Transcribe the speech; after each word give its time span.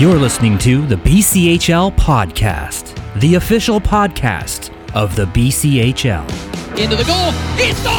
You're 0.00 0.16
listening 0.16 0.58
to 0.58 0.86
the 0.86 0.94
BCHL 0.94 1.90
Podcast, 1.96 2.94
the 3.18 3.34
official 3.34 3.80
podcast 3.80 4.70
of 4.94 5.16
the 5.16 5.24
BCHL. 5.24 6.22
Into 6.78 6.94
the 6.94 7.02
goal. 7.02 7.32
He 7.58 7.74
scores! 7.74 7.90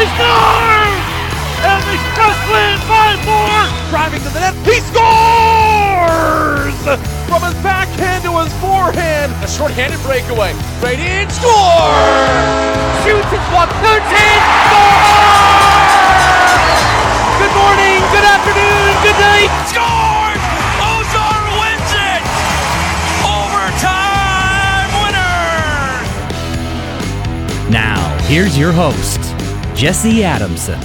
He 0.00 0.06
scores! 0.16 1.04
And 1.60 1.82
the 1.84 1.92
Express 1.92 2.40
win 2.48 2.80
by 2.88 3.20
four! 3.28 3.68
Driving 3.92 4.24
to 4.24 4.30
the 4.32 4.40
net. 4.40 4.56
He 4.64 4.80
scores! 4.88 6.72
From 7.28 7.42
his 7.44 7.60
backhand 7.60 8.24
to 8.24 8.32
his 8.40 8.48
forehand. 8.64 9.36
A 9.44 9.46
short-handed 9.46 10.00
breakaway. 10.08 10.56
Right 10.80 10.96
in. 10.98 11.28
Score! 11.28 11.52
Shoots 13.04 13.28
his 13.28 13.44
one. 13.52 13.68
Turns 13.84 14.08
in. 14.08 14.40
Score! 14.72 15.20
Good 17.40 17.56
morning, 17.56 18.00
good 18.12 18.22
afternoon, 18.22 19.00
good 19.00 19.16
night. 19.16 19.48
Scores! 19.64 20.42
Ozar 20.76 21.40
wins 21.56 21.92
it! 21.96 22.22
Overtime 23.24 24.90
winner! 25.00 25.40
Now, 27.70 28.18
here's 28.24 28.58
your 28.58 28.72
host, 28.72 29.22
Jesse 29.74 30.22
Adamson. 30.22 30.78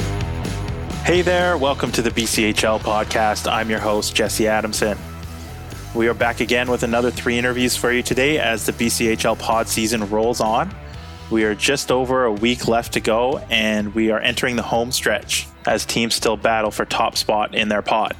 Hey 1.03 1.21
there, 1.21 1.57
welcome 1.57 1.91
to 1.91 2.01
the 2.01 2.11
BCHL 2.11 2.79
podcast. 2.79 3.51
I'm 3.51 3.69
your 3.69 3.81
host, 3.81 4.15
Jesse 4.15 4.47
Adamson. 4.47 4.97
We 5.93 6.07
are 6.07 6.13
back 6.13 6.39
again 6.39 6.71
with 6.71 6.83
another 6.83 7.11
three 7.11 7.37
interviews 7.37 7.75
for 7.75 7.91
you 7.91 8.01
today 8.01 8.39
as 8.39 8.65
the 8.65 8.71
BCHL 8.71 9.37
pod 9.37 9.67
season 9.67 10.09
rolls 10.09 10.39
on. 10.39 10.73
We 11.29 11.43
are 11.43 11.53
just 11.53 11.91
over 11.91 12.23
a 12.23 12.31
week 12.31 12.69
left 12.69 12.93
to 12.93 13.01
go, 13.01 13.39
and 13.49 13.93
we 13.93 14.09
are 14.09 14.21
entering 14.21 14.55
the 14.55 14.61
home 14.61 14.93
stretch 14.93 15.49
as 15.65 15.85
teams 15.85 16.15
still 16.15 16.37
battle 16.37 16.71
for 16.71 16.85
top 16.85 17.17
spot 17.17 17.55
in 17.55 17.69
their 17.69 17.81
pot. 17.81 18.15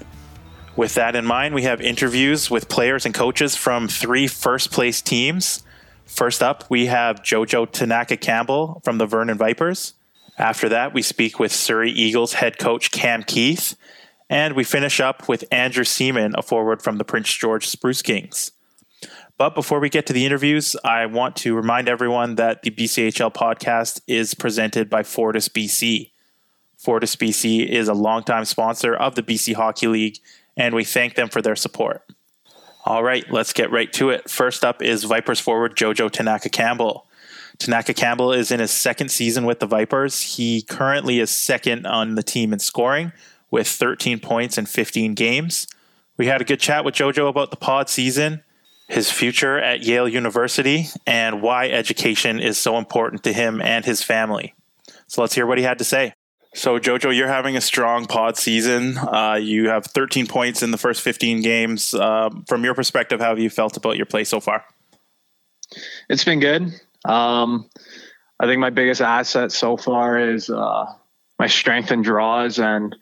With 0.76 0.96
that 0.96 1.16
in 1.16 1.26
mind, 1.26 1.56
we 1.56 1.64
have 1.64 1.80
interviews 1.80 2.52
with 2.52 2.68
players 2.68 3.06
and 3.06 3.16
coaches 3.16 3.56
from 3.56 3.88
three 3.88 4.28
first 4.28 4.72
place 4.72 5.02
teams. 5.02 5.64
First 6.06 6.44
up, 6.44 6.66
we 6.70 6.88
have 6.88 7.22
Jojo 7.22 7.72
Tanaka 7.72 8.18
Campbell 8.18 8.82
from 8.84 8.98
the 8.98 9.06
Vernon 9.06 9.38
Vipers. 9.38 9.94
After 10.38 10.68
that, 10.70 10.94
we 10.94 11.02
speak 11.02 11.40
with 11.40 11.54
Surrey 11.54 11.92
Eagles 11.92 12.34
head 12.34 12.58
coach 12.60 12.92
Cam 12.92 13.24
Keith. 13.24 13.78
And 14.30 14.54
we 14.54 14.64
finish 14.64 15.00
up 15.00 15.30
with 15.30 15.46
Andrew 15.52 15.84
Seaman, 15.84 16.34
a 16.36 16.42
forward 16.42 16.82
from 16.82 16.98
the 16.98 17.06
Prince 17.06 17.32
George 17.32 17.68
Spruce 17.68 18.02
Kings. 18.02 18.52
But 19.38 19.54
before 19.54 19.80
we 19.80 19.90
get 19.90 20.06
to 20.08 20.14
the 20.14 20.26
interviews, 20.26 20.76
I 20.84 21.06
want 21.06 21.36
to 21.38 21.56
remind 21.56 21.88
everyone 21.88 22.36
that 22.36 22.64
the 22.64 22.72
BCHL 22.72 23.34
podcast 23.34 24.02
is 24.08 24.34
presented 24.34 24.90
by 24.90 25.04
Fortis 25.04 25.48
BC. 25.48 26.12
Fortis 26.86 27.16
BC 27.16 27.68
is 27.68 27.88
a 27.88 27.96
longtime 27.96 28.46
sponsor 28.46 28.94
of 28.94 29.16
the 29.16 29.24
BC 29.24 29.56
Hockey 29.56 29.88
League, 29.88 30.20
and 30.56 30.76
we 30.76 30.84
thank 30.84 31.16
them 31.16 31.30
for 31.30 31.42
their 31.42 31.56
support. 31.56 32.04
All 32.86 33.04
right, 33.04 33.26
let's 33.32 33.54
get 33.54 33.72
right 33.72 33.92
to 33.94 34.12
it. 34.12 34.30
First 34.30 34.64
up 34.64 34.84
is 34.84 35.04
Vipers 35.04 35.40
forward 35.40 35.76
Jojo 35.76 36.12
Tanaka 36.12 36.48
Campbell. 36.50 37.08
Tanaka 37.58 37.96
Campbell 37.96 38.32
is 38.32 38.52
in 38.52 38.60
his 38.60 38.70
second 38.70 39.10
season 39.10 39.46
with 39.46 39.60
the 39.60 39.66
Vipers. 39.66 40.36
He 40.36 40.62
currently 40.62 41.20
is 41.20 41.32
second 41.32 41.88
on 41.88 42.14
the 42.14 42.22
team 42.22 42.54
in 42.54 42.60
scoring 42.60 43.12
with 43.50 43.68
13 43.68 44.20
points 44.20 44.56
in 44.56 44.68
15 44.68 45.16
games. 45.16 45.68
We 46.18 46.28
had 46.28 46.40
a 46.40 46.46
good 46.46 46.60
chat 46.60 46.86
with 46.86 46.94
Jojo 46.94 47.28
about 47.28 47.50
the 47.50 47.58
pod 47.58 47.90
season, 47.90 48.44
his 48.88 49.10
future 49.12 49.58
at 49.58 49.84
Yale 49.84 50.08
University, 50.08 50.86
and 51.08 51.42
why 51.42 51.68
education 51.68 52.40
is 52.40 52.60
so 52.60 52.78
important 52.78 53.24
to 53.24 53.34
him 53.34 53.60
and 53.60 53.86
his 53.86 54.04
family. 54.04 54.54
So 55.08 55.22
let's 55.22 55.34
hear 55.34 55.48
what 55.48 55.58
he 55.58 55.64
had 55.64 55.80
to 55.80 55.84
say. 55.84 56.14
So, 56.56 56.80
Jojo, 56.80 57.14
you're 57.14 57.28
having 57.28 57.58
a 57.58 57.62
strong 57.62 58.06
pod 58.06 58.38
season. 58.38 58.98
Uh, 58.98 59.34
you 59.34 59.68
have 59.68 59.86
13 59.88 60.26
points 60.26 60.64
in 60.64 60.72
the 60.72 60.78
first 60.78 61.02
15 61.02 61.42
games. 61.42 61.94
Uh, 61.94 62.30
from 62.48 62.64
your 62.64 62.74
perspective, 62.74 63.20
how 63.20 63.28
have 63.28 63.40
you 63.40 63.50
felt 63.50 63.76
about 63.76 63.98
your 63.98 64.06
play 64.06 64.24
so 64.24 64.40
far? 64.40 64.64
It's 66.10 66.24
been 66.24 66.40
good. 66.40 66.72
Um, 67.04 67.70
I 68.40 68.46
think 68.46 68.62
my 68.62 68.70
biggest 68.70 69.02
asset 69.02 69.52
so 69.52 69.76
far 69.76 70.18
is 70.18 70.50
uh, 70.50 70.86
my 71.38 71.48
strength 71.48 71.92
and 71.92 72.06
draws 72.06 72.58
and 72.58 72.96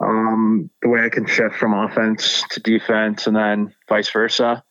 um, 0.00 0.68
the 0.82 0.88
way 0.88 1.02
I 1.04 1.08
can 1.08 1.26
shift 1.26 1.54
from 1.54 1.74
offense 1.74 2.42
to 2.50 2.60
defense 2.60 3.28
and 3.28 3.36
then 3.36 3.72
vice 3.88 4.10
versa. 4.10 4.64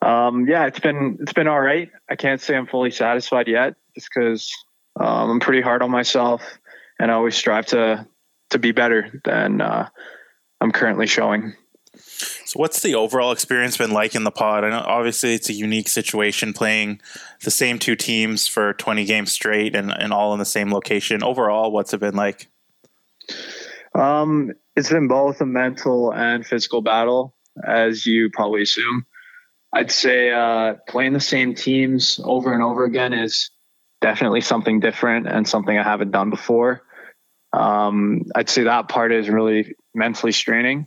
Um, 0.00 0.48
yeah, 0.48 0.64
it's 0.64 0.80
been 0.80 1.18
it's 1.20 1.34
been 1.34 1.48
all 1.48 1.60
right. 1.60 1.90
I 2.08 2.16
can't 2.16 2.40
say 2.40 2.56
I'm 2.56 2.66
fully 2.66 2.90
satisfied 2.90 3.46
yet, 3.46 3.74
just 3.94 4.08
because 4.12 4.50
um, 4.98 5.30
I'm 5.30 5.40
pretty 5.40 5.60
hard 5.60 5.82
on 5.82 5.90
myself, 5.90 6.42
and 7.02 7.10
I 7.10 7.14
always 7.14 7.34
strive 7.34 7.66
to 7.66 8.06
to 8.50 8.58
be 8.60 8.70
better 8.70 9.20
than 9.24 9.60
uh, 9.60 9.88
I'm 10.60 10.70
currently 10.70 11.08
showing. 11.08 11.54
So, 11.96 12.60
what's 12.60 12.80
the 12.80 12.94
overall 12.94 13.32
experience 13.32 13.76
been 13.76 13.90
like 13.90 14.14
in 14.14 14.22
the 14.22 14.30
pod? 14.30 14.62
I 14.62 14.70
know 14.70 14.84
obviously 14.86 15.34
it's 15.34 15.50
a 15.50 15.52
unique 15.52 15.88
situation 15.88 16.52
playing 16.52 17.00
the 17.42 17.50
same 17.50 17.80
two 17.80 17.96
teams 17.96 18.46
for 18.46 18.74
20 18.74 19.04
games 19.04 19.32
straight 19.32 19.74
and, 19.74 19.90
and 19.90 20.12
all 20.12 20.32
in 20.32 20.38
the 20.38 20.44
same 20.44 20.72
location. 20.72 21.24
Overall, 21.24 21.72
what's 21.72 21.92
it 21.92 21.98
been 21.98 22.14
like? 22.14 22.46
Um, 23.96 24.52
it's 24.76 24.90
been 24.90 25.08
both 25.08 25.40
a 25.40 25.46
mental 25.46 26.12
and 26.12 26.46
physical 26.46 26.82
battle, 26.82 27.34
as 27.66 28.06
you 28.06 28.30
probably 28.30 28.62
assume. 28.62 29.06
I'd 29.72 29.90
say 29.90 30.30
uh, 30.30 30.74
playing 30.88 31.14
the 31.14 31.20
same 31.20 31.54
teams 31.54 32.20
over 32.22 32.52
and 32.52 32.62
over 32.62 32.84
again 32.84 33.12
is 33.12 33.50
definitely 34.00 34.42
something 34.42 34.78
different 34.78 35.26
and 35.26 35.48
something 35.48 35.76
I 35.76 35.82
haven't 35.82 36.12
done 36.12 36.30
before. 36.30 36.82
Um, 37.52 38.24
I'd 38.34 38.48
say 38.48 38.64
that 38.64 38.88
part 38.88 39.12
is 39.12 39.28
really 39.28 39.74
mentally 39.94 40.32
straining. 40.32 40.86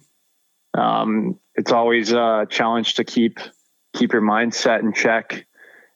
Um, 0.73 1.39
it's 1.55 1.71
always 1.71 2.11
a 2.11 2.47
challenge 2.49 2.95
to 2.95 3.03
keep 3.03 3.39
keep 3.93 4.11
your 4.11 4.21
mindset 4.21 4.81
in 4.81 4.93
check 4.93 5.45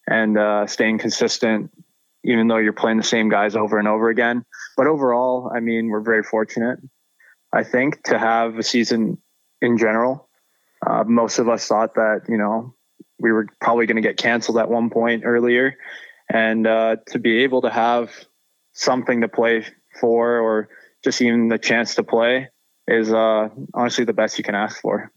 and 0.07 0.37
uh, 0.37 0.65
staying 0.67 0.99
consistent, 0.99 1.71
even 2.23 2.47
though 2.47 2.57
you're 2.57 2.73
playing 2.73 2.97
the 2.97 3.03
same 3.03 3.29
guys 3.29 3.55
over 3.55 3.77
and 3.77 3.87
over 3.87 4.09
again. 4.09 4.45
But 4.77 4.87
overall, 4.87 5.51
I 5.53 5.59
mean, 5.59 5.89
we're 5.89 6.01
very 6.01 6.23
fortunate, 6.23 6.79
I 7.53 7.63
think, 7.63 8.03
to 8.03 8.17
have 8.17 8.57
a 8.57 8.63
season 8.63 9.17
in 9.61 9.77
general. 9.77 10.29
Uh, 10.85 11.03
most 11.05 11.39
of 11.39 11.49
us 11.49 11.67
thought 11.67 11.95
that 11.95 12.21
you 12.29 12.37
know 12.37 12.73
we 13.19 13.31
were 13.31 13.47
probably 13.59 13.85
going 13.85 14.01
to 14.01 14.07
get 14.07 14.17
canceled 14.17 14.57
at 14.57 14.69
one 14.69 14.89
point 14.89 15.23
earlier, 15.25 15.75
and 16.31 16.65
uh, 16.65 16.95
to 17.07 17.19
be 17.19 17.43
able 17.43 17.63
to 17.63 17.69
have 17.69 18.11
something 18.73 19.21
to 19.21 19.27
play 19.27 19.65
for, 19.99 20.39
or 20.39 20.69
just 21.03 21.21
even 21.21 21.47
the 21.47 21.57
chance 21.57 21.95
to 21.95 22.03
play, 22.03 22.49
is 22.87 23.11
uh, 23.11 23.49
honestly 23.73 24.05
the 24.05 24.13
best 24.13 24.37
you 24.37 24.43
can 24.43 24.55
ask 24.55 24.81
for. 24.81 25.11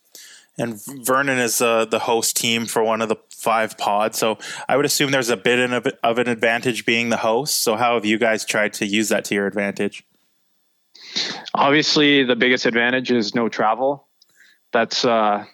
And 0.59 0.79
Vernon 0.85 1.39
is 1.39 1.63
uh, 1.63 1.87
the 1.87 1.99
host 1.99 2.37
team 2.37 2.67
for 2.67 2.85
one 2.85 3.01
of 3.01 3.09
the 3.09 3.17
five 3.31 3.79
pods, 3.79 4.19
so 4.19 4.39
I 4.69 4.77
would 4.77 4.85
assume 4.85 5.11
there's 5.11 5.31
a 5.31 5.37
bit 5.37 5.59
of, 5.59 5.87
of 6.03 6.19
an 6.19 6.29
advantage 6.29 6.85
being 6.85 7.09
the 7.09 7.17
host. 7.17 7.63
So 7.63 7.77
how 7.77 7.95
have 7.95 8.05
you 8.05 8.19
guys 8.19 8.45
tried 8.45 8.75
to 8.75 8.87
use 8.87 9.09
that 9.09 9.25
to 9.27 9.35
your 9.35 9.47
advantage? 9.47 10.05
Obviously, 11.55 12.25
the 12.25 12.37
biggest 12.37 12.67
advantage 12.67 13.11
is 13.11 13.35
no 13.35 13.49
travel. 13.49 14.07
That's 14.73 15.05
uh, 15.05 15.45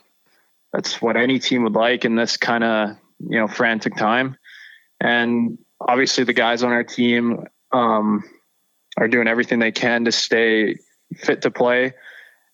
that's 0.73 1.01
what 1.01 1.17
any 1.17 1.39
team 1.39 1.63
would 1.63 1.75
like 1.75 2.05
in 2.05 2.17
this 2.17 2.37
kind 2.37 2.65
of 2.65 2.97
you 3.21 3.39
know 3.39 3.47
frantic 3.47 3.97
time. 3.97 4.37
And 5.01 5.59
obviously, 5.81 6.25
the 6.25 6.33
guys 6.33 6.65
on 6.65 6.73
our 6.73 6.85
team 6.85 7.47
um, 7.73 8.25
are 8.99 9.09
doing 9.09 9.29
everything 9.29 9.59
they 9.59 9.73
can 9.73 10.05
to 10.05 10.13
stay 10.13 10.77
fit 11.17 11.43
to 11.43 11.51
play. 11.51 11.95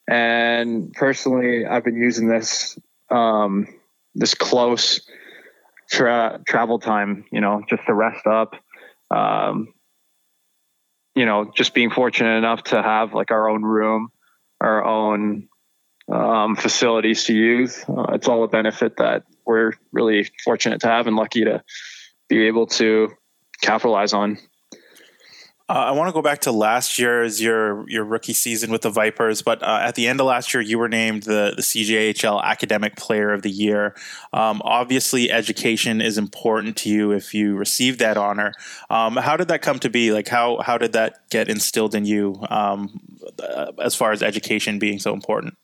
And 0.08 0.92
personally, 0.92 1.64
I've 1.66 1.84
been 1.84 1.96
using 1.96 2.28
this 2.28 2.78
um, 3.10 3.66
this 4.14 4.34
close 4.34 5.00
tra- 5.90 6.40
travel 6.46 6.78
time, 6.78 7.24
you 7.32 7.40
know, 7.40 7.62
just 7.68 7.82
to 7.86 7.94
rest 7.94 8.26
up. 8.26 8.54
Um, 9.10 9.72
you 11.14 11.26
know, 11.26 11.50
just 11.54 11.74
being 11.74 11.90
fortunate 11.90 12.36
enough 12.36 12.64
to 12.64 12.82
have 12.82 13.14
like 13.14 13.30
our 13.30 13.48
own 13.48 13.62
room, 13.62 14.10
our 14.60 14.84
own 14.84 15.48
um, 16.12 16.56
facilities 16.56 17.24
to 17.24 17.34
use. 17.34 17.84
Uh, 17.88 18.14
it's 18.14 18.28
all 18.28 18.44
a 18.44 18.48
benefit 18.48 18.96
that 18.96 19.24
we're 19.46 19.72
really 19.92 20.28
fortunate 20.44 20.80
to 20.80 20.88
have 20.88 21.06
and 21.06 21.16
lucky 21.16 21.44
to 21.44 21.62
be 22.28 22.46
able 22.46 22.66
to 22.66 23.12
capitalize 23.62 24.12
on. 24.12 24.38
Uh, 25.66 25.72
I 25.72 25.92
want 25.92 26.08
to 26.08 26.12
go 26.12 26.20
back 26.20 26.40
to 26.40 26.52
last 26.52 26.98
year's 26.98 27.40
your 27.40 27.88
your 27.88 28.04
rookie 28.04 28.34
season 28.34 28.70
with 28.70 28.82
the 28.82 28.90
Vipers, 28.90 29.40
but 29.40 29.62
uh, 29.62 29.78
at 29.80 29.94
the 29.94 30.06
end 30.06 30.20
of 30.20 30.26
last 30.26 30.52
year, 30.52 30.60
you 30.60 30.78
were 30.78 30.90
named 30.90 31.22
the 31.22 31.54
the 31.56 31.62
CJHL 31.62 32.42
Academic 32.42 32.96
Player 32.96 33.32
of 33.32 33.40
the 33.40 33.50
Year. 33.50 33.96
Um, 34.34 34.60
obviously, 34.62 35.32
education 35.32 36.02
is 36.02 36.18
important 36.18 36.76
to 36.78 36.90
you 36.90 37.12
if 37.12 37.32
you 37.32 37.56
receive 37.56 37.96
that 37.98 38.18
honor. 38.18 38.52
Um, 38.90 39.16
how 39.16 39.38
did 39.38 39.48
that 39.48 39.62
come 39.62 39.78
to 39.78 39.88
be? 39.88 40.12
Like 40.12 40.28
how 40.28 40.58
how 40.60 40.76
did 40.76 40.92
that 40.92 41.30
get 41.30 41.48
instilled 41.48 41.94
in 41.94 42.04
you 42.04 42.44
um, 42.50 43.00
as 43.82 43.94
far 43.94 44.12
as 44.12 44.22
education 44.22 44.78
being 44.78 44.98
so 44.98 45.14
important? 45.14 45.56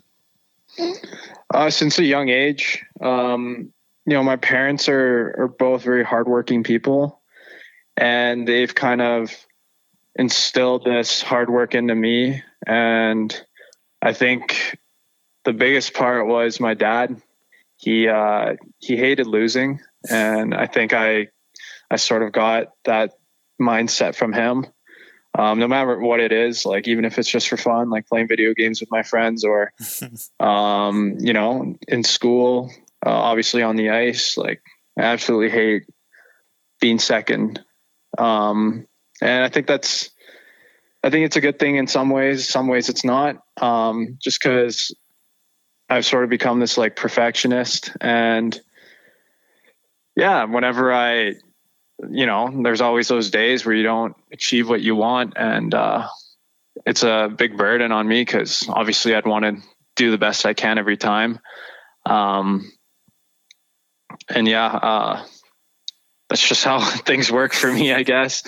Uh, 1.53 1.69
since 1.69 1.99
a 1.99 2.05
young 2.05 2.31
age, 2.31 2.83
um, 3.03 3.71
you 4.07 4.15
know, 4.15 4.23
my 4.23 4.37
parents 4.37 4.89
are 4.89 5.35
are 5.37 5.49
both 5.49 5.83
very 5.83 6.05
hardworking 6.05 6.63
people, 6.63 7.21
and 7.99 8.49
they've 8.49 8.75
kind 8.75 9.03
of 9.03 9.47
instilled 10.21 10.85
this 10.85 11.23
hard 11.23 11.49
work 11.49 11.75
into 11.75 11.95
me. 11.95 12.43
And 12.67 13.35
I 14.03 14.13
think 14.13 14.79
the 15.45 15.55
biggest 15.55 15.95
part 15.95 16.27
was 16.27 16.61
my 16.61 16.75
dad. 16.75 17.21
He 17.77 18.07
uh, 18.07 18.57
he 18.79 18.99
hated 18.99 19.27
losing, 19.27 19.81
and 20.09 20.55
I 20.55 20.67
think 20.67 20.93
I 20.93 21.29
I 21.91 21.97
sort 21.97 22.23
of 22.23 22.33
got 22.33 22.67
that 22.85 23.15
mindset 23.61 24.15
from 24.15 24.35
him. 24.35 24.67
Um, 25.39 25.59
no 25.59 25.69
matter 25.69 25.99
what 25.99 26.21
it 26.21 26.33
is, 26.33 26.67
like 26.67 26.87
even 26.87 27.07
if 27.07 27.19
it's 27.19 27.31
just 27.31 27.49
for 27.49 27.57
fun, 27.57 27.89
like 27.89 28.07
playing 28.07 28.29
video 28.29 28.53
games 28.53 28.81
with 28.81 28.91
my 28.91 29.03
friends, 29.03 29.45
or 29.45 29.73
um, 30.41 31.17
you 31.21 31.33
know, 31.33 31.75
in 31.89 32.05
school, 32.05 32.71
uh, 33.07 33.11
obviously 33.11 33.63
on 33.63 33.77
the 33.77 33.89
ice, 33.89 34.37
like 34.37 34.61
I 34.99 35.05
absolutely 35.05 35.49
hate 35.49 35.85
being 36.79 36.99
second. 36.99 37.65
Um, 38.19 38.87
and 39.21 39.45
I 39.45 39.49
think 39.49 39.67
that's 39.67 40.11
I 41.03 41.11
think 41.11 41.25
it's 41.27 41.37
a 41.37 41.41
good 41.41 41.59
thing 41.59 41.77
in 41.77 41.87
some 41.87 42.11
ways. 42.11 42.49
Some 42.49 42.69
ways 42.69 42.89
it's 42.89 43.05
not. 43.05 43.43
Um, 43.61 44.19
just 44.21 44.43
because 44.43 44.95
I've 45.89 46.05
sort 46.05 46.25
of 46.25 46.31
become 46.31 46.61
this 46.61 46.77
like 46.77 46.97
perfectionist, 46.97 47.93
and 48.01 48.59
yeah, 50.15 50.45
whenever 50.45 50.93
I, 50.93 51.35
you 52.11 52.27
know, 52.27 52.63
there's 52.63 52.81
always 52.81 53.09
those 53.09 53.31
days 53.31 53.65
where 53.65 53.75
you 53.75 53.83
don't 53.83 54.15
achieve 54.31 54.69
what 54.69 54.83
you 54.83 54.95
want, 54.95 55.35
and 55.37 55.75
uh, 55.75 56.07
it's 56.87 57.03
a 57.03 57.33
big 57.35 57.57
burden 57.57 57.93
on 57.93 58.07
me 58.07 58.23
because 58.23 58.67
obviously 58.69 59.15
I'd 59.15 59.27
want 59.27 59.45
to 59.45 59.57
do 59.97 60.11
the 60.11 60.19
best 60.19 60.47
I 60.47 60.55
can 60.55 60.79
every 60.79 60.97
time. 60.97 61.41
Um, 62.07 62.71
and 64.29 64.47
yeah, 64.47 64.67
uh, 64.67 65.25
that's 66.31 66.47
just 66.47 66.65
how 66.65 66.81
things 67.05 67.31
work 67.31 67.53
for 67.53 67.71
me, 67.71 67.93
I 67.93 68.05
guess. 68.05 68.43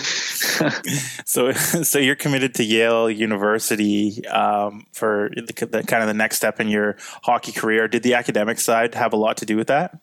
so, 1.26 1.50
so 1.52 1.98
you're 1.98 2.16
committed 2.16 2.54
to 2.54 2.64
Yale 2.64 3.10
University 3.10 4.24
um, 4.28 4.86
for 4.92 5.30
the, 5.34 5.66
the, 5.66 5.82
kind 5.82 6.02
of 6.02 6.06
the 6.06 6.14
next 6.14 6.36
step 6.36 6.60
in 6.60 6.68
your 6.68 6.96
hockey 7.24 7.50
career. 7.50 7.88
Did 7.88 8.04
the 8.04 8.14
academic 8.14 8.60
side 8.60 8.94
have 8.94 9.12
a 9.12 9.16
lot 9.16 9.38
to 9.38 9.46
do 9.46 9.56
with 9.56 9.66
that? 9.66 9.98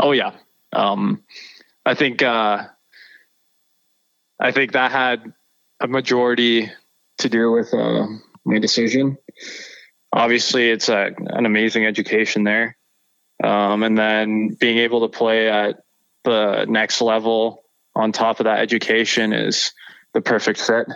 Oh 0.00 0.12
yeah, 0.12 0.32
um, 0.72 1.22
I 1.84 1.94
think 1.94 2.22
uh, 2.22 2.66
I 4.40 4.52
think 4.52 4.72
that 4.72 4.90
had 4.90 5.32
a 5.80 5.88
majority 5.88 6.70
to 7.18 7.28
do 7.28 7.50
with 7.50 7.74
uh, 7.74 8.06
my 8.44 8.60
decision. 8.60 9.18
Obviously, 10.12 10.70
it's 10.70 10.88
a, 10.88 11.10
an 11.18 11.44
amazing 11.44 11.84
education 11.84 12.44
there, 12.44 12.78
um, 13.42 13.82
and 13.82 13.98
then 13.98 14.56
being 14.58 14.78
able 14.78 15.06
to 15.06 15.18
play 15.18 15.50
at 15.50 15.80
the 16.28 16.66
next 16.66 17.00
level 17.00 17.64
on 17.94 18.12
top 18.12 18.40
of 18.40 18.44
that 18.44 18.60
education 18.60 19.32
is 19.32 19.72
the 20.14 20.20
perfect 20.20 20.60
fit. 20.60 20.86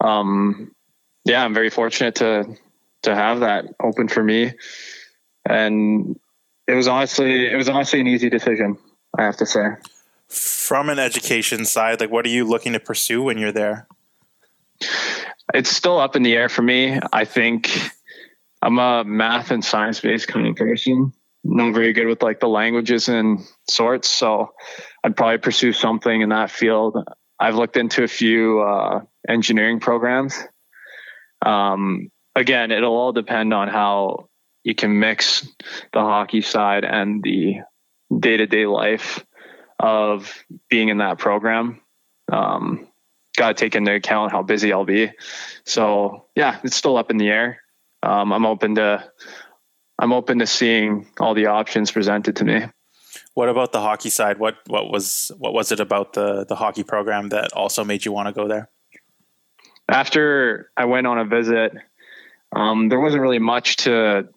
Um, 0.00 0.74
yeah, 1.24 1.44
I'm 1.44 1.54
very 1.54 1.70
fortunate 1.70 2.16
to 2.16 2.56
to 3.02 3.14
have 3.14 3.40
that 3.40 3.64
open 3.82 4.08
for 4.08 4.22
me, 4.22 4.52
and 5.48 6.18
it 6.66 6.74
was 6.74 6.88
honestly 6.88 7.50
it 7.50 7.56
was 7.56 7.68
honestly 7.68 8.00
an 8.00 8.06
easy 8.06 8.30
decision. 8.30 8.78
I 9.18 9.24
have 9.24 9.36
to 9.38 9.46
say. 9.46 9.66
From 10.28 10.88
an 10.88 11.00
education 11.00 11.64
side, 11.64 12.00
like 12.00 12.10
what 12.10 12.24
are 12.24 12.30
you 12.30 12.44
looking 12.44 12.72
to 12.74 12.80
pursue 12.80 13.22
when 13.22 13.38
you're 13.38 13.52
there? 13.52 13.88
It's 15.52 15.74
still 15.74 15.98
up 15.98 16.14
in 16.14 16.22
the 16.22 16.36
air 16.36 16.48
for 16.48 16.62
me. 16.62 17.00
I 17.12 17.24
think 17.24 17.70
I'm 18.62 18.78
a 18.78 19.02
math 19.04 19.50
and 19.50 19.64
science 19.64 20.00
based 20.00 20.28
kind 20.28 20.46
of 20.46 20.54
person 20.54 21.12
not 21.42 21.74
very 21.74 21.92
good 21.92 22.06
with 22.06 22.22
like 22.22 22.40
the 22.40 22.48
languages 22.48 23.08
and 23.08 23.40
sorts. 23.68 24.08
So 24.08 24.52
I'd 25.02 25.16
probably 25.16 25.38
pursue 25.38 25.72
something 25.72 26.20
in 26.20 26.28
that 26.30 26.50
field. 26.50 26.96
I've 27.38 27.56
looked 27.56 27.76
into 27.76 28.02
a 28.02 28.08
few 28.08 28.60
uh, 28.60 29.00
engineering 29.28 29.80
programs. 29.80 30.38
Um, 31.44 32.10
again, 32.34 32.70
it'll 32.70 32.94
all 32.94 33.12
depend 33.12 33.54
on 33.54 33.68
how 33.68 34.28
you 34.62 34.74
can 34.74 34.98
mix 34.98 35.48
the 35.92 36.00
hockey 36.00 36.42
side 36.42 36.84
and 36.84 37.22
the 37.22 37.60
day 38.16 38.36
to 38.36 38.46
day 38.46 38.66
life 38.66 39.24
of 39.78 40.44
being 40.68 40.90
in 40.90 40.98
that 40.98 41.18
program. 41.18 41.80
Um, 42.30 42.86
Got 43.36 43.56
to 43.56 43.64
take 43.64 43.76
into 43.76 43.94
account 43.94 44.32
how 44.32 44.42
busy 44.42 44.72
I'll 44.72 44.84
be. 44.84 45.12
So 45.64 46.26
yeah, 46.34 46.58
it's 46.64 46.76
still 46.76 46.96
up 46.96 47.10
in 47.10 47.16
the 47.16 47.28
air. 47.28 47.62
Um, 48.02 48.32
I'm 48.32 48.44
open 48.44 48.74
to 48.74 49.04
I'm 50.00 50.14
open 50.14 50.38
to 50.38 50.46
seeing 50.46 51.06
all 51.20 51.34
the 51.34 51.46
options 51.46 51.90
presented 51.90 52.36
to 52.36 52.44
me. 52.44 52.64
What 53.34 53.50
about 53.50 53.72
the 53.72 53.80
hockey 53.80 54.08
side? 54.08 54.38
What 54.38 54.56
what 54.66 54.90
was 54.90 55.30
what 55.36 55.52
was 55.52 55.72
it 55.72 55.78
about 55.78 56.14
the 56.14 56.46
the 56.46 56.56
hockey 56.56 56.84
program 56.84 57.28
that 57.28 57.52
also 57.52 57.84
made 57.84 58.06
you 58.06 58.12
want 58.12 58.28
to 58.28 58.32
go 58.32 58.48
there? 58.48 58.70
After 59.88 60.70
I 60.74 60.86
went 60.86 61.06
on 61.06 61.18
a 61.18 61.26
visit, 61.26 61.72
um, 62.50 62.88
there 62.88 62.98
wasn't 62.98 63.20
really 63.20 63.38
much 63.38 63.76
to 63.78 64.28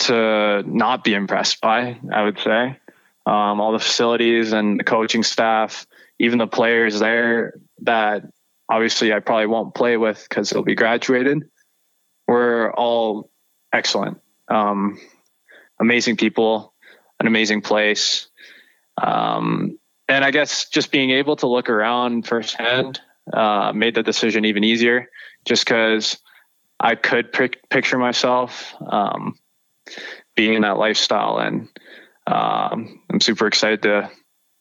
to 0.00 0.64
not 0.66 1.04
be 1.04 1.14
impressed 1.14 1.60
by. 1.60 2.00
I 2.12 2.22
would 2.24 2.38
say 2.40 2.76
um, 3.26 3.60
all 3.60 3.72
the 3.72 3.78
facilities 3.78 4.52
and 4.52 4.80
the 4.80 4.84
coaching 4.84 5.22
staff, 5.22 5.86
even 6.18 6.38
the 6.38 6.48
players 6.48 6.98
there 6.98 7.54
that 7.82 8.24
obviously 8.68 9.12
I 9.12 9.20
probably 9.20 9.46
won't 9.46 9.74
play 9.74 9.96
with 9.96 10.26
because 10.28 10.50
they'll 10.50 10.64
be 10.64 10.74
graduated, 10.74 11.44
were 12.26 12.72
all 12.76 13.30
excellent. 13.72 14.18
Um, 14.50 14.98
amazing 15.80 16.16
people, 16.16 16.74
an 17.18 17.26
amazing 17.26 17.62
place. 17.62 18.28
Um, 19.00 19.78
and 20.08 20.24
I 20.24 20.30
guess 20.30 20.68
just 20.68 20.90
being 20.90 21.10
able 21.10 21.36
to 21.36 21.46
look 21.46 21.70
around 21.70 22.26
firsthand 22.26 23.00
uh, 23.32 23.72
made 23.74 23.94
the 23.94 24.02
decision 24.02 24.44
even 24.44 24.64
easier 24.64 25.08
just 25.44 25.64
because 25.64 26.18
I 26.78 26.96
could 26.96 27.32
pic- 27.32 27.68
picture 27.70 27.98
myself 27.98 28.74
um, 28.86 29.38
being 30.34 30.54
in 30.54 30.62
that 30.62 30.78
lifestyle. 30.78 31.38
And 31.38 31.68
um, 32.26 33.00
I'm 33.10 33.20
super 33.20 33.46
excited 33.46 33.82
to 33.82 34.10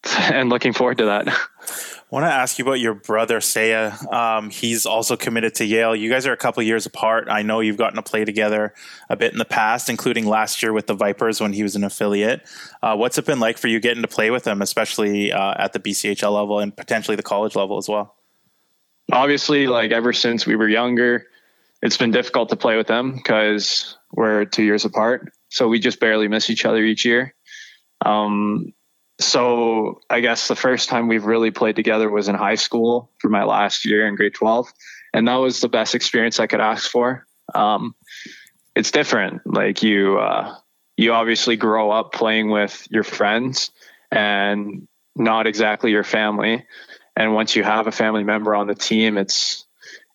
and 0.32 0.50
looking 0.50 0.74
forward 0.74 1.00
to 1.00 1.06
that. 1.06 1.28
I 2.12 2.16
want 2.16 2.26
to 2.26 2.34
ask 2.34 2.58
you 2.58 2.66
about 2.66 2.80
your 2.80 2.96
brother 2.96 3.40
Saya. 3.40 3.94
Um, 4.12 4.50
he's 4.50 4.88
also 4.88 5.16
committed 5.16 5.54
to 5.56 5.66
Yale. 5.66 5.96
You 5.96 6.10
guys 6.10 6.26
are 6.26 6.32
a 6.32 6.38
couple 6.38 6.64
years 6.64 6.88
apart. 6.88 7.28
I 7.30 7.44
know 7.44 7.60
you've 7.60 7.78
gotten 7.78 7.98
to 7.98 8.02
play 8.02 8.26
together 8.26 8.74
a 9.10 9.16
bit 9.16 9.32
in 9.32 9.38
the 9.38 9.46
past, 9.46 9.92
including 9.92 10.26
last 10.26 10.64
year 10.64 10.74
with 10.74 10.88
the 10.88 10.96
Vipers 10.96 11.40
when 11.40 11.54
he 11.54 11.62
was 11.62 11.76
an 11.76 11.84
affiliate. 11.84 12.42
Uh, 12.82 12.96
what's 12.96 13.20
it 13.20 13.26
been 13.28 13.40
like 13.40 13.60
for 13.60 13.68
you 13.68 13.80
getting 13.80 14.02
to 14.02 14.08
play 14.08 14.32
with 14.32 14.48
him, 14.48 14.64
especially 14.64 15.32
uh, 15.32 15.54
at 15.60 15.74
the 15.74 15.80
BCHL 15.80 16.34
level 16.34 16.58
and 16.58 16.76
potentially 16.76 17.16
the 17.16 17.22
college 17.22 17.56
level 17.56 17.78
as 17.78 17.88
well? 17.88 18.16
Obviously, 19.12 19.68
like 19.68 19.92
ever 19.92 20.12
since 20.12 20.48
we 20.48 20.56
were 20.56 20.68
younger, 20.68 21.28
it's 21.84 21.98
been 21.98 22.10
difficult 22.10 22.50
to 22.50 22.56
play 22.56 22.76
with 22.76 22.88
them 22.88 23.14
because 23.18 24.00
we're 24.12 24.46
two 24.46 24.64
years 24.64 24.84
apart. 24.84 25.32
So 25.50 25.68
we 25.68 25.78
just 25.78 26.00
barely 26.00 26.28
miss 26.28 26.50
each 26.50 26.66
other 26.66 26.84
each 26.84 27.06
year. 27.06 27.36
Um, 28.04 28.74
so 29.20 30.00
I 30.10 30.22
guess 30.22 30.48
the 30.48 30.56
first 30.56 30.90
time 30.90 31.08
we've 31.08 31.26
really 31.26 31.52
played 31.52 31.76
together 31.76 32.10
was 32.10 32.30
in 32.30 32.36
high 32.36 32.56
school 32.56 33.12
for 33.18 33.30
my 33.30 33.44
last 33.44 33.86
year 33.86 34.08
in 34.08 34.16
grade 34.16 34.34
12. 34.34 34.72
And 35.14 35.28
that 35.28 35.36
was 35.36 35.60
the 35.60 35.68
best 35.70 35.94
experience 35.94 36.40
I 36.40 36.48
could 36.48 36.62
ask 36.62 36.90
for. 36.90 37.28
Um, 37.54 37.96
it's 38.76 38.92
different. 38.92 39.42
Like 39.46 39.84
you, 39.84 40.20
uh, 40.20 40.56
you 40.96 41.14
obviously 41.14 41.58
grow 41.58 41.92
up 41.92 42.14
playing 42.14 42.50
with 42.50 42.88
your 42.90 43.04
friends 43.04 43.72
and 44.10 44.88
not 45.16 45.48
exactly 45.48 45.92
your 45.92 46.04
family. 46.06 46.66
And 47.16 47.34
once 47.34 47.56
you 47.56 47.64
have 47.64 47.88
a 47.88 47.92
family 47.92 48.24
member 48.24 48.56
on 48.56 48.68
the 48.68 48.76
team, 48.76 49.18
it's, 49.18 49.66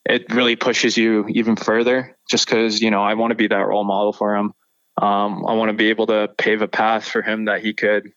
it 0.07 0.33
really 0.33 0.57
pushes 0.57 0.97
you 0.97 1.27
even 1.29 1.57
further 1.57 2.17
just 2.31 2.47
because, 2.47 2.81
you 2.81 2.91
know, 2.91 3.03
I 3.03 3.15
want 3.15 3.33
to 3.33 3.37
be 3.37 3.49
that 3.49 3.67
role 3.67 3.85
model 3.85 4.15
for 4.15 4.35
him. 4.35 4.55
Um, 4.97 5.45
I 5.47 5.55
want 5.55 5.71
to 5.71 5.77
be 5.77 5.91
able 5.91 6.07
to 6.07 6.29
pave 6.39 6.63
a 6.63 6.69
path 6.69 7.07
for 7.07 7.21
him 7.21 7.47
that 7.47 7.63
he 7.63 7.75
could, 7.75 8.13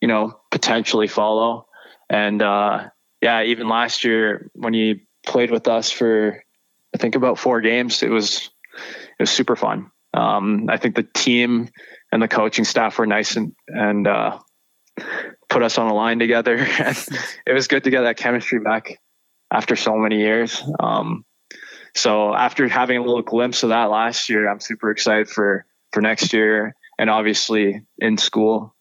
you 0.00 0.08
know, 0.08 0.38
potentially 0.50 1.06
follow. 1.06 1.66
And 2.08 2.42
uh, 2.42 2.88
yeah, 3.20 3.42
even 3.42 3.68
last 3.68 4.04
year 4.04 4.50
when 4.54 4.74
he 4.74 5.06
played 5.24 5.50
with 5.50 5.68
us 5.68 5.90
for 5.90 6.42
I 6.94 6.98
think 6.98 7.14
about 7.14 7.38
four 7.38 7.60
games, 7.60 8.02
it 8.02 8.10
was 8.10 8.50
it 8.74 9.20
was 9.20 9.30
super 9.30 9.56
fun. 9.56 9.90
Um, 10.12 10.66
I 10.68 10.76
think 10.76 10.96
the 10.96 11.06
team 11.14 11.68
and 12.10 12.20
the 12.20 12.28
coaching 12.28 12.64
staff 12.64 12.98
were 12.98 13.06
nice 13.06 13.36
and 13.36 13.54
and 13.68 14.06
uh, 14.06 14.38
put 15.48 15.62
us 15.62 15.78
on 15.78 15.88
a 15.88 15.94
line 15.94 16.18
together. 16.18 16.56
it 17.46 17.52
was 17.52 17.68
good 17.68 17.84
to 17.84 17.90
get 17.90 18.02
that 18.02 18.16
chemistry 18.16 18.58
back 18.58 19.00
after 19.50 19.76
so 19.76 19.96
many 19.96 20.18
years. 20.18 20.62
Um, 20.80 21.24
so 21.94 22.34
after 22.34 22.68
having 22.68 22.98
a 22.98 23.02
little 23.02 23.22
glimpse 23.22 23.62
of 23.62 23.70
that 23.70 23.90
last 23.90 24.28
year, 24.28 24.48
I'm 24.48 24.60
super 24.60 24.90
excited 24.90 25.28
for 25.28 25.66
for 25.92 26.00
next 26.00 26.32
year 26.32 26.74
and 26.98 27.10
obviously 27.10 27.82
in 27.98 28.16
school 28.16 28.76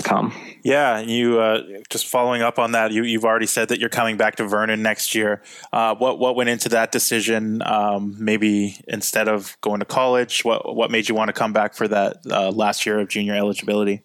to 0.00 0.08
come. 0.08 0.32
Yeah, 0.62 1.00
you 1.00 1.40
uh, 1.40 1.62
just 1.88 2.06
following 2.06 2.42
up 2.42 2.58
on 2.58 2.72
that. 2.72 2.92
You, 2.92 3.04
have 3.04 3.24
already 3.24 3.46
said 3.46 3.68
that 3.68 3.80
you're 3.80 3.88
coming 3.88 4.16
back 4.16 4.36
to 4.36 4.46
Vernon 4.46 4.82
next 4.82 5.14
year. 5.14 5.42
Uh, 5.72 5.94
what 5.94 6.18
what 6.18 6.36
went 6.36 6.48
into 6.48 6.68
that 6.70 6.92
decision? 6.92 7.62
Um, 7.64 8.16
maybe 8.18 8.76
instead 8.88 9.28
of 9.28 9.56
going 9.60 9.80
to 9.80 9.86
college, 9.86 10.44
what 10.44 10.74
what 10.74 10.90
made 10.90 11.08
you 11.08 11.14
want 11.14 11.28
to 11.28 11.32
come 11.32 11.52
back 11.52 11.74
for 11.74 11.88
that 11.88 12.18
uh, 12.30 12.50
last 12.50 12.86
year 12.86 12.98
of 12.98 13.08
junior 13.08 13.34
eligibility? 13.34 14.02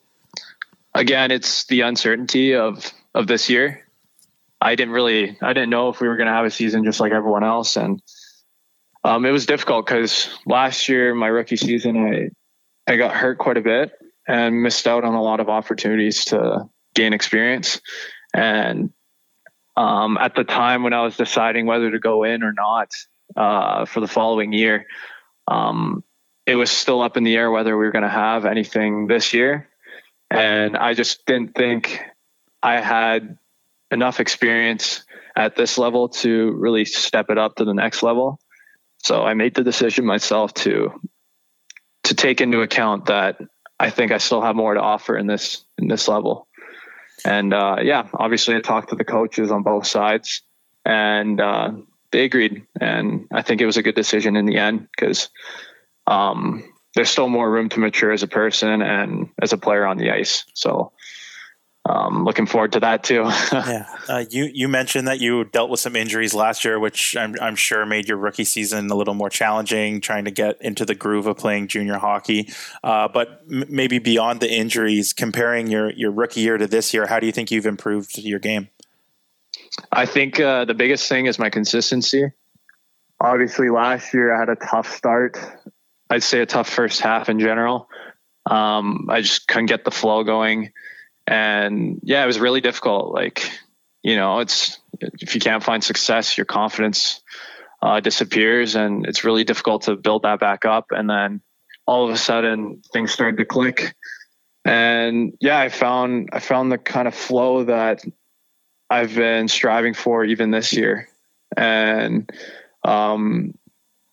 Again, 0.93 1.31
it's 1.31 1.65
the 1.65 1.81
uncertainty 1.81 2.55
of 2.55 2.91
of 3.13 3.27
this 3.27 3.49
year. 3.49 3.85
I 4.61 4.75
didn't 4.75 4.93
really, 4.93 5.37
I 5.41 5.51
didn't 5.53 5.69
know 5.69 5.89
if 5.89 5.99
we 5.99 6.07
were 6.07 6.15
going 6.15 6.27
to 6.27 6.33
have 6.33 6.45
a 6.45 6.51
season 6.51 6.85
just 6.85 6.99
like 6.99 7.11
everyone 7.11 7.43
else, 7.43 7.75
and 7.77 8.01
Um, 9.05 9.25
it 9.25 9.31
was 9.31 9.45
difficult 9.45 9.85
because 9.85 10.29
last 10.45 10.87
year, 10.87 11.13
my 11.13 11.27
rookie 11.27 11.57
season, 11.57 11.97
I 11.97 12.91
I 12.91 12.95
got 12.95 13.13
hurt 13.13 13.37
quite 13.37 13.57
a 13.57 13.61
bit 13.61 13.91
and 14.27 14.61
missed 14.61 14.87
out 14.87 15.03
on 15.03 15.13
a 15.13 15.21
lot 15.21 15.39
of 15.39 15.49
opportunities 15.49 16.25
to 16.25 16.69
gain 16.93 17.13
experience. 17.13 17.81
And 18.33 18.91
um, 19.75 20.17
at 20.17 20.35
the 20.35 20.43
time 20.43 20.83
when 20.83 20.93
I 20.93 21.01
was 21.01 21.17
deciding 21.17 21.65
whether 21.65 21.91
to 21.91 21.99
go 21.99 22.23
in 22.23 22.43
or 22.43 22.53
not 22.53 22.91
uh, 23.35 23.85
for 23.85 23.99
the 23.99 24.07
following 24.07 24.53
year, 24.53 24.85
um, 25.47 26.03
it 26.45 26.55
was 26.55 26.69
still 26.71 27.01
up 27.01 27.17
in 27.17 27.23
the 27.23 27.35
air 27.35 27.49
whether 27.51 27.77
we 27.77 27.85
were 27.85 27.91
going 27.91 28.03
to 28.03 28.09
have 28.09 28.45
anything 28.45 29.07
this 29.07 29.33
year. 29.33 29.69
And 30.29 30.75
I 30.75 30.93
just 30.93 31.25
didn't 31.25 31.55
think 31.55 32.01
I 32.61 32.79
had 32.81 33.37
enough 33.91 34.19
experience 34.19 35.05
at 35.35 35.55
this 35.55 35.77
level 35.77 36.09
to 36.09 36.51
really 36.51 36.85
step 36.85 37.29
it 37.29 37.37
up 37.37 37.55
to 37.55 37.65
the 37.65 37.73
next 37.73 38.03
level. 38.03 38.39
So 39.03 39.23
I 39.23 39.33
made 39.33 39.55
the 39.55 39.63
decision 39.63 40.05
myself 40.05 40.53
to 40.55 40.99
to 42.05 42.15
take 42.15 42.41
into 42.41 42.61
account 42.61 43.05
that 43.05 43.37
I 43.79 43.89
think 43.89 44.11
I 44.11 44.17
still 44.17 44.41
have 44.41 44.55
more 44.55 44.73
to 44.73 44.81
offer 44.81 45.17
in 45.17 45.27
this 45.27 45.63
in 45.77 45.87
this 45.87 46.07
level. 46.07 46.47
And 47.25 47.53
uh, 47.53 47.77
yeah, 47.81 48.07
obviously 48.13 48.55
I 48.55 48.61
talked 48.61 48.89
to 48.89 48.95
the 48.95 49.05
coaches 49.05 49.51
on 49.51 49.63
both 49.63 49.87
sides, 49.87 50.41
and 50.85 51.39
uh, 51.39 51.71
they 52.11 52.25
agreed. 52.25 52.65
And 52.79 53.27
I 53.31 53.41
think 53.41 53.61
it 53.61 53.65
was 53.65 53.77
a 53.77 53.83
good 53.83 53.95
decision 53.95 54.35
in 54.35 54.45
the 54.45 54.57
end 54.57 54.87
because 54.91 55.29
um, 56.07 56.63
there's 56.95 57.09
still 57.09 57.29
more 57.29 57.49
room 57.49 57.69
to 57.69 57.79
mature 57.79 58.11
as 58.11 58.23
a 58.23 58.27
person 58.27 58.81
and 58.81 59.29
as 59.41 59.53
a 59.53 59.57
player 59.57 59.85
on 59.85 59.97
the 59.97 60.11
ice. 60.11 60.45
So 60.53 60.91
um, 61.85 62.23
looking 62.23 62.45
forward 62.45 62.71
to 62.73 62.79
that 62.79 63.03
too. 63.03 63.23
yeah, 63.51 63.85
uh, 64.07 64.23
you 64.29 64.49
you 64.53 64.69
mentioned 64.69 65.07
that 65.09 65.19
you 65.19 65.43
dealt 65.43 65.69
with 65.69 65.81
some 65.81 65.97
injuries 65.97 66.33
last 66.33 66.63
year, 66.63 66.79
which 66.79 67.17
I'm 67.17 67.35
I'm 67.41 67.55
sure 67.55 67.85
made 67.85 68.07
your 68.07 68.17
rookie 68.17 68.45
season 68.45 68.89
a 68.89 68.95
little 68.95 69.13
more 69.13 69.29
challenging, 69.29 69.99
trying 69.99 70.23
to 70.23 70.31
get 70.31 70.61
into 70.61 70.85
the 70.85 70.95
groove 70.95 71.27
of 71.27 71.37
playing 71.37 71.67
junior 71.67 71.97
hockey. 71.97 72.49
Uh, 72.83 73.09
but 73.09 73.43
m- 73.51 73.65
maybe 73.67 73.99
beyond 73.99 74.39
the 74.39 74.49
injuries, 74.49 75.11
comparing 75.11 75.67
your 75.67 75.91
your 75.91 76.11
rookie 76.11 76.39
year 76.39 76.57
to 76.57 76.67
this 76.67 76.93
year, 76.93 77.05
how 77.07 77.19
do 77.19 77.25
you 77.25 77.33
think 77.33 77.51
you've 77.51 77.65
improved 77.65 78.17
your 78.17 78.39
game? 78.39 78.69
I 79.91 80.05
think 80.05 80.39
uh, 80.39 80.63
the 80.63 80.73
biggest 80.73 81.09
thing 81.09 81.25
is 81.25 81.37
my 81.37 81.49
consistency. 81.49 82.31
Obviously, 83.19 83.69
last 83.69 84.13
year 84.13 84.33
I 84.33 84.39
had 84.39 84.49
a 84.49 84.55
tough 84.55 84.95
start. 84.95 85.37
I'd 86.09 86.23
say 86.23 86.41
a 86.41 86.45
tough 86.45 86.69
first 86.69 87.01
half 87.01 87.27
in 87.27 87.39
general. 87.41 87.89
Um, 88.49 89.07
I 89.09 89.19
just 89.19 89.47
couldn't 89.47 89.65
get 89.65 89.83
the 89.83 89.91
flow 89.91 90.23
going 90.23 90.71
and 91.27 91.99
yeah, 92.03 92.23
it 92.23 92.27
was 92.27 92.39
really 92.39 92.61
difficult. 92.61 93.13
Like, 93.13 93.49
you 94.01 94.15
know, 94.15 94.39
it's 94.39 94.79
if 94.99 95.35
you 95.35 95.41
can't 95.41 95.63
find 95.63 95.83
success, 95.83 96.37
your 96.37 96.45
confidence 96.45 97.21
uh, 97.81 97.99
disappears, 97.99 98.75
and 98.75 99.05
it's 99.05 99.23
really 99.23 99.43
difficult 99.43 99.83
to 99.83 99.95
build 99.95 100.23
that 100.23 100.39
back 100.39 100.65
up. 100.65 100.87
And 100.91 101.09
then 101.09 101.41
all 101.85 102.05
of 102.05 102.13
a 102.13 102.17
sudden, 102.17 102.81
things 102.91 103.11
started 103.11 103.37
to 103.37 103.45
click. 103.45 103.95
And 104.65 105.33
yeah, 105.39 105.59
I 105.59 105.69
found 105.69 106.29
I 106.31 106.39
found 106.39 106.71
the 106.71 106.77
kind 106.77 107.07
of 107.07 107.15
flow 107.15 107.65
that 107.65 108.03
I've 108.89 109.15
been 109.15 109.47
striving 109.47 109.93
for 109.93 110.23
even 110.23 110.51
this 110.51 110.73
year. 110.73 111.09
And 111.55 112.29
um, 112.83 113.53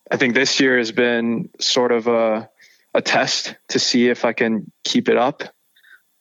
I 0.09 0.17
think 0.17 0.33
this 0.33 0.59
year 0.59 0.77
has 0.77 0.91
been 0.91 1.49
sort 1.59 1.91
of 1.91 2.07
a 2.07 2.49
a 2.93 3.01
test 3.01 3.55
to 3.69 3.79
see 3.79 4.09
if 4.09 4.25
I 4.25 4.33
can 4.33 4.69
keep 4.83 5.07
it 5.07 5.17
up 5.17 5.43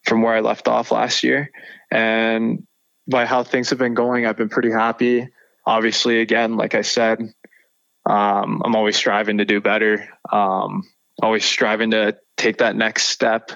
from 0.04 0.22
where 0.22 0.34
I 0.34 0.40
left 0.40 0.68
off 0.68 0.92
last 0.92 1.22
year. 1.22 1.50
And 1.90 2.66
by 3.06 3.26
how 3.26 3.42
things 3.42 3.70
have 3.70 3.78
been 3.78 3.94
going, 3.94 4.26
I've 4.26 4.36
been 4.36 4.48
pretty 4.48 4.70
happy. 4.70 5.28
Obviously, 5.66 6.20
again, 6.20 6.56
like 6.56 6.74
I 6.74 6.82
said, 6.82 7.20
um, 8.08 8.62
I'm 8.64 8.76
always 8.76 8.96
striving 8.96 9.38
to 9.38 9.44
do 9.44 9.60
better. 9.60 10.08
Um, 10.30 10.88
always 11.22 11.44
striving 11.44 11.90
to 11.90 12.16
take 12.36 12.58
that 12.58 12.76
next 12.76 13.04
step 13.04 13.50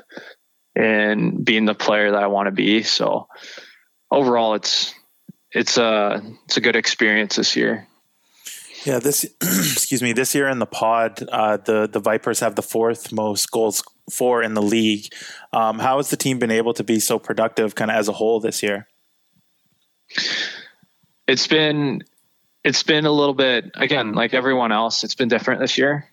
in 0.77 1.43
being 1.43 1.65
the 1.65 1.75
player 1.75 2.11
that 2.11 2.23
I 2.23 2.27
want 2.27 2.47
to 2.47 2.53
be. 2.53 2.83
So 2.83 3.29
overall, 4.11 4.55
it's 4.55 4.93
it's 5.51 5.79
a 5.79 6.23
it's 6.47 6.57
a 6.57 6.61
good 6.61 6.77
experience 6.77 7.37
this 7.37 7.57
year. 7.57 7.87
Yeah, 8.85 8.99
this 8.99 9.25
excuse 9.43 10.03
me. 10.03 10.13
This 10.13 10.35
year 10.35 10.49
in 10.49 10.59
the 10.59 10.67
pod, 10.67 11.23
uh, 11.31 11.57
the 11.57 11.89
the 11.91 12.01
Vipers 12.01 12.41
have 12.41 12.55
the 12.55 12.63
fourth 12.63 13.13
most 13.13 13.51
goals 13.51 13.83
for 14.11 14.43
in 14.43 14.55
the 14.55 14.63
league. 14.63 15.13
Um, 15.53 15.79
how 15.79 15.97
has 15.97 16.11
the 16.11 16.17
team 16.17 16.39
been 16.39 16.51
able 16.51 16.75
to 16.75 16.85
be 16.85 17.01
so 17.01 17.19
productive, 17.19 17.75
kind 17.75 17.91
of 17.91 17.97
as 17.97 18.09
a 18.09 18.13
whole, 18.13 18.41
this 18.41 18.63
year? 18.63 18.87
It's 21.27 21.47
been 21.47 22.03
it's 22.63 22.83
been 22.83 23.07
a 23.07 23.11
little 23.11 23.35
bit 23.35 23.71
again, 23.75 24.13
like 24.13 24.35
everyone 24.35 24.73
else. 24.73 25.03
It's 25.03 25.15
been 25.15 25.29
different 25.29 25.61
this 25.61 25.79
year. 25.79 26.07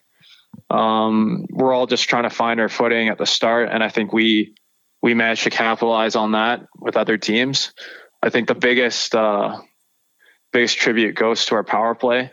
Um, 0.69 1.47
we're 1.49 1.73
all 1.73 1.87
just 1.87 2.07
trying 2.07 2.23
to 2.23 2.29
find 2.29 2.59
our 2.59 2.69
footing 2.69 3.09
at 3.09 3.17
the 3.17 3.25
start, 3.25 3.69
and 3.69 3.83
I 3.83 3.89
think 3.89 4.13
we 4.13 4.55
we 5.01 5.13
managed 5.13 5.43
to 5.43 5.49
capitalize 5.49 6.15
on 6.15 6.33
that 6.33 6.67
with 6.79 6.95
other 6.95 7.17
teams. 7.17 7.73
I 8.23 8.29
think 8.29 8.47
the 8.47 8.55
biggest 8.55 9.13
uh, 9.13 9.59
biggest 10.53 10.77
tribute 10.77 11.15
goes 11.15 11.45
to 11.47 11.55
our 11.55 11.63
power 11.65 11.95
play. 11.95 12.31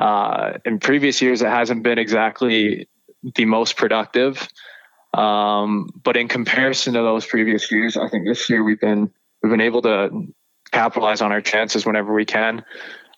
Uh, 0.00 0.58
in 0.64 0.78
previous 0.78 1.20
years, 1.20 1.42
it 1.42 1.48
hasn't 1.48 1.82
been 1.82 1.98
exactly 1.98 2.88
the 3.34 3.44
most 3.44 3.76
productive. 3.76 4.48
Um, 5.12 5.90
but 6.02 6.16
in 6.16 6.26
comparison 6.26 6.94
to 6.94 7.00
those 7.02 7.26
previous 7.26 7.70
years, 7.70 7.98
I 7.98 8.08
think 8.08 8.26
this 8.26 8.48
year 8.48 8.64
we've 8.64 8.80
been 8.80 9.10
we've 9.42 9.50
been 9.50 9.60
able 9.60 9.82
to 9.82 10.32
capitalize 10.72 11.20
on 11.20 11.32
our 11.32 11.42
chances 11.42 11.84
whenever 11.84 12.14
we 12.14 12.24
can. 12.24 12.64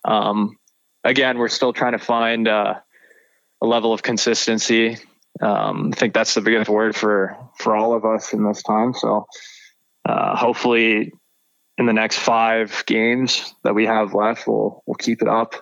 Um, 0.03 0.57
again, 1.03 1.37
we're 1.37 1.49
still 1.49 1.71
trying 1.71 1.93
to 1.93 1.99
find 1.99 2.47
uh, 2.47 2.75
a 3.61 3.65
level 3.65 3.93
of 3.93 4.03
consistency. 4.03 4.97
Um, 5.41 5.91
I 5.93 5.95
think 5.95 6.13
that's 6.13 6.33
the 6.33 6.41
biggest 6.41 6.69
word 6.69 6.95
for 6.95 7.37
for 7.59 7.77
all 7.77 7.93
of 7.93 8.03
us 8.03 8.33
in 8.33 8.43
this 8.43 8.61
time. 8.61 8.93
So 8.93 9.25
uh, 10.03 10.35
hopefully, 10.35 11.13
in 11.77 11.85
the 11.85 11.93
next 11.93 12.17
five 12.17 12.83
games 12.87 13.53
that 13.63 13.73
we 13.73 13.85
have 13.85 14.13
left, 14.13 14.47
we'll 14.47 14.83
we'll 14.85 14.95
keep 14.95 15.21
it 15.21 15.29
up. 15.29 15.55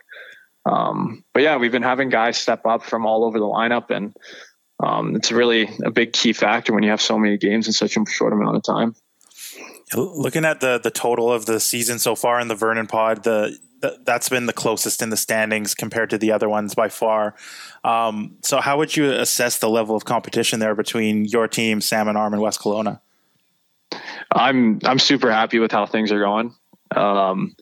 Um, 0.66 1.24
but 1.34 1.44
yeah, 1.44 1.58
we've 1.58 1.72
been 1.72 1.84
having 1.84 2.10
guys 2.10 2.38
step 2.38 2.66
up 2.66 2.84
from 2.84 3.06
all 3.06 3.24
over 3.24 3.40
the 3.40 3.46
lineup, 3.46 3.90
and 3.90 4.16
um, 4.82 5.16
it's 5.16 5.32
really 5.32 5.70
a 5.84 5.92
big 5.92 6.14
key 6.14 6.34
factor 6.34 6.74
when 6.74 6.84
you 6.84 6.90
have 6.90 7.02
so 7.02 7.18
many 7.18 7.38
games 7.38 7.68
in 7.68 7.74
such 7.74 7.98
a 7.98 8.06
short 8.06 8.34
amount 8.34 8.58
of 8.58 8.64
time. 8.64 8.96
Looking 9.94 10.46
at 10.46 10.62
the 10.62 10.80
the 10.80 10.92
total 10.92 11.32
of 11.32 11.46
the 11.46 11.60
season 11.60 12.00
so 12.00 12.16
far 12.16 12.40
in 12.40 12.48
the 12.48 12.56
Vernon 12.56 12.88
Pod, 12.88 13.24
the, 13.24 13.58
the 13.82 14.00
that's 14.06 14.30
been 14.30 14.46
the 14.46 14.54
closest 14.54 15.02
in 15.02 15.10
the 15.10 15.18
standings 15.18 15.76
compared 15.76 16.10
to 16.12 16.18
the 16.18 16.32
other 16.32 16.48
ones 16.48 16.74
by 16.74 16.88
far. 16.88 17.36
Um, 17.84 18.38
so, 18.42 18.62
how 18.62 18.78
would 18.78 18.96
you 18.96 19.12
assess 19.12 19.58
the 19.58 19.70
level 19.70 19.96
of 19.96 20.06
competition 20.06 20.60
there 20.60 20.76
between 20.76 21.26
your 21.26 21.48
team, 21.50 21.82
Salmon 21.82 22.16
Arm, 22.16 22.34
and 22.34 22.42
West 22.42 22.62
Kelowna? 22.62 23.02
I'm 24.34 24.80
I'm 24.86 25.00
super 25.00 25.30
happy 25.30 25.60
with 25.60 25.74
how 25.74 25.86
things 25.86 26.12
are 26.12 26.20
going. 26.20 26.56
Um, 26.96 27.56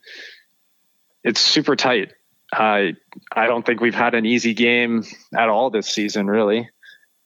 it's 1.24 1.40
super 1.40 1.76
tight. 1.76 2.14
I 2.52 2.96
I 3.32 3.48
don't 3.48 3.66
think 3.66 3.82
we've 3.82 3.96
had 3.96 4.16
an 4.16 4.26
easy 4.26 4.54
game 4.54 5.04
at 5.38 5.50
all 5.50 5.70
this 5.70 5.88
season. 5.88 6.28
Really, 6.28 6.70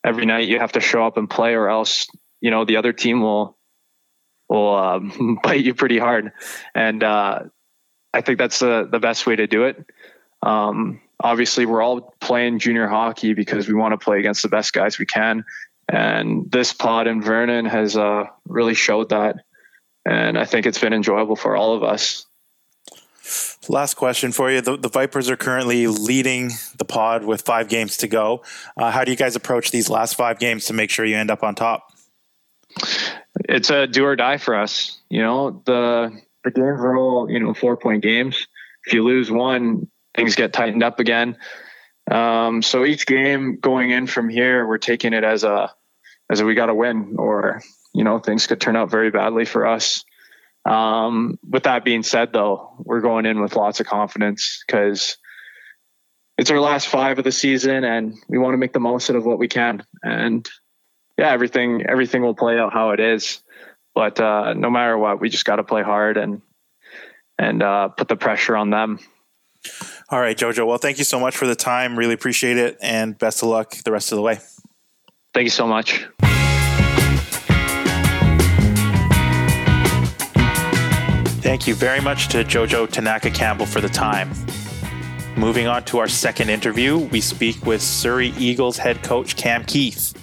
every 0.06 0.26
night 0.26 0.48
you 0.48 0.60
have 0.60 0.74
to 0.74 0.80
show 0.80 1.06
up 1.06 1.18
and 1.18 1.30
play, 1.30 1.54
or 1.54 1.70
else 1.70 2.08
you 2.42 2.52
know 2.52 2.66
the 2.66 2.78
other 2.78 2.94
team 2.94 3.22
will 3.22 3.58
will 4.50 4.76
uh, 4.76 5.00
bite 5.44 5.64
you 5.64 5.74
pretty 5.74 5.98
hard. 5.98 6.32
And 6.76 7.04
uh, 7.04 7.44
I 8.14 8.22
think 8.22 8.38
that's 8.38 8.60
the 8.60 8.88
the 8.90 9.00
best 9.00 9.26
way 9.26 9.36
to 9.36 9.48
do 9.48 9.64
it. 9.64 9.86
Um, 10.42 11.02
obviously, 11.20 11.66
we're 11.66 11.82
all 11.82 12.16
playing 12.20 12.60
junior 12.60 12.88
hockey 12.88 13.34
because 13.34 13.68
we 13.68 13.74
want 13.74 13.94
to 13.94 14.04
play 14.04 14.20
against 14.20 14.44
the 14.44 14.50
best 14.50 14.74
guys 14.74 15.00
we 15.00 15.06
can. 15.06 15.46
And 15.90 16.52
this 16.52 16.74
pod 16.74 17.08
in 17.08 17.22
Vernon 17.22 17.66
has 17.66 17.98
uh, 17.98 18.26
really 18.48 18.74
showed 18.74 19.10
that. 19.10 19.38
And 20.06 20.38
I 20.38 20.46
think 20.46 20.66
it's 20.66 20.80
been 20.80 20.94
enjoyable 20.94 21.36
for 21.36 21.56
all 21.56 21.76
of 21.76 21.84
us. 21.84 22.26
Last 23.70 23.94
question 23.94 24.32
for 24.34 24.52
you. 24.52 24.60
The, 24.60 24.76
the, 24.76 24.90
Vipers 24.90 25.30
are 25.30 25.38
currently 25.38 25.88
leading 25.88 26.52
the 26.78 26.84
pod 26.84 27.24
with 27.24 27.44
five 27.44 27.70
games 27.70 27.98
to 27.98 28.08
go. 28.08 28.44
Uh, 28.76 28.92
how 28.92 29.06
do 29.06 29.12
you 29.12 29.18
guys 29.18 29.38
approach 29.38 29.72
these 29.72 29.90
last 29.90 30.16
five 30.16 30.40
games 30.40 30.66
to 30.66 30.74
make 30.74 30.90
sure 30.90 31.06
you 31.06 31.16
end 31.16 31.32
up 31.32 31.42
on 31.42 31.56
top? 31.56 31.88
It's 33.48 33.70
a 33.70 33.88
do 33.88 34.06
or 34.06 34.18
die 34.18 34.38
for 34.38 34.56
us. 34.56 35.00
You 35.10 35.22
know, 35.22 35.62
the 35.66 36.12
the 36.44 36.52
games 36.52 36.82
are 36.82 36.98
all, 36.98 37.32
you 37.32 37.40
know, 37.40 37.54
four 37.54 37.78
point 37.78 38.04
games. 38.04 38.48
If 38.86 38.94
you 38.94 39.04
lose 39.04 39.32
one, 39.32 39.88
things 40.14 40.36
get 40.36 40.52
tightened 40.52 40.84
up 40.84 41.00
again. 41.00 41.38
Um, 42.12 42.62
so 42.62 42.84
each 42.84 43.06
game 43.06 43.58
going 43.60 43.92
in 43.92 44.08
from 44.08 44.28
here, 44.28 44.68
we're 44.68 44.78
taking 44.78 45.14
it 45.14 45.24
as 45.24 45.44
a 45.46 45.72
as 46.30 46.42
a 46.42 46.46
we 46.46 46.56
got 46.56 46.66
to 46.66 46.76
win, 46.76 47.16
or 47.18 47.62
you 47.94 48.04
know, 48.04 48.20
things 48.20 48.48
could 48.48 48.60
turn 48.60 48.76
out 48.76 48.92
very 48.92 49.12
badly 49.12 49.46
for 49.46 49.66
us. 49.66 50.04
Um, 50.66 51.38
with 51.48 51.64
that 51.64 51.84
being 51.84 52.04
said, 52.04 52.32
though, 52.32 52.74
we're 52.80 53.02
going 53.02 53.26
in 53.26 53.42
with 53.42 53.56
lots 53.56 53.80
of 53.80 53.86
confidence 53.86 54.64
because 54.66 55.18
it's 56.38 56.50
our 56.52 56.60
last 56.60 56.88
five 56.88 57.18
of 57.18 57.24
the 57.24 57.32
season, 57.32 57.84
and 57.84 58.16
we 58.28 58.38
want 58.38 58.54
to 58.54 58.58
make 58.58 58.74
the 58.74 58.80
most 58.80 59.10
out 59.10 59.16
of 59.16 59.26
what 59.26 59.40
we 59.40 59.48
can. 59.48 59.84
And 60.02 60.50
yeah, 61.18 61.32
everything 61.32 61.86
everything 61.88 62.22
will 62.22 62.36
play 62.36 62.58
out 62.58 62.74
how 62.74 62.92
it 62.92 63.00
is. 63.00 63.42
But 63.94 64.20
uh, 64.20 64.54
no 64.54 64.70
matter 64.70 64.98
what, 64.98 65.20
we 65.20 65.30
just 65.30 65.46
got 65.46 65.58
to 65.58 65.64
play 65.64 65.84
hard 65.84 66.18
and 66.18 66.42
and 67.38 67.62
uh, 67.62 67.90
put 67.90 68.08
the 68.08 68.16
pressure 68.16 68.56
on 68.56 68.70
them. 68.70 69.00
All 70.10 70.20
right, 70.20 70.38
Jojo. 70.38 70.68
Well, 70.68 70.78
thank 70.78 70.98
you 70.98 71.04
so 71.04 71.20
much 71.20 71.36
for 71.36 71.48
the 71.48 71.56
time. 71.56 71.98
Really 71.98 72.14
appreciate 72.14 72.58
it, 72.58 72.78
and 72.82 73.18
best 73.18 73.44
of 73.44 73.50
luck 73.50 73.76
the 73.84 73.92
rest 73.92 74.12
of 74.12 74.16
the 74.16 74.22
way. 74.22 74.40
Thank 75.34 75.46
you 75.46 75.52
so 75.52 75.68
much. 75.68 76.06
Thank 81.44 81.68
you 81.68 81.76
very 81.76 82.00
much 82.00 82.30
to 82.30 82.46
Jojo 82.46 82.90
Tanaka 82.90 83.30
Campbell 83.30 83.66
for 83.66 83.82
the 83.82 83.90
time. 83.90 84.32
Moving 85.36 85.68
on 85.68 85.84
to 85.84 85.98
our 85.98 86.08
second 86.08 86.50
interview, 86.50 86.98
we 86.98 87.20
speak 87.20 87.66
with 87.66 87.82
Surrey 87.82 88.30
Eagles 88.38 88.78
head 88.78 89.04
coach 89.04 89.36
Cam 89.36 89.66
Keith. 89.66 90.18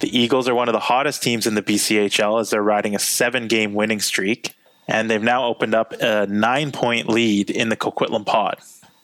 The 0.00 0.18
Eagles 0.18 0.48
are 0.48 0.54
one 0.56 0.68
of 0.68 0.72
the 0.72 0.80
hottest 0.80 1.22
teams 1.22 1.46
in 1.46 1.54
the 1.54 1.62
BCHL 1.62 2.40
as 2.40 2.50
they're 2.50 2.60
riding 2.60 2.96
a 2.96 2.98
seven 2.98 3.46
game 3.46 3.72
winning 3.72 4.00
streak, 4.00 4.56
and 4.88 5.08
they've 5.08 5.22
now 5.22 5.46
opened 5.46 5.76
up 5.76 5.92
a 6.00 6.26
nine 6.26 6.72
point 6.72 7.08
lead 7.08 7.48
in 7.48 7.68
the 7.68 7.76
Coquitlam 7.76 8.26
pod. 8.26 8.56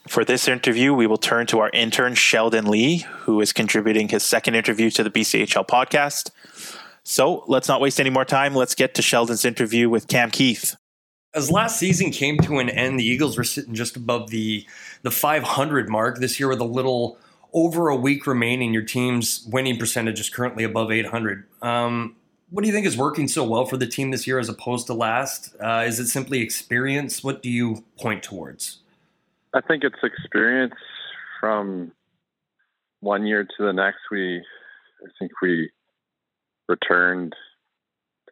For 0.09 0.25
this 0.25 0.45
interview, 0.45 0.93
we 0.93 1.07
will 1.07 1.17
turn 1.17 1.47
to 1.47 1.59
our 1.59 1.69
intern, 1.69 2.15
Sheldon 2.15 2.65
Lee, 2.65 3.05
who 3.21 3.39
is 3.39 3.53
contributing 3.53 4.09
his 4.09 4.23
second 4.23 4.55
interview 4.55 4.89
to 4.89 5.05
the 5.05 5.09
BCHL 5.09 5.65
podcast. 5.65 6.31
So 7.05 7.45
let's 7.47 7.69
not 7.69 7.79
waste 7.79 8.01
any 8.01 8.09
more 8.09 8.25
time. 8.25 8.55
Let's 8.55 8.75
get 8.75 8.93
to 8.95 9.01
Sheldon's 9.01 9.45
interview 9.45 9.89
with 9.89 10.09
Cam 10.09 10.31
Keith. 10.31 10.75
As 11.35 11.51
last 11.51 11.77
season 11.77 12.11
came 12.11 12.37
to 12.39 12.57
an 12.57 12.69
end, 12.69 12.99
the 12.99 13.05
Eagles 13.05 13.37
were 13.37 13.43
sitting 13.43 13.75
just 13.75 13.95
above 13.95 14.31
the 14.31 14.65
the 15.03 15.11
500 15.11 15.89
mark. 15.89 16.19
This 16.19 16.39
year, 16.39 16.49
with 16.49 16.59
a 16.59 16.65
little 16.65 17.17
over 17.53 17.89
a 17.89 17.95
week 17.95 18.25
remaining, 18.25 18.73
your 18.73 18.83
team's 18.83 19.47
winning 19.51 19.77
percentage 19.77 20.19
is 20.19 20.29
currently 20.29 20.63
above 20.63 20.91
800. 20.91 21.45
Um, 21.61 22.15
what 22.49 22.63
do 22.63 22.67
you 22.67 22.73
think 22.73 22.87
is 22.87 22.97
working 22.97 23.27
so 23.27 23.43
well 23.43 23.65
for 23.65 23.77
the 23.77 23.85
team 23.85 24.09
this 24.11 24.25
year 24.25 24.39
as 24.39 24.49
opposed 24.49 24.87
to 24.87 24.93
last? 24.93 25.55
Uh, 25.63 25.83
is 25.85 25.99
it 25.99 26.07
simply 26.07 26.41
experience? 26.41 27.23
What 27.23 27.43
do 27.43 27.49
you 27.49 27.83
point 27.99 28.23
towards? 28.23 28.79
I 29.53 29.61
think 29.61 29.83
it's 29.83 29.95
experience 30.03 30.73
from 31.39 31.91
one 33.01 33.25
year 33.25 33.43
to 33.43 33.65
the 33.65 33.73
next. 33.73 33.99
We, 34.11 34.37
I 34.37 35.09
think 35.19 35.31
we 35.41 35.69
returned 36.67 37.35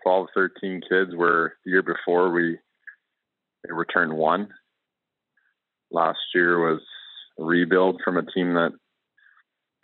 12, 0.04 0.28
13 0.34 0.82
kids, 0.90 1.16
where 1.16 1.56
the 1.64 1.72
year 1.72 1.84
before 1.84 2.32
we 2.32 2.58
returned 3.74 4.14
one. 4.14 4.50
Last 5.92 6.20
year 6.34 6.60
was 6.60 6.82
a 7.40 7.44
rebuild 7.44 8.02
from 8.04 8.18
a 8.18 8.26
team 8.26 8.54
that 8.54 8.72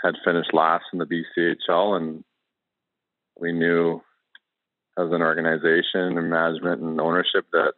had 0.03 0.15
finished 0.25 0.53
last 0.53 0.85
in 0.91 0.99
the 0.99 1.05
BCHL, 1.05 1.97
and 1.97 2.23
we 3.39 3.51
knew 3.51 4.01
as 4.97 5.07
an 5.11 5.21
organization 5.21 6.17
and 6.17 6.29
management 6.29 6.81
and 6.81 6.99
ownership 6.99 7.45
that 7.51 7.73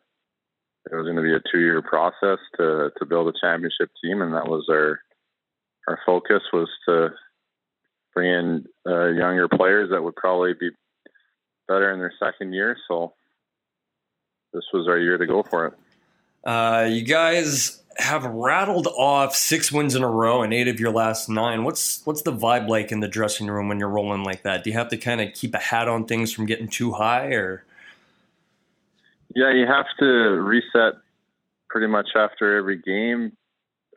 it 0.91 0.95
was 0.95 1.05
going 1.05 1.15
to 1.15 1.21
be 1.21 1.33
a 1.33 1.51
two-year 1.51 1.81
process 1.81 2.39
to 2.57 2.91
to 2.97 3.05
build 3.05 3.27
a 3.27 3.39
championship 3.39 3.89
team, 4.03 4.21
and 4.21 4.33
that 4.33 4.47
was 4.47 4.65
our 4.69 4.99
our 5.87 5.99
focus 6.05 6.41
was 6.51 6.69
to 6.87 7.09
bring 8.13 8.31
in 8.31 8.65
uh, 8.87 9.07
younger 9.07 9.47
players 9.47 9.89
that 9.91 10.01
would 10.01 10.15
probably 10.15 10.53
be 10.59 10.69
better 11.67 11.91
in 11.91 11.99
their 11.99 12.13
second 12.19 12.53
year. 12.53 12.77
So 12.87 13.13
this 14.53 14.63
was 14.73 14.87
our 14.87 14.97
year 14.97 15.17
to 15.17 15.27
go 15.27 15.43
for 15.43 15.67
it. 15.67 15.73
Uh, 16.45 16.87
you 16.89 17.01
guys 17.01 17.81
have 17.97 18.25
rattled 18.25 18.87
off 18.87 19.35
six 19.35 19.71
wins 19.71 19.95
in 19.95 20.03
a 20.03 20.09
row 20.09 20.43
and 20.43 20.53
eight 20.53 20.67
of 20.67 20.79
your 20.79 20.91
last 20.91 21.29
nine. 21.29 21.63
What's 21.63 22.05
what's 22.05 22.21
the 22.21 22.33
vibe 22.33 22.67
like 22.67 22.91
in 22.91 22.99
the 22.99 23.07
dressing 23.07 23.47
room 23.47 23.67
when 23.67 23.79
you're 23.79 23.89
rolling 23.89 24.23
like 24.23 24.43
that? 24.43 24.63
Do 24.63 24.69
you 24.69 24.77
have 24.77 24.89
to 24.89 24.97
kind 24.97 25.21
of 25.21 25.33
keep 25.33 25.53
a 25.53 25.59
hat 25.59 25.87
on 25.87 26.05
things 26.05 26.31
from 26.31 26.45
getting 26.45 26.67
too 26.67 26.91
high, 26.91 27.27
or? 27.27 27.63
Yeah, 29.33 29.53
you 29.53 29.65
have 29.65 29.87
to 29.99 30.05
reset 30.05 30.93
pretty 31.69 31.87
much 31.87 32.09
after 32.15 32.57
every 32.57 32.77
game, 32.77 33.35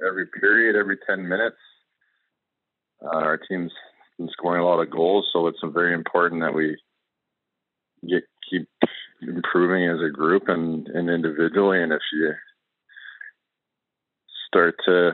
every 0.06 0.26
period, 0.26 0.76
every 0.76 0.98
ten 1.06 1.28
minutes. 1.28 1.56
Uh, 3.04 3.18
our 3.18 3.36
team's 3.36 3.72
been 4.18 4.28
scoring 4.30 4.62
a 4.62 4.64
lot 4.64 4.80
of 4.80 4.90
goals, 4.90 5.28
so 5.32 5.46
it's 5.48 5.58
very 5.64 5.94
important 5.94 6.40
that 6.40 6.54
we 6.54 6.76
get 8.08 8.24
keep 8.48 8.68
improving 9.22 9.88
as 9.88 10.00
a 10.00 10.10
group 10.10 10.44
and, 10.48 10.86
and 10.88 11.10
individually. 11.10 11.82
And 11.82 11.92
if 11.92 12.00
you 12.12 12.32
start 14.48 14.76
to 14.86 15.12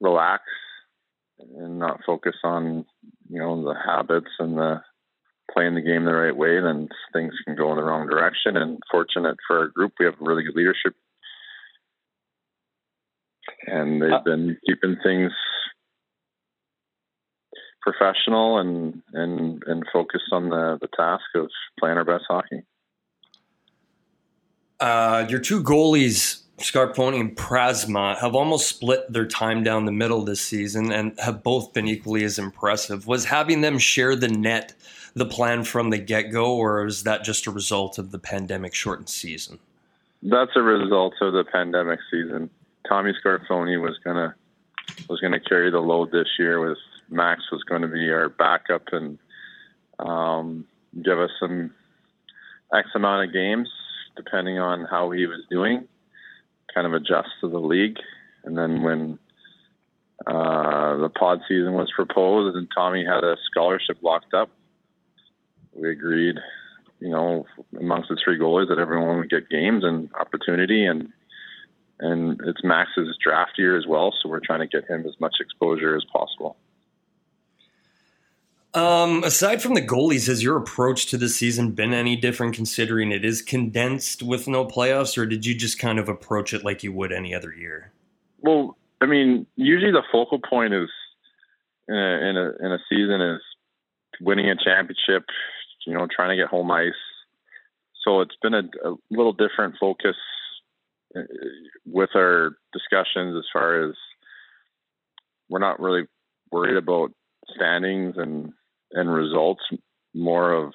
relax 0.00 0.42
and 1.38 1.78
not 1.78 2.00
focus 2.06 2.36
on, 2.44 2.84
you 3.28 3.38
know, 3.38 3.62
the 3.62 3.74
habits 3.74 4.30
and 4.38 4.56
the 4.56 4.80
playing 5.52 5.74
the 5.74 5.82
game 5.82 6.04
the 6.04 6.12
right 6.12 6.36
way, 6.36 6.60
then 6.60 6.88
things 7.12 7.34
can 7.44 7.56
go 7.56 7.70
in 7.70 7.76
the 7.76 7.84
wrong 7.84 8.06
direction. 8.08 8.56
And 8.56 8.78
fortunate 8.90 9.36
for 9.46 9.58
our 9.58 9.68
group, 9.68 9.92
we 9.98 10.06
have 10.06 10.14
really 10.20 10.44
good 10.44 10.56
leadership. 10.56 10.94
And 13.66 14.00
they've 14.00 14.12
uh, 14.12 14.22
been 14.24 14.56
keeping 14.66 14.96
things 15.02 15.32
professional 17.82 18.58
and 18.58 19.02
and 19.12 19.62
and 19.66 19.84
focused 19.92 20.32
on 20.32 20.48
the 20.48 20.78
the 20.80 20.88
task 20.96 21.24
of 21.34 21.50
playing 21.78 21.98
our 21.98 22.04
best 22.04 22.24
hockey. 22.28 22.62
Uh, 24.80 25.26
your 25.28 25.38
two 25.38 25.62
goalies, 25.62 26.42
Scarfone 26.58 27.18
and 27.18 27.36
Prasma, 27.36 28.18
have 28.18 28.34
almost 28.34 28.66
split 28.68 29.12
their 29.12 29.26
time 29.26 29.62
down 29.62 29.84
the 29.84 29.92
middle 29.92 30.24
this 30.24 30.40
season 30.40 30.90
and 30.90 31.18
have 31.20 31.42
both 31.44 31.72
been 31.72 31.86
equally 31.86 32.24
as 32.24 32.38
impressive. 32.38 33.06
Was 33.06 33.24
having 33.24 33.60
them 33.60 33.78
share 33.78 34.16
the 34.16 34.28
net 34.28 34.74
the 35.14 35.26
plan 35.26 35.62
from 35.62 35.90
the 35.90 35.98
get 35.98 36.32
go, 36.32 36.56
or 36.56 36.86
is 36.86 37.02
that 37.04 37.22
just 37.22 37.46
a 37.46 37.50
result 37.50 37.98
of 37.98 38.10
the 38.10 38.18
pandemic 38.18 38.74
shortened 38.74 39.08
season? 39.08 39.58
That's 40.22 40.52
a 40.56 40.62
result 40.62 41.14
of 41.20 41.32
the 41.32 41.44
pandemic 41.44 42.00
season. 42.10 42.48
Tommy 42.88 43.12
Scarfone 43.24 43.80
was 43.80 43.98
gonna 44.04 44.34
was 45.08 45.20
gonna 45.20 45.40
carry 45.40 45.70
the 45.70 45.80
load 45.80 46.10
this 46.10 46.28
year 46.38 46.60
with 46.60 46.78
Max 47.12 47.42
was 47.52 47.62
going 47.64 47.82
to 47.82 47.88
be 47.88 48.10
our 48.10 48.28
backup 48.28 48.82
and 48.92 49.18
um, 49.98 50.66
give 51.04 51.18
us 51.18 51.30
some 51.38 51.72
X 52.74 52.88
amount 52.94 53.28
of 53.28 53.32
games, 53.32 53.68
depending 54.16 54.58
on 54.58 54.86
how 54.90 55.10
he 55.10 55.26
was 55.26 55.40
doing, 55.50 55.86
kind 56.74 56.86
of 56.86 56.94
adjust 56.94 57.28
to 57.40 57.48
the 57.48 57.58
league. 57.58 57.98
And 58.44 58.56
then 58.56 58.82
when 58.82 59.18
uh, 60.26 60.96
the 60.96 61.10
pod 61.10 61.40
season 61.48 61.74
was 61.74 61.90
proposed 61.94 62.56
and 62.56 62.68
Tommy 62.74 63.04
had 63.04 63.24
a 63.24 63.36
scholarship 63.50 63.98
locked 64.02 64.34
up, 64.34 64.50
we 65.74 65.90
agreed, 65.90 66.36
you 67.00 67.10
know, 67.10 67.46
amongst 67.78 68.08
the 68.08 68.16
three 68.22 68.38
goalies 68.38 68.68
that 68.68 68.78
everyone 68.78 69.18
would 69.18 69.30
get 69.30 69.48
games 69.48 69.84
and 69.84 70.10
opportunity 70.18 70.84
and 70.84 71.12
and 72.02 72.40
it's 72.44 72.64
Max's 72.64 73.16
draft 73.22 73.52
year 73.56 73.78
as 73.78 73.86
well, 73.86 74.12
so 74.20 74.28
we're 74.28 74.40
trying 74.40 74.58
to 74.58 74.66
get 74.66 74.90
him 74.90 75.04
as 75.06 75.14
much 75.20 75.36
exposure 75.40 75.94
as 75.94 76.04
possible. 76.12 76.56
Um, 78.74 79.22
aside 79.22 79.60
from 79.60 79.74
the 79.74 79.82
goalies, 79.82 80.28
has 80.28 80.42
your 80.42 80.56
approach 80.56 81.06
to 81.06 81.18
the 81.18 81.28
season 81.28 81.72
been 81.72 81.92
any 81.92 82.16
different 82.16 82.54
considering 82.54 83.12
it 83.12 83.24
is 83.24 83.42
condensed 83.42 84.22
with 84.22 84.48
no 84.48 84.64
playoffs, 84.64 85.18
or 85.18 85.26
did 85.26 85.44
you 85.44 85.54
just 85.54 85.78
kind 85.78 85.98
of 85.98 86.08
approach 86.08 86.54
it 86.54 86.64
like 86.64 86.82
you 86.82 86.92
would 86.92 87.12
any 87.12 87.34
other 87.34 87.52
year? 87.52 87.92
Well, 88.40 88.78
I 89.02 89.06
mean, 89.06 89.46
usually 89.56 89.92
the 89.92 90.02
focal 90.10 90.38
point 90.38 90.72
is 90.72 90.88
in 91.86 91.94
a, 91.94 91.98
in 91.98 92.36
a, 92.36 92.66
in 92.66 92.72
a 92.72 92.78
season 92.88 93.20
is 93.20 93.40
winning 94.20 94.48
a 94.48 94.56
championship, 94.56 95.26
you 95.86 95.92
know, 95.92 96.06
trying 96.14 96.30
to 96.30 96.42
get 96.42 96.48
home 96.48 96.70
ice. 96.70 96.92
So 98.04 98.22
it's 98.22 98.36
been 98.42 98.54
a, 98.54 98.62
a 98.84 98.94
little 99.10 99.34
different 99.34 99.74
focus 99.78 100.16
uh, 101.14 101.20
with 101.84 102.10
our 102.14 102.56
discussions 102.72 103.36
as 103.36 103.44
far 103.52 103.88
as 103.88 103.94
we're 105.50 105.58
not 105.58 105.78
really 105.78 106.06
worried 106.50 106.76
about 106.76 107.12
standings 107.54 108.14
and 108.16 108.52
and 108.92 109.12
results, 109.12 109.62
more 110.14 110.52
of 110.52 110.72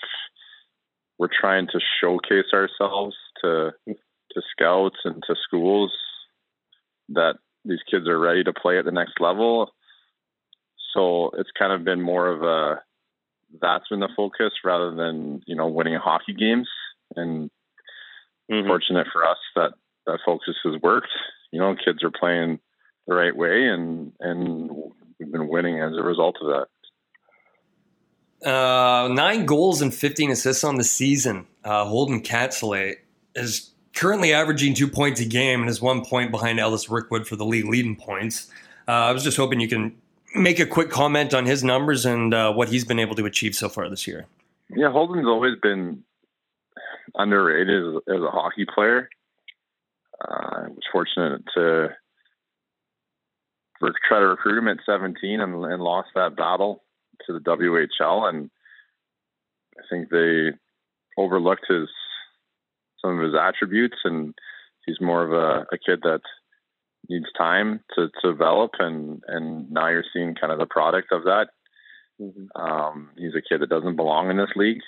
we're 1.18 1.28
trying 1.28 1.68
to 1.68 1.80
showcase 2.02 2.54
ourselves 2.54 3.16
to 3.42 3.72
to 3.86 4.42
scouts 4.52 4.98
and 5.04 5.24
to 5.28 5.36
schools 5.44 5.92
that 7.10 7.36
these 7.66 7.80
kids 7.90 8.08
are 8.08 8.20
ready 8.20 8.44
to 8.44 8.54
play 8.54 8.78
at 8.78 8.86
the 8.86 8.92
next 8.92 9.20
level. 9.20 9.72
So 10.94 11.32
it's 11.38 11.50
kind 11.58 11.74
of 11.74 11.84
been 11.84 12.02
more 12.02 12.28
of 12.28 12.44
a 12.44 12.82
that's 13.62 13.88
been 13.90 14.00
the 14.00 14.10
focus 14.16 14.52
rather 14.64 14.94
than 14.94 15.42
you 15.46 15.56
know 15.56 15.68
winning 15.68 15.96
hockey 15.96 16.34
games. 16.34 16.68
And 17.16 17.50
mm-hmm. 18.52 18.68
fortunate 18.68 19.08
for 19.12 19.26
us 19.26 19.38
that 19.56 19.74
that 20.06 20.20
focus 20.26 20.56
has 20.64 20.82
worked. 20.82 21.10
You 21.52 21.60
know, 21.60 21.76
kids 21.76 22.04
are 22.04 22.12
playing 22.12 22.60
the 23.08 23.16
right 23.16 23.36
way, 23.36 23.68
and 23.68 24.12
and 24.20 24.70
we've 25.20 25.32
been 25.32 25.48
winning 25.48 25.80
as 25.80 25.94
a 25.98 26.04
result 26.04 26.38
of 26.42 26.48
that. 26.48 26.68
Uh, 28.46 29.10
nine 29.12 29.46
goals 29.46 29.82
and 29.82 29.94
15 29.94 30.32
assists 30.32 30.64
on 30.64 30.76
the 30.76 30.84
season. 30.84 31.48
Uh, 31.64 31.86
Holden 31.86 32.22
Katzalay 32.22 32.98
is 33.36 33.72
currently 33.94 34.34
averaging 34.34 34.76
two 34.76 34.88
points 34.88 35.20
a 35.20 35.26
game 35.26 35.62
and 35.62 35.70
is 35.70 35.82
one 35.82 36.06
point 36.06 36.30
behind 36.30 36.60
Ellis 36.60 36.86
Rickwood 36.88 37.26
for 37.26 37.36
the 37.36 37.46
league 37.46 37.66
leading 37.66 37.96
points. 37.96 38.52
Uh, 38.88 38.92
I 38.92 39.12
was 39.12 39.24
just 39.24 39.38
hoping 39.38 39.60
you 39.60 39.68
can 39.68 39.96
make 40.36 40.60
a 40.60 40.66
quick 40.66 40.92
comment 40.92 41.34
on 41.34 41.46
his 41.46 41.64
numbers 41.64 42.06
and 42.06 42.34
uh, 42.34 42.54
what 42.54 42.70
he's 42.70 42.86
been 42.86 43.00
able 43.00 43.16
to 43.16 43.26
achieve 43.26 43.56
so 43.56 43.70
far 43.70 43.90
this 43.90 44.06
year. 44.06 44.28
Yeah, 44.70 44.92
Holden's 44.92 45.26
always 45.26 45.56
been 45.62 46.04
underrated 47.16 47.84
as, 47.84 48.16
as 48.16 48.22
a 48.22 48.30
hockey 48.30 48.66
player. 48.72 49.10
uh, 50.22 50.34
I 50.34 50.68
was 50.68 50.84
fortunate 50.92 51.42
to 51.56 51.90
try 54.08 54.20
to 54.20 54.28
recruit 54.28 54.60
him 54.60 54.68
at 54.68 54.78
17 54.86 55.40
and, 55.40 55.66
and 55.66 55.82
lost 55.82 56.10
that 56.16 56.36
battle 56.36 56.84
to 57.26 57.34
the 57.34 57.40
WHL. 57.40 58.30
And 58.30 58.50
I 59.78 59.84
think 59.90 60.10
they 60.10 60.52
overlooked 61.18 61.66
his 61.68 61.90
some 63.02 63.20
of 63.20 63.24
his 63.24 63.36
attributes, 63.40 63.98
and 64.04 64.34
he's 64.86 65.00
more 65.00 65.24
of 65.24 65.32
a, 65.32 65.68
a 65.72 65.78
kid 65.78 66.00
that 66.04 66.22
needs 67.10 67.28
time 67.38 67.82
to, 67.96 68.10
to 68.22 68.32
develop. 68.32 68.72
And 68.80 69.22
and 69.28 69.72
now 69.72 69.90
you're 69.90 70.04
seeing 70.14 70.36
kind 70.36 70.52
of 70.52 70.60
the 70.60 70.66
product 70.66 71.12
of 71.12 71.24
that. 71.24 71.48
Mm-hmm. 72.20 72.60
Um, 72.60 73.10
he's 73.18 73.36
a 73.36 73.42
kid 73.42 73.62
that 73.62 73.70
doesn't 73.70 73.96
belong 73.96 74.30
in 74.30 74.38
this 74.38 74.56
league. 74.56 74.82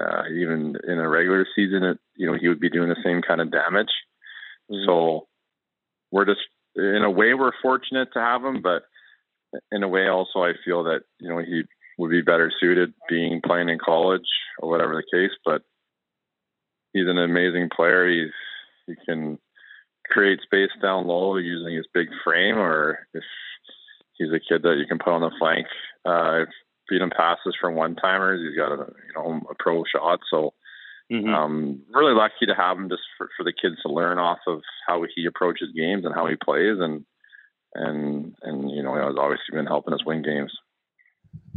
Uh, 0.00 0.22
even 0.32 0.76
in 0.86 0.98
a 0.98 1.08
regular 1.08 1.46
season, 1.54 1.82
it, 1.82 1.98
you 2.16 2.26
know, 2.26 2.38
he 2.40 2.48
would 2.48 2.60
be 2.60 2.70
doing 2.70 2.88
the 2.88 3.02
same 3.04 3.20
kind 3.22 3.40
of 3.40 3.50
damage. 3.50 3.90
Mm-hmm. 4.70 4.86
So 4.86 5.26
we're 6.10 6.24
just, 6.24 6.40
in 6.76 7.02
a 7.04 7.10
way, 7.10 7.34
we're 7.34 7.50
fortunate 7.60 8.08
to 8.14 8.20
have 8.20 8.44
him, 8.44 8.62
but 8.62 8.84
in 9.72 9.82
a 9.82 9.88
way, 9.88 10.08
also, 10.08 10.42
I 10.42 10.52
feel 10.64 10.84
that 10.84 11.00
you 11.18 11.28
know 11.28 11.38
he 11.38 11.62
would 11.98 12.10
be 12.10 12.22
better 12.22 12.52
suited 12.60 12.94
being 13.08 13.40
playing 13.44 13.68
in 13.68 13.78
college 13.78 14.28
or 14.58 14.70
whatever 14.70 14.94
the 14.94 15.16
case. 15.16 15.36
But 15.44 15.62
he's 16.92 17.08
an 17.08 17.18
amazing 17.18 17.68
player. 17.74 18.08
He's 18.08 18.32
he 18.86 18.94
can 19.06 19.38
create 20.06 20.40
space 20.42 20.70
down 20.82 21.06
low 21.06 21.36
using 21.36 21.74
his 21.74 21.86
big 21.92 22.08
frame, 22.24 22.58
or 22.58 23.06
if 23.14 23.22
he's 24.14 24.32
a 24.32 24.40
kid 24.40 24.62
that 24.62 24.76
you 24.78 24.86
can 24.86 24.98
put 24.98 25.12
on 25.12 25.20
the 25.20 25.30
flank, 25.38 25.66
uh, 26.04 26.50
feed 26.88 27.00
him 27.00 27.10
passes 27.10 27.56
from 27.60 27.74
one 27.74 27.96
timers. 27.96 28.40
He's 28.40 28.56
got 28.56 28.72
a 28.72 28.92
you 29.06 29.14
know 29.14 29.40
a 29.50 29.54
pro 29.58 29.84
shot, 29.84 30.20
so 30.30 30.54
mm-hmm. 31.12 31.28
um, 31.28 31.80
really 31.92 32.14
lucky 32.14 32.46
to 32.46 32.54
have 32.54 32.76
him 32.76 32.88
just 32.88 33.02
for, 33.16 33.28
for 33.36 33.44
the 33.44 33.52
kids 33.52 33.76
to 33.82 33.92
learn 33.92 34.18
off 34.18 34.40
of 34.46 34.62
how 34.86 35.04
he 35.14 35.26
approaches 35.26 35.68
games 35.74 36.04
and 36.04 36.14
how 36.14 36.26
he 36.26 36.36
plays, 36.36 36.76
and 36.78 37.04
and 37.74 38.34
and 38.42 38.70
you 38.70 38.82
know 38.82 38.94
he's 38.94 39.18
obviously 39.18 39.54
been 39.54 39.66
helping 39.66 39.94
us 39.94 40.04
win 40.04 40.22
games. 40.22 40.52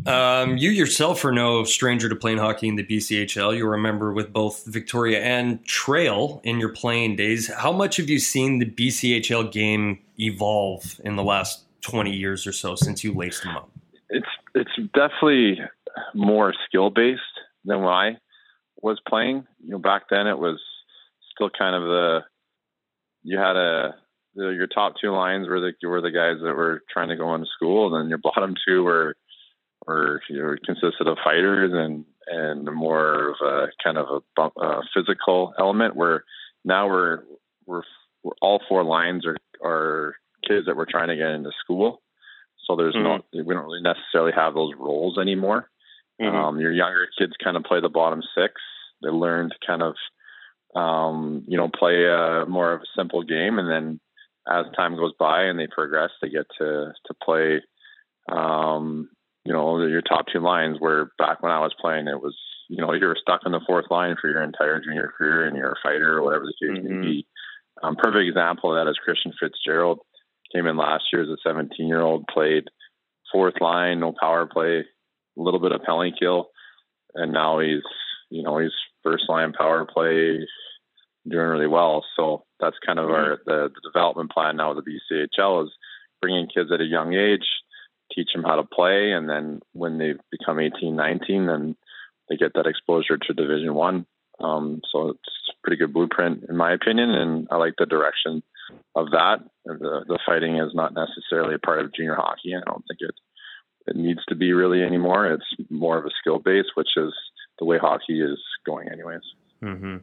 Um, 0.06 0.58
you 0.58 0.70
yourself 0.70 1.24
are 1.24 1.32
no 1.32 1.64
stranger 1.64 2.10
to 2.10 2.16
playing 2.16 2.38
hockey 2.38 2.68
in 2.68 2.76
the 2.76 2.84
BCHL. 2.84 3.56
You 3.56 3.66
remember 3.68 4.12
with 4.12 4.34
both 4.34 4.66
Victoria 4.66 5.22
and 5.22 5.64
Trail 5.66 6.42
in 6.44 6.60
your 6.60 6.70
playing 6.70 7.16
days. 7.16 7.52
How 7.52 7.72
much 7.72 7.98
have 7.98 8.10
you 8.10 8.20
seen 8.20 8.60
the 8.60 8.66
BCHL 8.66 9.52
game 9.52 10.00
evolve 10.20 11.00
in 11.06 11.16
the 11.16 11.24
last 11.24 11.64
20 11.82 12.12
years 12.12 12.46
or 12.46 12.52
so 12.52 12.76
since 12.76 13.04
you 13.04 13.14
laced 13.14 13.44
them 13.44 13.56
up? 13.56 13.70
It's 14.10 14.28
it's 14.56 14.76
definitely 14.94 15.62
more 16.14 16.54
skill 16.68 16.90
based 16.90 17.22
than 17.64 17.80
when 17.80 17.94
I 17.94 18.18
was 18.82 19.00
playing. 19.08 19.48
You 19.64 19.72
know, 19.72 19.80
back 19.80 20.04
then 20.10 20.28
it 20.28 20.38
was 20.38 20.60
still 21.34 21.50
kind 21.50 21.76
of 21.76 21.84
the 21.84 22.20
you 23.24 23.38
had 23.38 23.56
a 23.56 23.96
the, 24.36 24.50
your 24.50 24.68
top 24.68 24.94
two 25.00 25.12
lines 25.12 25.48
were 25.48 25.60
the 25.60 25.88
were 25.88 26.02
the 26.02 26.12
guys 26.12 26.38
that 26.44 26.56
were 26.56 26.82
trying 26.92 27.10
to 27.10 27.16
go 27.16 27.34
into 27.36 27.48
school, 27.56 27.88
and 27.88 28.04
then 28.04 28.10
your 28.10 28.18
bottom 28.18 28.56
two 28.68 28.84
were 28.84 29.16
were 29.86 30.22
you 30.30 30.42
know, 30.42 30.56
consisted 30.66 31.08
of 31.08 31.18
fighters 31.24 31.72
and 31.74 32.06
and 32.28 32.74
more 32.74 33.32
of 33.32 33.36
a 33.46 33.68
kind 33.84 33.98
of 33.98 34.08
a, 34.10 34.20
bump, 34.36 34.54
a 34.58 34.82
physical 34.96 35.54
element. 35.60 35.96
Where 35.96 36.24
now 36.64 36.88
we're, 36.88 37.20
we're 37.66 37.84
we're 38.24 38.34
all 38.42 38.62
four 38.68 38.84
lines 38.84 39.26
are 39.26 39.38
are 39.64 40.16
kids 40.48 40.66
that 40.66 40.76
we're 40.76 40.90
trying 40.90 41.10
to 41.10 41.16
get 41.16 41.32
into 41.32 41.52
school. 41.64 42.02
So 42.66 42.76
there's 42.76 42.96
mm-hmm. 42.96 43.38
no 43.38 43.44
we 43.44 43.54
don't 43.54 43.66
really 43.66 43.82
necessarily 43.82 44.32
have 44.36 44.54
those 44.54 44.74
roles 44.78 45.18
anymore. 45.18 45.70
Mm-hmm. 46.22 46.36
Um, 46.36 46.60
your 46.60 46.72
younger 46.72 47.08
kids 47.18 47.34
kind 47.44 47.58
of 47.58 47.64
play 47.64 47.82
the 47.82 47.90
bottom 47.90 48.22
six. 48.36 48.54
They 49.02 49.10
learn 49.10 49.50
to 49.50 49.56
kind 49.66 49.82
of 49.82 49.96
um, 50.76 51.44
you 51.48 51.58
know 51.58 51.70
play 51.70 52.06
a 52.06 52.46
more 52.48 52.74
of 52.74 52.82
a 52.82 52.98
simple 52.98 53.24
game, 53.24 53.60
and 53.60 53.70
then 53.70 54.00
as 54.50 54.66
time 54.76 54.96
goes 54.96 55.14
by 55.20 55.44
and 55.44 55.60
they 55.60 55.68
progress, 55.68 56.10
they 56.22 56.30
get 56.30 56.46
to 56.60 56.94
to 57.06 57.14
play 57.24 57.62
um, 58.32 59.10
you 59.46 59.52
know, 59.52 59.86
your 59.86 60.02
top 60.02 60.26
two 60.32 60.40
lines 60.40 60.78
where 60.80 61.12
back 61.18 61.42
when 61.42 61.52
I 61.52 61.60
was 61.60 61.76
playing, 61.80 62.08
it 62.08 62.22
was, 62.22 62.38
you 62.70 62.78
know, 62.78 62.94
you 62.94 63.06
were 63.06 63.18
stuck 63.20 63.42
in 63.46 63.52
the 63.52 63.60
fourth 63.68 63.86
line 63.90 64.16
for 64.20 64.30
your 64.30 64.42
entire 64.42 64.80
junior 64.80 65.12
career 65.18 65.46
and 65.46 65.58
you're 65.58 65.74
a 65.74 65.84
fighter 65.84 66.18
or 66.18 66.24
whatever 66.24 66.46
the 66.46 66.66
case 66.66 66.78
mm-hmm. 66.78 67.02
may 67.02 67.06
be. 67.06 67.28
Um, 67.82 67.96
perfect 67.98 68.28
example 68.28 68.72
of 68.72 68.86
that 68.86 68.90
is 68.90 68.98
Christian 69.04 69.34
Fitzgerald 69.40 70.00
came 70.54 70.68
in 70.68 70.78
last 70.78 71.06
year 71.12 71.24
as 71.24 71.30
a 71.30 71.38
17 71.46 71.88
year 71.88 72.02
old, 72.02 72.26
played 72.28 72.66
fourth 73.32 73.56
line, 73.60 74.00
no 74.00 74.14
power 74.18 74.46
play, 74.46 74.80
a 75.38 75.42
little 75.42 75.60
bit 75.60 75.72
of 75.72 75.82
penalty 75.82 76.14
kill. 76.18 76.50
And 77.16 77.34
now 77.34 77.60
he's, 77.60 77.82
you 78.30 78.44
know, 78.44 78.60
he's 78.60 78.72
first 79.04 79.26
line 79.28 79.52
power 79.52 79.86
play, 79.86 80.40
doing 81.28 81.48
really 81.48 81.68
well. 81.68 82.06
So 82.16 82.46
that's 82.64 82.78
kind 82.86 83.00
of 83.00 83.06
mm-hmm. 83.06 83.14
our, 83.14 83.40
the, 83.46 83.70
the 83.74 83.90
development 83.90 84.32
plan 84.32 84.58
now 84.58 84.74
with 84.74 84.86
the 84.86 84.92
BCHL 84.92 85.66
is 85.66 85.72
bringing 86.22 86.48
kids 86.48 86.72
at 86.74 86.82
a 86.82 86.86
young 86.86 87.14
age, 87.14 87.46
teach 88.16 88.30
them 88.34 88.44
how 88.44 88.56
to 88.56 88.64
play, 88.64 89.12
and 89.12 89.30
then 89.30 89.62
when 89.74 89.98
they 89.98 90.14
become 90.32 90.60
18, 90.60 90.96
19, 90.96 91.46
then 91.48 91.76
they 92.30 92.38
get 92.38 92.54
that 92.54 92.68
exposure 92.68 93.18
to 93.18 93.34
Division 93.34 93.74
One. 93.74 94.06
Um, 94.40 94.82
so 94.92 95.10
it's 95.10 95.20
a 95.50 95.54
pretty 95.64 95.78
good 95.78 95.94
blueprint, 95.94 96.46
in 96.50 96.56
my 96.56 96.74
opinion, 96.74 97.10
and 97.10 97.48
I 97.52 97.58
like 97.58 97.74
the 97.78 97.86
direction 97.86 98.42
of 98.96 99.12
that. 99.12 99.40
The, 99.66 100.06
the 100.08 100.20
fighting 100.26 100.58
is 100.58 100.74
not 100.74 100.94
necessarily 100.94 101.56
a 101.56 101.60
part 101.60 101.80
of 101.80 101.94
junior 101.94 102.16
hockey. 102.16 102.56
I 102.56 102.62
don't 102.66 102.84
think 102.88 103.00
it 103.02 103.16
it 103.86 103.98
needs 103.98 104.22
to 104.30 104.36
be 104.36 104.54
really 104.54 104.82
anymore. 104.82 105.32
It's 105.34 105.70
more 105.70 105.98
of 105.98 106.06
a 106.06 106.10
skill 106.20 106.40
base, 106.40 106.68
which 106.76 106.92
is 106.96 107.14
the 107.60 107.66
way 107.66 107.78
hockey 107.78 108.22
is 108.22 108.40
going, 108.66 108.88
anyways. 108.90 109.22
Mm-hmm. 109.62 109.98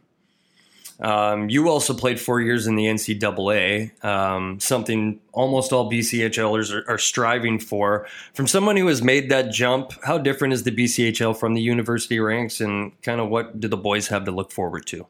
Um, 1.01 1.49
you 1.49 1.69
also 1.69 1.95
played 1.95 2.21
four 2.21 2.43
years 2.43 2.67
in 2.67 2.77
the 2.77 2.85
NCAA, 2.85 4.05
um, 4.05 4.61
something 4.61 5.19
almost 5.33 5.73
all 5.73 5.91
BCHLers 5.91 6.75
are, 6.75 6.85
are, 6.91 6.99
striving 6.99 7.59
for. 7.59 8.07
From 8.35 8.47
someone 8.47 8.77
who 8.77 8.87
has 8.87 9.01
made 9.03 9.31
that 9.31 9.51
jump, 9.51 9.93
how 10.05 10.19
different 10.19 10.53
is 10.53 10.65
the 10.65 10.71
BCHL 10.71 11.35
from 11.39 11.55
the 11.55 11.63
university 11.63 12.21
ranks, 12.21 12.61
and 12.61 13.01
kind 13.01 13.19
of 13.21 13.31
what 13.31 13.59
do 13.59 13.67
the 13.67 13.79
boys 13.79 14.09
have 14.09 14.25
to 14.27 14.31
look 14.31 14.53
forward 14.53 14.85
to? 14.89 15.07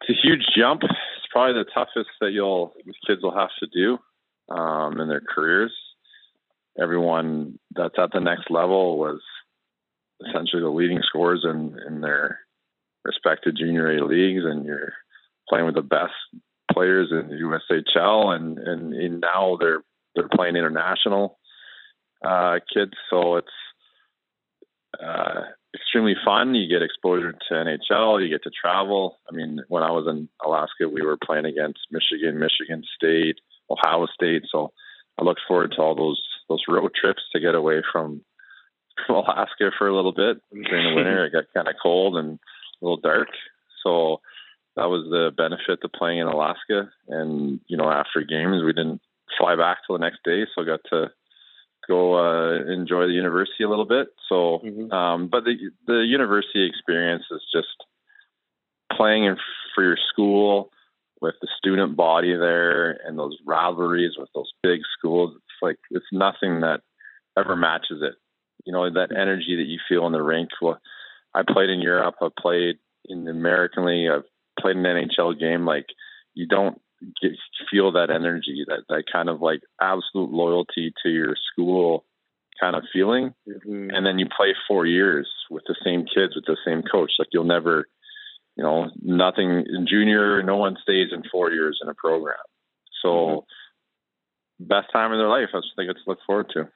It's 0.00 0.10
a 0.10 0.26
huge 0.26 0.44
jump. 0.56 0.82
It's 0.82 1.26
probably 1.30 1.62
the 1.62 1.70
toughest 1.72 2.10
that 2.20 2.32
you'll 2.32 2.74
kids 3.06 3.22
will 3.22 3.34
have 3.34 3.50
to 3.60 3.66
do 3.72 3.98
um, 4.52 5.00
in 5.00 5.08
their 5.08 5.20
careers. 5.20 5.72
Everyone 6.80 7.60
that's 7.74 7.94
at 7.96 8.10
the 8.12 8.20
next 8.20 8.50
level 8.50 8.98
was 8.98 9.20
essentially 10.28 10.62
the 10.62 10.68
leading 10.68 11.00
scorers 11.02 11.44
in, 11.44 11.78
in 11.86 12.00
their 12.00 12.40
respected 13.06 13.56
junior 13.58 13.96
A 13.96 14.04
leagues, 14.04 14.44
and 14.44 14.64
you're 14.66 14.92
playing 15.48 15.66
with 15.66 15.76
the 15.76 15.82
best 15.82 16.12
players 16.72 17.08
in 17.10 17.28
the 17.28 17.36
USHL, 17.36 18.34
and 18.34 18.58
and, 18.58 18.92
and 18.94 19.20
now 19.20 19.56
they're 19.58 19.82
they're 20.14 20.28
playing 20.28 20.56
international 20.56 21.38
uh, 22.24 22.58
kids, 22.72 22.92
so 23.10 23.36
it's 23.36 23.48
uh, 25.02 25.42
extremely 25.74 26.14
fun. 26.24 26.54
You 26.54 26.68
get 26.68 26.82
exposure 26.82 27.32
to 27.32 27.54
NHL, 27.54 28.22
you 28.22 28.30
get 28.30 28.42
to 28.44 28.50
travel. 28.50 29.18
I 29.28 29.34
mean, 29.34 29.60
when 29.68 29.82
I 29.82 29.90
was 29.90 30.06
in 30.08 30.28
Alaska, 30.44 30.88
we 30.88 31.02
were 31.02 31.18
playing 31.22 31.44
against 31.44 31.80
Michigan, 31.90 32.40
Michigan 32.40 32.82
State, 32.96 33.36
Ohio 33.70 34.06
State, 34.14 34.42
so 34.50 34.72
I 35.18 35.24
look 35.24 35.38
forward 35.46 35.72
to 35.76 35.82
all 35.82 35.94
those 35.94 36.20
those 36.48 36.62
road 36.68 36.92
trips 36.98 37.22
to 37.32 37.40
get 37.40 37.54
away 37.54 37.82
from 37.92 38.22
from 39.06 39.16
Alaska 39.16 39.70
for 39.76 39.88
a 39.88 39.94
little 39.94 40.12
bit 40.12 40.38
during 40.52 40.90
the 40.90 40.96
winter. 40.96 41.26
It 41.26 41.32
got 41.32 41.44
kind 41.54 41.68
of 41.68 41.74
cold 41.82 42.16
and 42.16 42.38
a 42.80 42.84
little 42.84 43.00
dark. 43.00 43.28
So 43.84 44.20
that 44.76 44.86
was 44.86 45.06
the 45.10 45.30
benefit 45.36 45.80
to 45.82 45.88
playing 45.88 46.18
in 46.18 46.26
Alaska. 46.26 46.90
And, 47.08 47.60
you 47.66 47.76
know, 47.76 47.90
after 47.90 48.22
games, 48.22 48.62
we 48.62 48.72
didn't 48.72 49.00
fly 49.38 49.56
back 49.56 49.78
till 49.86 49.96
the 49.96 50.04
next 50.04 50.20
day. 50.24 50.44
So 50.54 50.62
I 50.62 50.66
got 50.66 50.80
to 50.90 51.10
go 51.88 52.14
uh, 52.14 52.72
enjoy 52.72 53.06
the 53.06 53.12
university 53.12 53.64
a 53.64 53.68
little 53.68 53.86
bit. 53.86 54.08
So, 54.28 54.60
mm-hmm. 54.64 54.92
um, 54.92 55.28
but 55.28 55.44
the, 55.44 55.54
the 55.86 56.04
university 56.04 56.66
experience 56.66 57.24
is 57.30 57.42
just 57.52 57.68
playing 58.92 59.24
in, 59.24 59.36
for 59.74 59.84
your 59.84 59.98
school 60.12 60.70
with 61.20 61.34
the 61.40 61.48
student 61.56 61.96
body 61.96 62.36
there 62.36 62.90
and 63.06 63.18
those 63.18 63.38
rivalries 63.46 64.12
with 64.18 64.28
those 64.34 64.52
big 64.62 64.80
schools. 64.98 65.34
It's 65.36 65.62
like, 65.62 65.78
it's 65.90 66.06
nothing 66.12 66.60
that 66.60 66.80
ever 67.38 67.56
matches 67.56 68.02
it. 68.02 68.14
You 68.64 68.72
know, 68.72 68.90
that 68.90 69.16
energy 69.16 69.56
that 69.56 69.66
you 69.66 69.78
feel 69.88 70.06
in 70.06 70.12
the 70.12 70.22
rink. 70.22 70.50
Well, 70.60 70.80
I 71.36 71.42
played 71.46 71.68
in 71.68 71.80
Europe. 71.80 72.14
I 72.22 72.28
played 72.40 72.76
in 73.04 73.24
the 73.24 73.30
American 73.30 73.84
League. 73.84 74.08
I've 74.10 74.24
played 74.58 74.76
an 74.76 74.84
NHL 74.84 75.38
game. 75.38 75.66
Like 75.66 75.86
you 76.34 76.46
don't 76.46 76.80
get, 77.20 77.32
feel 77.70 77.92
that 77.92 78.10
energy, 78.10 78.64
that 78.66 78.84
that 78.88 79.04
kind 79.12 79.28
of 79.28 79.42
like 79.42 79.60
absolute 79.80 80.30
loyalty 80.30 80.94
to 81.02 81.10
your 81.10 81.36
school 81.52 82.04
kind 82.58 82.74
of 82.74 82.84
feeling. 82.90 83.34
Mm-hmm. 83.46 83.90
And 83.90 84.06
then 84.06 84.18
you 84.18 84.26
play 84.34 84.54
four 84.66 84.86
years 84.86 85.28
with 85.50 85.64
the 85.68 85.76
same 85.84 86.06
kids 86.06 86.34
with 86.34 86.46
the 86.46 86.56
same 86.64 86.82
coach. 86.82 87.12
Like 87.18 87.28
you'll 87.32 87.44
never, 87.44 87.86
you 88.56 88.64
know, 88.64 88.90
nothing 89.02 89.66
in 89.68 89.86
junior. 89.86 90.42
No 90.42 90.56
one 90.56 90.78
stays 90.82 91.08
in 91.12 91.22
four 91.30 91.52
years 91.52 91.78
in 91.82 91.88
a 91.88 91.94
program. 91.94 92.36
So. 93.02 93.08
Mm-hmm. 93.08 93.42
Best 94.58 94.90
time 94.90 95.12
of 95.12 95.18
their 95.18 95.28
life. 95.28 95.50
That's 95.52 95.66
what 95.66 95.74
they 95.76 95.84
get 95.84 95.96
to 95.96 96.02
look 96.06 96.18
forward 96.26 96.50
to. 96.54 96.66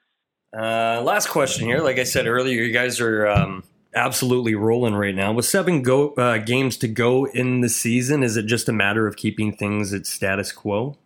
Uh, 0.55 1.01
last 1.01 1.29
question 1.29 1.65
here. 1.65 1.79
Like 1.79 1.97
I 1.97 2.03
said 2.03 2.27
earlier, 2.27 2.61
you 2.61 2.71
guys 2.71 3.01
are 3.01 3.25
um, 3.25 3.63
absolutely 3.93 4.55
rolling 4.55 4.95
right 4.95 5.15
now. 5.15 5.33
With 5.33 5.45
seven 5.45 5.81
go 5.81 6.13
uh, 6.13 6.37
games 6.37 6.77
to 6.77 6.87
go 6.87 7.25
in 7.25 7.61
the 7.61 7.69
season, 7.69 8.23
is 8.23 8.37
it 8.37 8.45
just 8.45 8.69
a 8.69 8.73
matter 8.73 9.07
of 9.07 9.15
keeping 9.15 9.55
things 9.55 9.93
at 9.93 10.05
status 10.05 10.51
quo? 10.51 10.97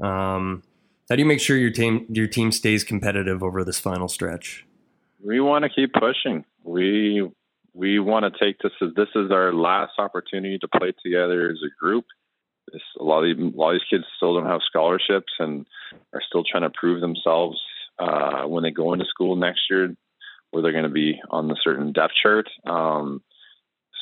Um, 0.00 0.62
how 1.08 1.16
do 1.16 1.22
you 1.22 1.26
make 1.26 1.40
sure 1.40 1.56
your 1.56 1.70
team 1.70 2.06
your 2.08 2.26
team 2.26 2.52
stays 2.52 2.84
competitive 2.84 3.42
over 3.42 3.64
this 3.64 3.80
final 3.80 4.08
stretch? 4.08 4.64
We 5.22 5.40
want 5.40 5.64
to 5.64 5.68
keep 5.68 5.92
pushing. 5.92 6.44
We 6.64 7.28
we 7.74 7.98
want 7.98 8.32
to 8.32 8.44
take 8.44 8.58
this 8.58 8.72
as 8.80 8.94
this 8.94 9.08
is 9.14 9.30
our 9.30 9.52
last 9.52 9.92
opportunity 9.98 10.58
to 10.58 10.68
play 10.68 10.92
together 11.02 11.50
as 11.50 11.58
a 11.64 11.70
group. 11.80 12.04
This, 12.72 12.82
a 12.98 13.04
lot 13.04 13.24
of 13.24 13.36
these, 13.36 13.54
a 13.54 13.56
lot 13.56 13.74
of 13.74 13.80
these 13.80 13.88
kids 13.98 14.04
still 14.16 14.34
don't 14.34 14.46
have 14.46 14.60
scholarships 14.66 15.32
and 15.38 15.66
are 16.12 16.22
still 16.26 16.44
trying 16.44 16.62
to 16.62 16.70
prove 16.70 17.00
themselves 17.00 17.60
uh, 17.98 18.42
when 18.44 18.62
they 18.62 18.70
go 18.70 18.92
into 18.92 19.04
school 19.04 19.36
next 19.36 19.62
year, 19.68 19.94
where 20.50 20.62
they're 20.62 20.72
going 20.72 20.84
to 20.84 20.90
be 20.90 21.20
on 21.30 21.48
the 21.48 21.56
certain 21.62 21.92
depth 21.92 22.14
chart. 22.22 22.48
Um, 22.66 23.22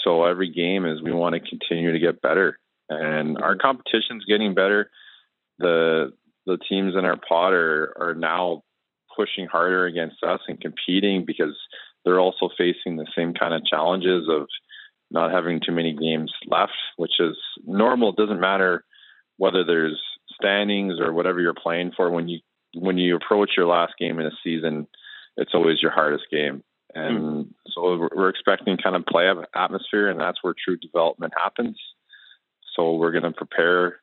so 0.04 0.24
every 0.24 0.50
game 0.50 0.86
is 0.86 1.02
we 1.02 1.12
want 1.12 1.34
to 1.34 1.40
continue 1.40 1.92
to 1.92 1.98
get 1.98 2.22
better, 2.22 2.58
and 2.88 3.38
our 3.38 3.56
competition's 3.56 4.24
getting 4.26 4.54
better. 4.54 4.90
The 5.58 6.12
the 6.46 6.58
teams 6.68 6.94
in 6.96 7.04
our 7.04 7.16
pod 7.16 7.52
are 7.52 7.94
are 8.00 8.14
now 8.14 8.62
pushing 9.16 9.46
harder 9.46 9.86
against 9.86 10.22
us 10.22 10.40
and 10.46 10.60
competing 10.60 11.24
because 11.26 11.56
they're 12.04 12.20
also 12.20 12.48
facing 12.56 12.96
the 12.96 13.06
same 13.16 13.34
kind 13.34 13.52
of 13.52 13.64
challenges 13.66 14.28
of 14.30 14.46
not 15.10 15.32
having 15.32 15.60
too 15.60 15.72
many 15.72 15.92
games 15.94 16.32
left, 16.46 16.72
which 16.96 17.18
is 17.18 17.36
normal. 17.66 18.10
It 18.10 18.16
doesn't 18.16 18.40
matter 18.40 18.84
whether 19.36 19.64
there's 19.64 20.00
standings 20.40 21.00
or 21.00 21.12
whatever 21.12 21.40
you're 21.40 21.54
playing 21.54 21.92
for. 21.96 22.10
When 22.10 22.28
you 22.28 22.40
when 22.74 22.98
you 22.98 23.16
approach 23.16 23.52
your 23.56 23.66
last 23.66 23.94
game 23.98 24.18
in 24.18 24.26
a 24.26 24.30
season, 24.44 24.86
it's 25.38 25.54
always 25.54 25.80
your 25.80 25.92
hardest 25.92 26.24
game. 26.30 26.62
And 26.94 27.18
mm. 27.18 27.48
so 27.68 28.08
we're 28.14 28.28
expecting 28.28 28.76
kind 28.76 28.96
of 28.96 29.06
play 29.06 29.30
atmosphere, 29.54 30.10
and 30.10 30.20
that's 30.20 30.38
where 30.42 30.54
true 30.54 30.76
development 30.76 31.32
happens. 31.36 31.78
So 32.74 32.96
we're 32.96 33.12
going 33.12 33.24
to 33.24 33.32
prepare 33.32 34.00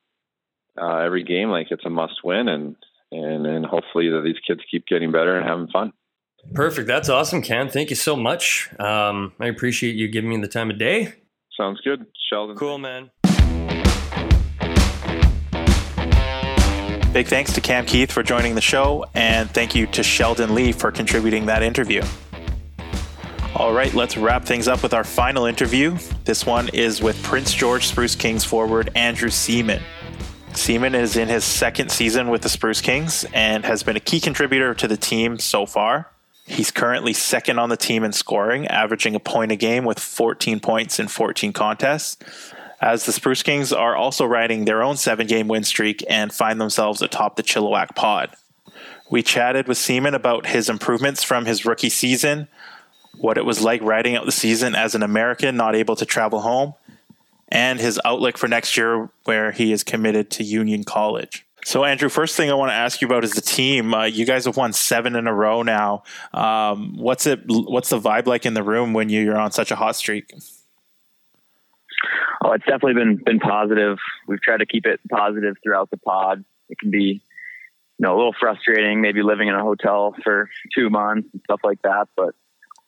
uh, 0.80 0.98
every 0.98 1.24
game 1.24 1.50
like 1.50 1.67
it's 1.71 1.86
a 1.86 1.89
must 1.89 2.24
win, 2.24 2.48
and 2.48 2.76
and 3.12 3.45
and 3.45 3.65
hopefully 3.65 4.10
that 4.10 4.21
these 4.24 4.39
kids 4.48 4.62
keep 4.69 4.86
getting 4.88 5.12
better 5.12 5.38
and 5.38 5.48
having 5.48 5.67
fun. 5.67 5.93
Perfect. 6.54 6.88
That's 6.88 7.10
awesome, 7.10 7.41
Cam. 7.41 7.69
Thank 7.69 7.89
you 7.89 7.95
so 7.95 8.15
much. 8.15 8.69
Um, 8.80 9.34
I 9.39 9.48
appreciate 9.48 9.95
you 9.95 10.08
giving 10.08 10.30
me 10.30 10.38
the 10.38 10.48
time 10.48 10.69
of 10.69 10.78
day. 10.78 11.13
Sounds 11.58 11.80
good, 11.82 12.06
Sheldon. 12.30 12.56
Cool, 12.56 12.78
man. 12.78 13.10
Big 17.15 17.28
thanks 17.28 17.54
to 17.54 17.62
Cam 17.62 17.86
Keith 17.86 18.12
for 18.12 18.23
joining 18.23 18.56
the 18.56 18.62
show, 18.62 19.06
and 19.13 19.49
thank 19.49 19.73
you 19.73 19.88
to 19.88 20.04
Sheldon 20.04 20.54
Lee 20.54 20.73
for 20.73 20.91
contributing 20.91 21.45
that 21.45 21.63
interview. 21.63 22.04
All 23.56 23.71
right, 23.71 23.93
let's 23.93 24.17
wrap 24.17 24.43
things 24.43 24.67
up 24.67 24.84
with 24.84 24.93
our 24.93 25.06
final 25.06 25.45
interview. 25.45 25.97
This 26.25 26.45
one 26.45 26.67
is 26.73 27.01
with 27.01 27.23
Prince 27.23 27.54
George 27.54 27.88
Spruce 27.88 28.15
Kings 28.15 28.43
forward 28.43 28.91
Andrew 28.95 29.30
Seaman. 29.30 29.82
Seaman 30.51 30.93
is 30.93 31.15
in 31.15 31.30
his 31.30 31.45
second 31.45 31.89
season 31.89 32.28
with 32.28 32.41
the 32.41 32.49
Spruce 32.49 32.82
Kings 32.82 33.25
and 33.34 33.63
has 33.63 33.82
been 33.82 33.95
a 33.95 34.01
key 34.01 34.19
contributor 34.19 34.73
to 34.73 34.86
the 34.86 34.97
team 34.97 35.39
so 35.39 35.65
far. 35.65 36.12
He's 36.45 36.69
currently 36.69 37.13
second 37.13 37.60
on 37.60 37.69
the 37.69 37.78
team 37.78 38.04
in 38.04 38.12
scoring, 38.12 38.67
averaging 38.67 39.15
a 39.15 39.21
point 39.21 39.54
a 39.54 39.56
game 39.56 39.86
with 39.86 39.99
14 39.99 40.60
points 40.60 40.99
in 40.99 41.08
14 41.08 41.54
contests. 41.54 42.17
As 42.81 43.05
the 43.05 43.11
Spruce 43.11 43.43
Kings 43.43 43.71
are 43.71 43.95
also 43.95 44.25
riding 44.25 44.65
their 44.65 44.83
own 44.83 44.97
seven 44.97 45.27
game 45.27 45.47
win 45.47 45.63
streak 45.63 46.03
and 46.09 46.33
find 46.33 46.59
themselves 46.59 47.01
atop 47.01 47.35
the 47.35 47.43
Chilliwack 47.43 47.95
pod. 47.95 48.35
We 49.09 49.23
chatted 49.23 49.67
with 49.67 49.77
Seaman 49.77 50.13
about 50.13 50.47
his 50.47 50.69
improvements 50.69 51.23
from 51.23 51.45
his 51.45 51.65
rookie 51.65 51.89
season, 51.89 52.47
what 53.17 53.38
it 53.38 53.45
was 53.45 53.61
like 53.61 53.81
riding 53.81 54.15
out 54.15 54.25
the 54.25 54.31
season 54.31 54.75
as 54.75 54.95
an 54.95 55.03
American 55.03 55.55
not 55.55 55.75
able 55.75 55.95
to 55.95 56.05
travel 56.05 56.41
home, 56.41 56.73
and 57.49 57.79
his 57.79 57.99
outlook 58.03 58.38
for 58.38 58.47
next 58.47 58.75
year 58.75 59.09
where 59.23 59.51
he 59.51 59.71
is 59.71 59.83
committed 59.83 60.31
to 60.31 60.43
Union 60.43 60.83
College. 60.83 61.45
So, 61.63 61.83
Andrew, 61.83 62.09
first 62.09 62.35
thing 62.35 62.51
I 62.51 62.53
want 62.53 62.69
to 62.69 62.75
ask 62.75 63.01
you 63.01 63.07
about 63.07 63.23
is 63.23 63.31
the 63.31 63.41
team. 63.41 63.93
Uh, 63.93 64.05
you 64.05 64.23
guys 64.25 64.45
have 64.45 64.55
won 64.55 64.71
seven 64.71 65.15
in 65.15 65.25
a 65.25 65.33
row 65.33 65.63
now. 65.63 66.03
Um, 66.31 66.95
what's 66.95 67.25
it? 67.25 67.41
What's 67.47 67.89
the 67.89 67.99
vibe 67.99 68.27
like 68.27 68.45
in 68.45 68.53
the 68.53 68.61
room 68.61 68.93
when 68.93 69.09
you're 69.09 69.38
on 69.38 69.51
such 69.51 69.71
a 69.71 69.75
hot 69.75 69.95
streak? 69.95 70.31
Oh, 72.45 72.51
it's 72.51 72.65
definitely 72.65 72.93
been 72.93 73.15
been 73.25 73.39
positive. 73.39 73.97
We've 74.27 74.41
tried 74.41 74.58
to 74.58 74.67
keep 74.67 74.86
it 74.86 74.99
positive 75.10 75.55
throughout 75.63 75.89
the 75.89 75.97
pod. 75.97 76.45
It 76.69 76.77
can 76.77 76.91
be, 76.91 77.23
you 77.97 78.01
know, 78.01 78.13
a 78.13 78.17
little 78.17 78.36
frustrating, 78.39 79.01
maybe 79.01 79.23
living 79.23 79.47
in 79.47 79.55
a 79.55 79.63
hotel 79.63 80.13
for 80.23 80.47
two 80.75 80.91
months 80.91 81.27
and 81.34 81.41
stuff 81.45 81.62
like 81.63 81.81
that. 81.81 82.08
But 82.15 82.36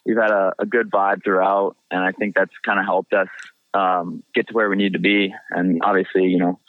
we've 0.05 0.17
had 0.17 0.29
a, 0.29 0.53
a 0.59 0.67
good 0.67 0.91
vibe 0.91 1.23
throughout, 1.23 1.75
and 1.89 2.03
I 2.03 2.11
think 2.11 2.35
that's 2.35 2.51
kind 2.63 2.79
of 2.79 2.85
helped 2.85 3.13
us 3.13 3.29
um, 3.73 4.21
get 4.35 4.47
to 4.49 4.53
where 4.53 4.69
we 4.69 4.75
need 4.75 4.93
to 4.93 4.99
be. 4.99 5.33
And 5.49 5.81
obviously, 5.83 6.25
you 6.25 6.37
know, 6.37 6.59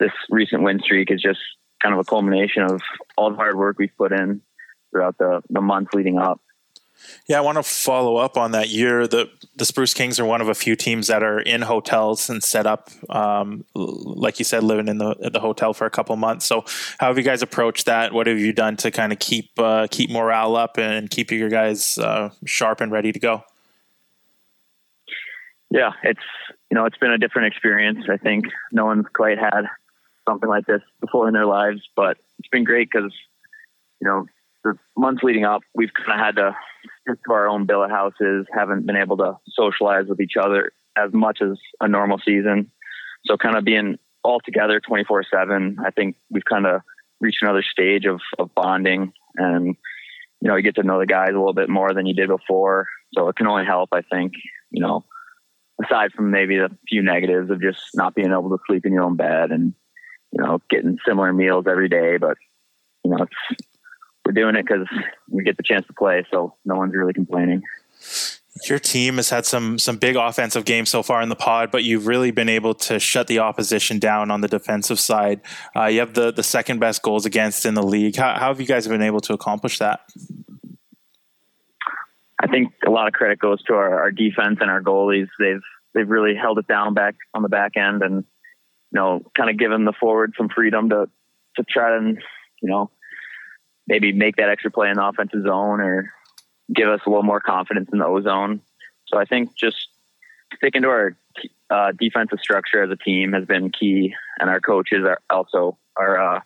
this 0.00 0.12
recent 0.28 0.64
win 0.64 0.80
streak 0.80 1.12
is 1.12 1.22
just 1.22 1.38
kind 1.80 1.94
of 1.94 2.00
a 2.00 2.04
culmination 2.04 2.64
of 2.64 2.80
all 3.16 3.30
the 3.30 3.36
hard 3.36 3.56
work 3.56 3.78
we've 3.78 3.96
put 3.96 4.10
in 4.10 4.40
throughout 4.90 5.16
the, 5.16 5.42
the 5.48 5.60
months 5.60 5.94
leading 5.94 6.18
up. 6.18 6.40
Yeah, 7.28 7.38
I 7.38 7.40
want 7.40 7.56
to 7.56 7.62
follow 7.62 8.16
up 8.16 8.36
on 8.36 8.52
that. 8.52 8.68
Year 8.68 9.06
the 9.06 9.30
the 9.56 9.64
Spruce 9.64 9.94
Kings 9.94 10.18
are 10.18 10.24
one 10.24 10.40
of 10.40 10.48
a 10.48 10.54
few 10.54 10.76
teams 10.76 11.06
that 11.08 11.22
are 11.22 11.40
in 11.40 11.62
hotels 11.62 12.30
and 12.30 12.42
set 12.42 12.66
up, 12.66 12.90
um, 13.10 13.64
like 13.74 14.38
you 14.38 14.44
said, 14.44 14.64
living 14.64 14.88
in 14.88 14.98
the 14.98 15.30
the 15.32 15.40
hotel 15.40 15.72
for 15.72 15.86
a 15.86 15.90
couple 15.90 16.14
months. 16.16 16.46
So, 16.46 16.64
how 16.98 17.08
have 17.08 17.18
you 17.18 17.24
guys 17.24 17.42
approached 17.42 17.86
that? 17.86 18.12
What 18.12 18.26
have 18.26 18.38
you 18.38 18.52
done 18.52 18.76
to 18.78 18.90
kind 18.90 19.12
of 19.12 19.18
keep 19.18 19.50
uh, 19.58 19.88
keep 19.90 20.10
morale 20.10 20.56
up 20.56 20.78
and 20.78 21.10
keep 21.10 21.30
your 21.30 21.48
guys 21.48 21.98
uh, 21.98 22.30
sharp 22.44 22.80
and 22.80 22.90
ready 22.90 23.12
to 23.12 23.18
go? 23.18 23.44
Yeah, 25.70 25.92
it's 26.02 26.20
you 26.70 26.76
know 26.76 26.84
it's 26.86 26.98
been 26.98 27.12
a 27.12 27.18
different 27.18 27.48
experience. 27.52 28.06
I 28.10 28.16
think 28.16 28.46
no 28.72 28.86
one's 28.86 29.06
quite 29.12 29.38
had 29.38 29.62
something 30.28 30.48
like 30.48 30.66
this 30.66 30.82
before 31.00 31.28
in 31.28 31.34
their 31.34 31.46
lives, 31.46 31.80
but 31.96 32.18
it's 32.38 32.48
been 32.48 32.64
great 32.64 32.88
because 32.92 33.12
you 34.00 34.06
know 34.06 34.26
the 34.64 34.78
months 34.96 35.22
leading 35.22 35.44
up, 35.44 35.62
we've 35.74 35.92
kind 35.94 36.20
of 36.20 36.26
had 36.26 36.36
to 36.36 36.56
stick 37.02 37.18
to 37.24 37.32
our 37.32 37.48
own 37.48 37.66
billet 37.66 37.90
houses, 37.90 38.46
haven't 38.52 38.86
been 38.86 38.96
able 38.96 39.16
to 39.18 39.38
socialize 39.48 40.06
with 40.08 40.20
each 40.20 40.36
other 40.40 40.72
as 40.96 41.12
much 41.12 41.40
as 41.42 41.58
a 41.80 41.88
normal 41.88 42.18
season. 42.18 42.70
So 43.24 43.36
kind 43.36 43.56
of 43.56 43.64
being 43.64 43.98
all 44.24 44.40
together 44.40 44.80
24 44.80 45.24
seven, 45.32 45.78
I 45.84 45.90
think 45.90 46.16
we've 46.30 46.44
kind 46.44 46.66
of 46.66 46.82
reached 47.20 47.42
another 47.42 47.62
stage 47.62 48.04
of, 48.04 48.20
of 48.38 48.54
bonding 48.54 49.12
and, 49.36 49.76
you 50.40 50.48
know, 50.48 50.56
you 50.56 50.62
get 50.62 50.74
to 50.76 50.82
know 50.82 50.98
the 50.98 51.06
guys 51.06 51.30
a 51.30 51.38
little 51.38 51.54
bit 51.54 51.68
more 51.68 51.94
than 51.94 52.06
you 52.06 52.14
did 52.14 52.28
before. 52.28 52.88
So 53.14 53.28
it 53.28 53.36
can 53.36 53.46
only 53.46 53.64
help, 53.64 53.90
I 53.92 54.02
think, 54.02 54.32
you 54.70 54.82
know, 54.82 55.04
aside 55.84 56.12
from 56.12 56.30
maybe 56.30 56.56
the 56.56 56.70
few 56.88 57.02
negatives 57.02 57.50
of 57.50 57.60
just 57.60 57.80
not 57.94 58.14
being 58.14 58.32
able 58.32 58.50
to 58.50 58.62
sleep 58.66 58.84
in 58.86 58.92
your 58.92 59.02
own 59.02 59.16
bed 59.16 59.50
and 59.50 59.74
you 60.32 60.42
know 60.42 60.60
getting 60.70 60.98
similar 61.06 61.32
meals 61.32 61.66
every 61.68 61.88
day 61.88 62.16
but 62.16 62.36
you 63.04 63.10
know 63.10 63.26
we're 64.24 64.32
doing 64.32 64.56
it 64.56 64.66
because 64.66 64.86
we 65.28 65.42
get 65.42 65.56
the 65.56 65.62
chance 65.62 65.86
to 65.86 65.92
play 65.92 66.24
so 66.30 66.54
no 66.64 66.76
one's 66.76 66.94
really 66.94 67.12
complaining 67.12 67.62
your 68.68 68.78
team 68.78 69.16
has 69.16 69.30
had 69.30 69.46
some 69.46 69.78
some 69.78 69.96
big 69.96 70.16
offensive 70.16 70.64
games 70.64 70.90
so 70.90 71.02
far 71.02 71.22
in 71.22 71.28
the 71.28 71.36
pod, 71.36 71.70
but 71.70 71.84
you've 71.84 72.06
really 72.06 72.30
been 72.30 72.48
able 72.48 72.74
to 72.74 72.98
shut 72.98 73.26
the 73.26 73.38
opposition 73.38 73.98
down 73.98 74.30
on 74.30 74.40
the 74.40 74.48
defensive 74.48 75.00
side. 75.00 75.40
Uh, 75.74 75.86
you 75.86 76.00
have 76.00 76.14
the 76.14 76.32
the 76.32 76.42
second 76.42 76.78
best 76.78 77.02
goals 77.02 77.24
against 77.24 77.64
in 77.64 77.74
the 77.74 77.82
league. 77.82 78.16
How, 78.16 78.34
how 78.34 78.48
have 78.48 78.60
you 78.60 78.66
guys 78.66 78.86
been 78.86 79.02
able 79.02 79.20
to 79.22 79.32
accomplish 79.32 79.78
that? 79.78 80.00
I 82.40 82.46
think 82.48 82.72
a 82.86 82.90
lot 82.90 83.06
of 83.06 83.14
credit 83.14 83.38
goes 83.38 83.62
to 83.64 83.74
our, 83.74 84.02
our 84.02 84.10
defense 84.10 84.58
and 84.60 84.70
our 84.70 84.82
goalies. 84.82 85.28
They've 85.38 85.62
they've 85.94 86.08
really 86.08 86.34
held 86.34 86.58
it 86.58 86.66
down 86.66 86.92
back 86.92 87.14
on 87.32 87.42
the 87.42 87.48
back 87.48 87.76
end, 87.76 88.02
and 88.02 88.16
you 88.16 89.00
know, 89.00 89.22
kind 89.36 89.48
of 89.48 89.58
given 89.58 89.86
the 89.86 89.94
forward 89.98 90.34
some 90.36 90.50
freedom 90.54 90.90
to 90.90 91.08
to 91.56 91.64
try 91.64 91.96
and 91.96 92.18
you 92.60 92.68
know 92.68 92.90
maybe 93.86 94.12
make 94.12 94.36
that 94.36 94.48
extra 94.48 94.70
play 94.70 94.88
in 94.88 94.96
the 94.96 95.04
offensive 95.04 95.42
zone 95.42 95.80
or 95.80 96.12
give 96.74 96.88
us 96.88 97.00
a 97.06 97.08
little 97.08 97.24
more 97.24 97.40
confidence 97.40 97.88
in 97.92 97.98
the 97.98 98.06
O 98.06 98.20
zone. 98.22 98.60
So 99.06 99.18
I 99.18 99.24
think 99.24 99.54
just 99.56 99.88
sticking 100.56 100.82
to 100.82 100.88
our 100.88 101.16
uh, 101.70 101.92
defensive 101.98 102.38
structure 102.40 102.82
as 102.82 102.90
a 102.90 102.96
team 102.96 103.32
has 103.32 103.44
been 103.44 103.70
key, 103.70 104.14
and 104.38 104.50
our 104.50 104.60
coaches 104.60 105.04
are 105.04 105.18
also 105.30 105.78
are 105.96 106.36
uh, 106.36 106.40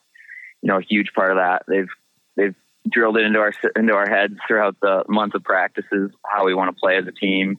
you 0.63 0.69
know 0.69 0.79
a 0.79 0.83
huge 0.83 1.13
part 1.15 1.31
of 1.31 1.37
that. 1.37 1.63
They've 1.69 1.89
they've 2.37 2.55
drilled 2.89 3.17
it 3.19 3.25
into 3.25 3.39
our 3.39 3.53
into 3.75 3.95
our 3.95 4.09
heads 4.09 4.35
throughout 4.47 4.77
the 4.81 5.05
month 5.09 5.35
of 5.35 5.45
practices 5.45 6.11
how 6.25 6.47
we 6.47 6.55
want 6.55 6.75
to 6.75 6.81
play 6.81 6.97
as 6.97 7.07
a 7.07 7.13
team. 7.13 7.59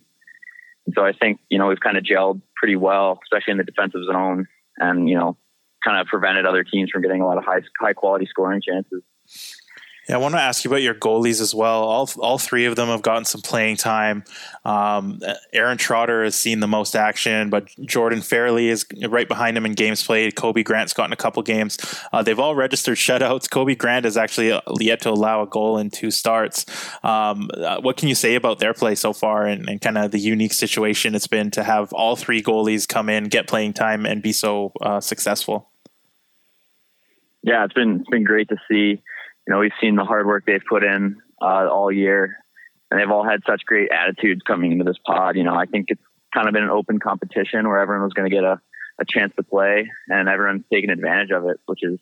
So 0.93 1.03
I 1.03 1.11
think 1.11 1.39
you 1.49 1.57
know 1.57 1.67
we've 1.67 1.79
kind 1.79 1.97
of 1.97 2.03
gelled 2.03 2.41
pretty 2.55 2.75
well, 2.75 3.19
especially 3.23 3.51
in 3.51 3.57
the 3.57 3.63
defensive 3.63 4.01
zone, 4.05 4.47
and 4.77 5.09
you 5.09 5.17
know 5.17 5.37
kind 5.83 5.99
of 5.99 6.07
prevented 6.07 6.45
other 6.45 6.63
teams 6.63 6.89
from 6.89 7.01
getting 7.01 7.21
a 7.21 7.25
lot 7.25 7.37
of 7.37 7.43
high 7.43 7.61
high 7.79 7.93
quality 7.93 8.25
scoring 8.25 8.61
chances. 8.61 9.03
Yeah, 10.07 10.15
I 10.15 10.19
want 10.19 10.35
to 10.35 10.41
ask 10.41 10.63
you 10.63 10.69
about 10.69 10.81
your 10.81 10.95
goalies 10.95 11.41
as 11.41 11.53
well. 11.53 11.83
All, 11.83 12.09
all 12.19 12.37
three 12.37 12.65
of 12.65 12.77
them 12.77 12.87
have 12.87 13.01
gotten 13.01 13.25
some 13.25 13.41
playing 13.41 13.75
time. 13.75 14.23
Um, 14.63 15.19
Aaron 15.51 15.77
Trotter 15.77 16.23
has 16.23 16.33
seen 16.33 16.61
the 16.61 16.67
most 16.67 16.95
action, 16.95 17.49
but 17.49 17.67
Jordan 17.85 18.21
Fairley 18.21 18.69
is 18.69 18.85
right 19.09 19.27
behind 19.27 19.57
him 19.57 19.65
in 19.65 19.73
games 19.73 20.01
played. 20.01 20.35
Kobe 20.35 20.63
Grant's 20.63 20.93
gotten 20.93 21.11
a 21.11 21.17
couple 21.17 21.43
games. 21.43 21.77
Uh, 22.13 22.23
they've 22.23 22.39
all 22.39 22.55
registered 22.55 22.97
shutouts. 22.97 23.49
Kobe 23.49 23.75
Grant 23.75 24.05
has 24.05 24.15
actually 24.15 24.53
uh, 24.53 24.61
yet 24.79 25.01
to 25.01 25.09
allow 25.09 25.41
a 25.41 25.47
goal 25.47 25.77
in 25.77 25.89
two 25.89 26.09
starts. 26.09 26.65
Um, 27.03 27.49
uh, 27.57 27.81
what 27.81 27.97
can 27.97 28.07
you 28.07 28.15
say 28.15 28.35
about 28.35 28.59
their 28.59 28.73
play 28.73 28.95
so 28.95 29.11
far 29.11 29.45
and, 29.45 29.67
and 29.67 29.81
kind 29.81 29.97
of 29.97 30.11
the 30.11 30.19
unique 30.19 30.53
situation 30.53 31.15
it's 31.15 31.27
been 31.27 31.51
to 31.51 31.63
have 31.63 31.91
all 31.91 32.15
three 32.15 32.41
goalies 32.41 32.87
come 32.87 33.09
in, 33.09 33.25
get 33.25 33.47
playing 33.47 33.73
time, 33.73 34.05
and 34.05 34.21
be 34.21 34.31
so 34.31 34.71
uh, 34.79 35.01
successful? 35.01 35.69
Yeah, 37.43 37.65
it's 37.65 37.73
been 37.73 37.99
it's 37.99 38.09
been 38.09 38.23
great 38.23 38.47
to 38.49 38.57
see 38.69 39.01
you 39.47 39.53
know, 39.53 39.59
we've 39.59 39.71
seen 39.79 39.95
the 39.95 40.03
hard 40.03 40.27
work 40.27 40.45
they've 40.45 40.61
put 40.67 40.83
in 40.83 41.21
uh, 41.41 41.67
all 41.71 41.91
year, 41.91 42.37
and 42.91 42.99
they've 42.99 43.09
all 43.09 43.23
had 43.23 43.41
such 43.47 43.65
great 43.65 43.89
attitudes 43.91 44.41
coming 44.45 44.73
into 44.73 44.83
this 44.83 44.97
pod. 45.05 45.37
You 45.37 45.43
know, 45.43 45.55
I 45.55 45.65
think 45.65 45.85
it's 45.87 46.01
kind 46.33 46.47
of 46.47 46.53
been 46.53 46.63
an 46.63 46.69
open 46.69 46.99
competition 46.99 47.67
where 47.67 47.79
everyone 47.79 48.03
was 48.03 48.13
going 48.13 48.29
to 48.29 48.35
get 48.35 48.43
a, 48.43 48.59
a 48.99 49.05
chance 49.07 49.33
to 49.37 49.43
play, 49.43 49.89
and 50.09 50.27
everyone's 50.27 50.65
taking 50.71 50.89
advantage 50.89 51.31
of 51.31 51.45
it, 51.45 51.61
which 51.65 51.79
is, 51.81 51.97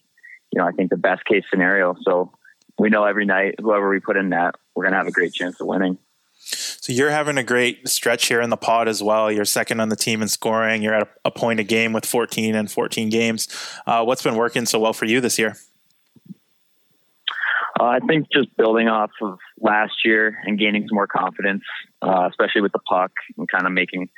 you 0.51 0.59
know, 0.59 0.65
I 0.65 0.71
think 0.71 0.89
the 0.89 0.97
best 0.97 1.23
case 1.25 1.43
scenario. 1.51 1.95
So 2.01 2.31
we 2.79 2.89
know 2.89 3.03
every 3.03 3.25
night, 3.25 3.55
whoever 3.59 3.89
we 3.89 3.99
put 3.99 4.17
in 4.17 4.29
net, 4.29 4.55
we're 4.73 4.83
going 4.83 4.93
to 4.93 4.97
have 4.97 5.07
a 5.07 5.11
great 5.11 5.33
chance 5.33 5.61
of 5.61 5.67
winning. 5.67 5.99
So 6.37 6.93
you're 6.93 7.11
having 7.11 7.37
a 7.37 7.43
great 7.43 7.87
stretch 7.87 8.27
here 8.27 8.41
in 8.41 8.49
the 8.49 8.57
pod 8.57 8.87
as 8.87 9.01
well. 9.01 9.31
You're 9.31 9.45
second 9.45 9.79
on 9.79 9.89
the 9.89 9.95
team 9.95 10.21
in 10.21 10.27
scoring. 10.27 10.81
You're 10.83 10.93
at 10.93 11.09
a 11.23 11.31
point 11.31 11.59
a 11.59 11.63
game 11.63 11.93
with 11.93 12.05
14 12.05 12.55
and 12.55 12.71
14 12.71 13.09
games. 13.09 13.47
Uh, 13.87 14.03
what's 14.03 14.21
been 14.21 14.35
working 14.35 14.65
so 14.65 14.79
well 14.79 14.93
for 14.93 15.05
you 15.05 15.21
this 15.21 15.39
year? 15.39 15.57
Uh, 17.77 17.83
I 17.83 17.99
think 17.99 18.27
just 18.31 18.55
building 18.55 18.87
off 18.87 19.11
of 19.21 19.37
last 19.59 20.05
year 20.05 20.37
and 20.45 20.57
gaining 20.57 20.87
some 20.87 20.95
more 20.95 21.07
confidence, 21.07 21.63
uh, 22.01 22.27
especially 22.29 22.61
with 22.61 22.71
the 22.71 22.79
puck 22.79 23.11
and 23.37 23.49
kind 23.49 23.65
of 23.65 23.73
making 23.73 24.09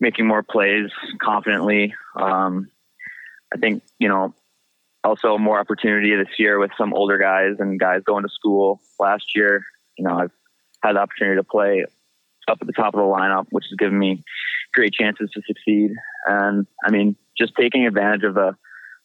making 0.00 0.26
more 0.26 0.42
plays 0.42 0.90
confidently. 1.22 1.94
Um, 2.16 2.70
I 3.54 3.58
think 3.58 3.82
you 3.98 4.08
know 4.08 4.34
also 5.04 5.38
more 5.38 5.60
opportunity 5.60 6.14
this 6.16 6.38
year 6.38 6.58
with 6.58 6.72
some 6.76 6.92
older 6.92 7.18
guys 7.18 7.56
and 7.60 7.78
guys 7.78 8.02
going 8.04 8.24
to 8.24 8.28
school. 8.28 8.80
Last 8.98 9.34
year, 9.34 9.64
you 9.96 10.04
know, 10.04 10.18
I've 10.18 10.32
had 10.82 10.96
the 10.96 11.00
opportunity 11.00 11.36
to 11.36 11.44
play 11.44 11.84
up 12.48 12.58
at 12.60 12.66
the 12.66 12.72
top 12.72 12.94
of 12.94 12.98
the 12.98 13.04
lineup, 13.04 13.46
which 13.50 13.66
has 13.70 13.76
given 13.76 13.98
me 13.98 14.24
great 14.74 14.92
chances 14.92 15.30
to 15.34 15.42
succeed. 15.46 15.92
And 16.26 16.66
I 16.84 16.90
mean, 16.90 17.16
just 17.36 17.52
taking 17.58 17.86
advantage 17.86 18.24
of 18.24 18.34
the 18.34 18.56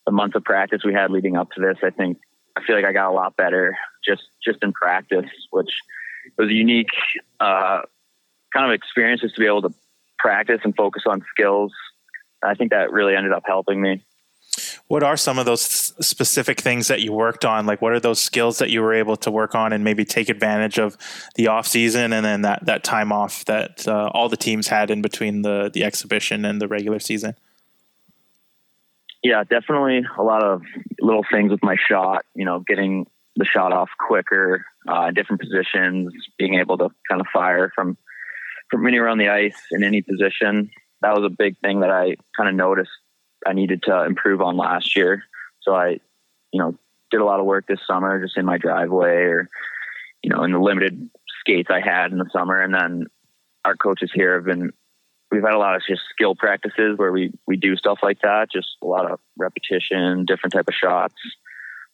the 0.05 0.11
month 0.11 0.35
of 0.35 0.43
practice 0.43 0.81
we 0.83 0.93
had 0.93 1.11
leading 1.11 1.37
up 1.37 1.51
to 1.51 1.61
this, 1.61 1.77
I 1.83 1.89
think 1.91 2.17
I 2.55 2.63
feel 2.63 2.75
like 2.75 2.85
I 2.85 2.93
got 2.93 3.09
a 3.09 3.13
lot 3.13 3.35
better 3.35 3.77
just 4.05 4.23
just 4.43 4.63
in 4.63 4.73
practice, 4.73 5.29
which 5.51 5.71
was 6.37 6.49
a 6.49 6.53
unique 6.53 6.91
uh, 7.39 7.81
kind 8.53 8.65
of 8.65 8.71
experience 8.71 9.21
just 9.21 9.35
to 9.35 9.41
be 9.41 9.47
able 9.47 9.63
to 9.63 9.73
practice 10.19 10.61
and 10.63 10.75
focus 10.75 11.03
on 11.05 11.23
skills. 11.31 11.73
I 12.43 12.55
think 12.55 12.71
that 12.71 12.91
really 12.91 13.15
ended 13.15 13.31
up 13.31 13.43
helping 13.45 13.81
me. 13.81 14.03
What 14.87 15.01
are 15.01 15.17
some 15.17 15.39
of 15.39 15.45
those 15.45 15.61
specific 15.61 16.59
things 16.59 16.87
that 16.87 17.01
you 17.01 17.11
worked 17.11 17.45
on? 17.45 17.65
Like, 17.65 17.81
what 17.81 17.93
are 17.93 17.99
those 17.99 18.19
skills 18.19 18.59
that 18.59 18.69
you 18.69 18.81
were 18.81 18.93
able 18.93 19.15
to 19.17 19.31
work 19.31 19.55
on 19.55 19.73
and 19.73 19.83
maybe 19.83 20.05
take 20.05 20.29
advantage 20.29 20.77
of 20.77 20.97
the 21.35 21.47
off 21.47 21.65
season 21.65 22.13
and 22.13 22.23
then 22.23 22.41
that 22.43 22.65
that 22.65 22.83
time 22.83 23.11
off 23.11 23.45
that 23.45 23.87
uh, 23.87 24.11
all 24.13 24.29
the 24.29 24.37
teams 24.37 24.67
had 24.67 24.91
in 24.91 25.01
between 25.01 25.41
the 25.41 25.71
the 25.73 25.83
exhibition 25.83 26.45
and 26.45 26.61
the 26.61 26.67
regular 26.67 26.99
season? 26.99 27.35
Yeah, 29.23 29.43
definitely 29.43 30.01
a 30.17 30.21
lot 30.23 30.43
of 30.43 30.61
little 30.99 31.25
things 31.31 31.49
with 31.49 31.63
my 31.63 31.77
shot. 31.89 32.25
You 32.35 32.45
know, 32.45 32.59
getting 32.59 33.07
the 33.37 33.45
shot 33.45 33.71
off 33.71 33.89
quicker, 33.97 34.65
uh, 34.87 35.11
different 35.11 35.41
positions, 35.41 36.13
being 36.37 36.55
able 36.55 36.77
to 36.77 36.89
kind 37.09 37.21
of 37.21 37.27
fire 37.33 37.71
from 37.73 37.97
from 38.69 38.85
anywhere 38.85 39.07
on 39.07 39.17
the 39.17 39.29
ice 39.29 39.57
in 39.71 39.83
any 39.83 40.01
position. 40.01 40.69
That 41.01 41.15
was 41.15 41.25
a 41.25 41.29
big 41.29 41.57
thing 41.59 41.81
that 41.81 41.89
I 41.89 42.15
kind 42.35 42.49
of 42.49 42.55
noticed 42.55 42.91
I 43.45 43.53
needed 43.53 43.83
to 43.83 44.03
improve 44.03 44.41
on 44.41 44.57
last 44.57 44.95
year. 44.95 45.23
So 45.61 45.73
I, 45.75 45.99
you 46.51 46.61
know, 46.61 46.77
did 47.11 47.21
a 47.21 47.25
lot 47.25 47.39
of 47.39 47.45
work 47.45 47.65
this 47.67 47.79
summer 47.87 48.21
just 48.23 48.37
in 48.37 48.45
my 48.45 48.57
driveway 48.57 49.15
or, 49.23 49.49
you 50.21 50.29
know, 50.29 50.43
in 50.43 50.51
the 50.51 50.59
limited 50.59 51.09
skates 51.39 51.69
I 51.69 51.81
had 51.81 52.11
in 52.11 52.17
the 52.17 52.29
summer. 52.31 52.59
And 52.59 52.73
then 52.73 53.07
our 53.63 53.75
coaches 53.75 54.11
here 54.13 54.35
have 54.35 54.45
been 54.45 54.71
we've 55.33 55.43
had 55.43 55.53
a 55.53 55.57
lot 55.57 55.75
of 55.75 55.81
just 55.87 56.03
skill 56.11 56.35
practices 56.35 56.97
where 56.97 57.11
we 57.11 57.33
we 57.47 57.57
do 57.57 57.75
stuff 57.75 57.99
like 58.03 58.21
that, 58.21 58.51
just 58.51 58.77
a 58.83 58.85
lot 58.85 59.09
of 59.09 59.19
repetition, 59.37 60.25
different 60.25 60.53
type 60.53 60.67
of 60.67 60.75
shots. 60.75 61.15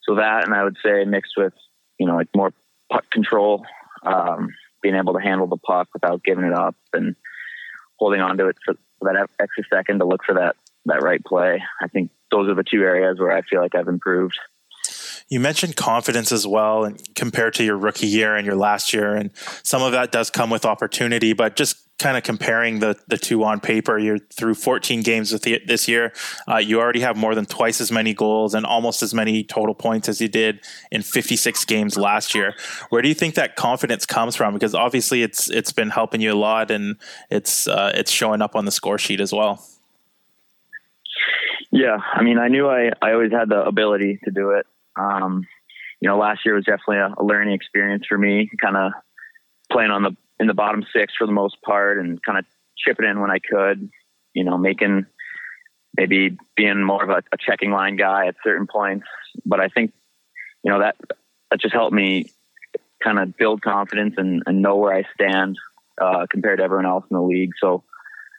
So 0.03 0.15
that, 0.15 0.43
and 0.43 0.53
I 0.53 0.63
would 0.63 0.77
say 0.83 1.05
mixed 1.05 1.33
with 1.37 1.53
you 1.97 2.05
know 2.05 2.15
like 2.15 2.27
more 2.35 2.51
puck 2.91 3.09
control, 3.11 3.65
um, 4.03 4.49
being 4.81 4.95
able 4.95 5.13
to 5.13 5.21
handle 5.21 5.47
the 5.47 5.57
puck 5.57 5.87
without 5.93 6.23
giving 6.23 6.43
it 6.43 6.53
up 6.53 6.75
and 6.91 7.15
holding 7.97 8.19
on 8.19 8.37
to 8.37 8.49
it 8.49 8.57
for 8.65 8.75
that 9.01 9.29
extra 9.39 9.63
second 9.73 9.99
to 9.99 10.05
look 10.05 10.23
for 10.25 10.35
that 10.35 10.57
that 10.85 11.01
right 11.01 11.23
play. 11.23 11.63
I 11.81 11.87
think 11.87 12.11
those 12.31 12.49
are 12.49 12.55
the 12.55 12.63
two 12.63 12.81
areas 12.83 13.19
where 13.19 13.31
I 13.31 13.41
feel 13.41 13.61
like 13.61 13.73
I've 13.73 13.87
improved. 13.87 14.37
You 15.29 15.39
mentioned 15.39 15.75
confidence 15.75 16.31
as 16.31 16.45
well, 16.45 16.83
and 16.83 17.01
compared 17.15 17.53
to 17.55 17.63
your 17.63 17.77
rookie 17.77 18.07
year 18.07 18.35
and 18.35 18.45
your 18.45 18.55
last 18.55 18.93
year, 18.93 19.15
and 19.15 19.29
some 19.63 19.81
of 19.81 19.93
that 19.93 20.11
does 20.11 20.29
come 20.29 20.49
with 20.49 20.65
opportunity. 20.65 21.33
But 21.33 21.55
just 21.55 21.88
kind 21.99 22.17
of 22.17 22.23
comparing 22.23 22.79
the 22.79 22.97
the 23.07 23.17
two 23.17 23.43
on 23.43 23.59
paper, 23.59 23.99
you're 23.99 24.17
through 24.17 24.55
14 24.55 25.01
games 25.03 25.31
with 25.31 25.43
the, 25.43 25.61
this 25.67 25.87
year. 25.87 26.13
Uh, 26.47 26.57
you 26.57 26.79
already 26.79 27.01
have 27.01 27.17
more 27.17 27.35
than 27.35 27.45
twice 27.45 27.79
as 27.79 27.91
many 27.91 28.13
goals 28.13 28.53
and 28.53 28.65
almost 28.65 29.03
as 29.03 29.13
many 29.13 29.43
total 29.43 29.75
points 29.75 30.09
as 30.09 30.19
you 30.19 30.27
did 30.27 30.61
in 30.91 31.01
56 31.01 31.65
games 31.65 31.97
last 31.97 32.33
year. 32.33 32.55
Where 32.89 33.01
do 33.01 33.07
you 33.09 33.13
think 33.13 33.35
that 33.35 33.55
confidence 33.55 34.05
comes 34.05 34.35
from? 34.35 34.53
Because 34.53 34.73
obviously, 34.73 35.21
it's 35.21 35.49
it's 35.49 35.71
been 35.71 35.89
helping 35.89 36.21
you 36.21 36.33
a 36.33 36.39
lot, 36.39 36.71
and 36.71 36.95
it's 37.29 37.67
uh, 37.67 37.91
it's 37.93 38.11
showing 38.11 38.41
up 38.41 38.55
on 38.55 38.65
the 38.65 38.71
score 38.71 38.97
sheet 38.97 39.19
as 39.19 39.33
well. 39.33 39.63
Yeah, 41.71 41.97
I 42.13 42.23
mean, 42.23 42.39
I 42.39 42.47
knew 42.47 42.67
I, 42.67 42.91
I 43.01 43.11
always 43.11 43.31
had 43.31 43.49
the 43.49 43.61
ability 43.61 44.19
to 44.23 44.31
do 44.31 44.51
it. 44.51 44.65
Um, 44.95 45.45
you 46.01 46.09
know, 46.09 46.17
last 46.17 46.45
year 46.45 46.55
was 46.55 46.65
definitely 46.65 46.97
a, 46.97 47.13
a 47.17 47.23
learning 47.23 47.53
experience 47.53 48.05
for 48.07 48.17
me, 48.17 48.49
kind 48.59 48.75
of 48.75 48.91
playing 49.71 49.91
on 49.91 50.01
the 50.01 50.15
in 50.39 50.47
the 50.47 50.53
bottom 50.53 50.85
six 50.93 51.13
for 51.17 51.27
the 51.27 51.33
most 51.33 51.61
part, 51.61 51.99
and 51.99 52.21
kind 52.23 52.37
of 52.37 52.45
chipping 52.77 53.07
in 53.07 53.19
when 53.19 53.31
I 53.31 53.39
could. 53.39 53.89
You 54.33 54.43
know, 54.43 54.57
making 54.57 55.05
maybe 55.97 56.37
being 56.55 56.83
more 56.83 57.03
of 57.03 57.09
a, 57.09 57.23
a 57.33 57.37
checking 57.37 57.71
line 57.71 57.95
guy 57.95 58.27
at 58.27 58.35
certain 58.43 58.67
points. 58.67 59.07
But 59.45 59.59
I 59.59 59.67
think 59.67 59.93
you 60.63 60.71
know 60.71 60.79
that 60.79 60.95
that 61.49 61.59
just 61.59 61.73
helped 61.73 61.93
me 61.93 62.31
kind 63.03 63.17
of 63.19 63.37
build 63.37 63.61
confidence 63.61 64.15
and, 64.17 64.43
and 64.45 64.61
know 64.61 64.75
where 64.75 64.93
I 64.93 65.03
stand 65.13 65.57
uh, 65.99 66.25
compared 66.29 66.59
to 66.59 66.63
everyone 66.63 66.85
else 66.85 67.05
in 67.09 67.15
the 67.15 67.23
league. 67.23 67.51
So 67.59 67.83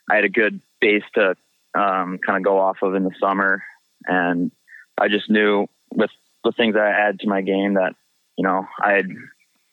I 0.09 0.17
had 0.17 0.25
a 0.25 0.29
good 0.29 0.61
base 0.81 1.03
to 1.15 1.31
um, 1.75 2.19
kind 2.25 2.37
of 2.37 2.43
go 2.43 2.59
off 2.59 2.79
of 2.83 2.95
in 2.95 3.05
the 3.05 3.15
summer, 3.21 3.63
and 4.07 4.51
I 4.99 5.09
just 5.09 5.31
knew 5.31 5.67
with 5.93 6.11
the 6.45 6.53
things 6.53 6.77
I 6.77 6.89
add 6.89 7.21
to 7.21 7.29
my 7.29 7.43
game 7.43 7.75
that, 7.75 7.95
you 8.37 8.45
know, 8.45 8.67
I 8.83 8.93
had 8.93 9.09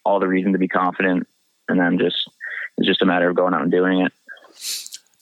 all 0.03 0.19
the 0.19 0.27
reason 0.27 0.53
to 0.53 0.57
be 0.57 0.67
confident 0.67 1.27
and 1.67 1.79
then 1.79 1.97
just, 1.97 2.29
it's 2.77 2.87
just 2.87 3.01
a 3.01 3.05
matter 3.05 3.29
of 3.29 3.35
going 3.35 3.53
out 3.53 3.61
and 3.61 3.71
doing 3.71 4.01
it. 4.01 4.13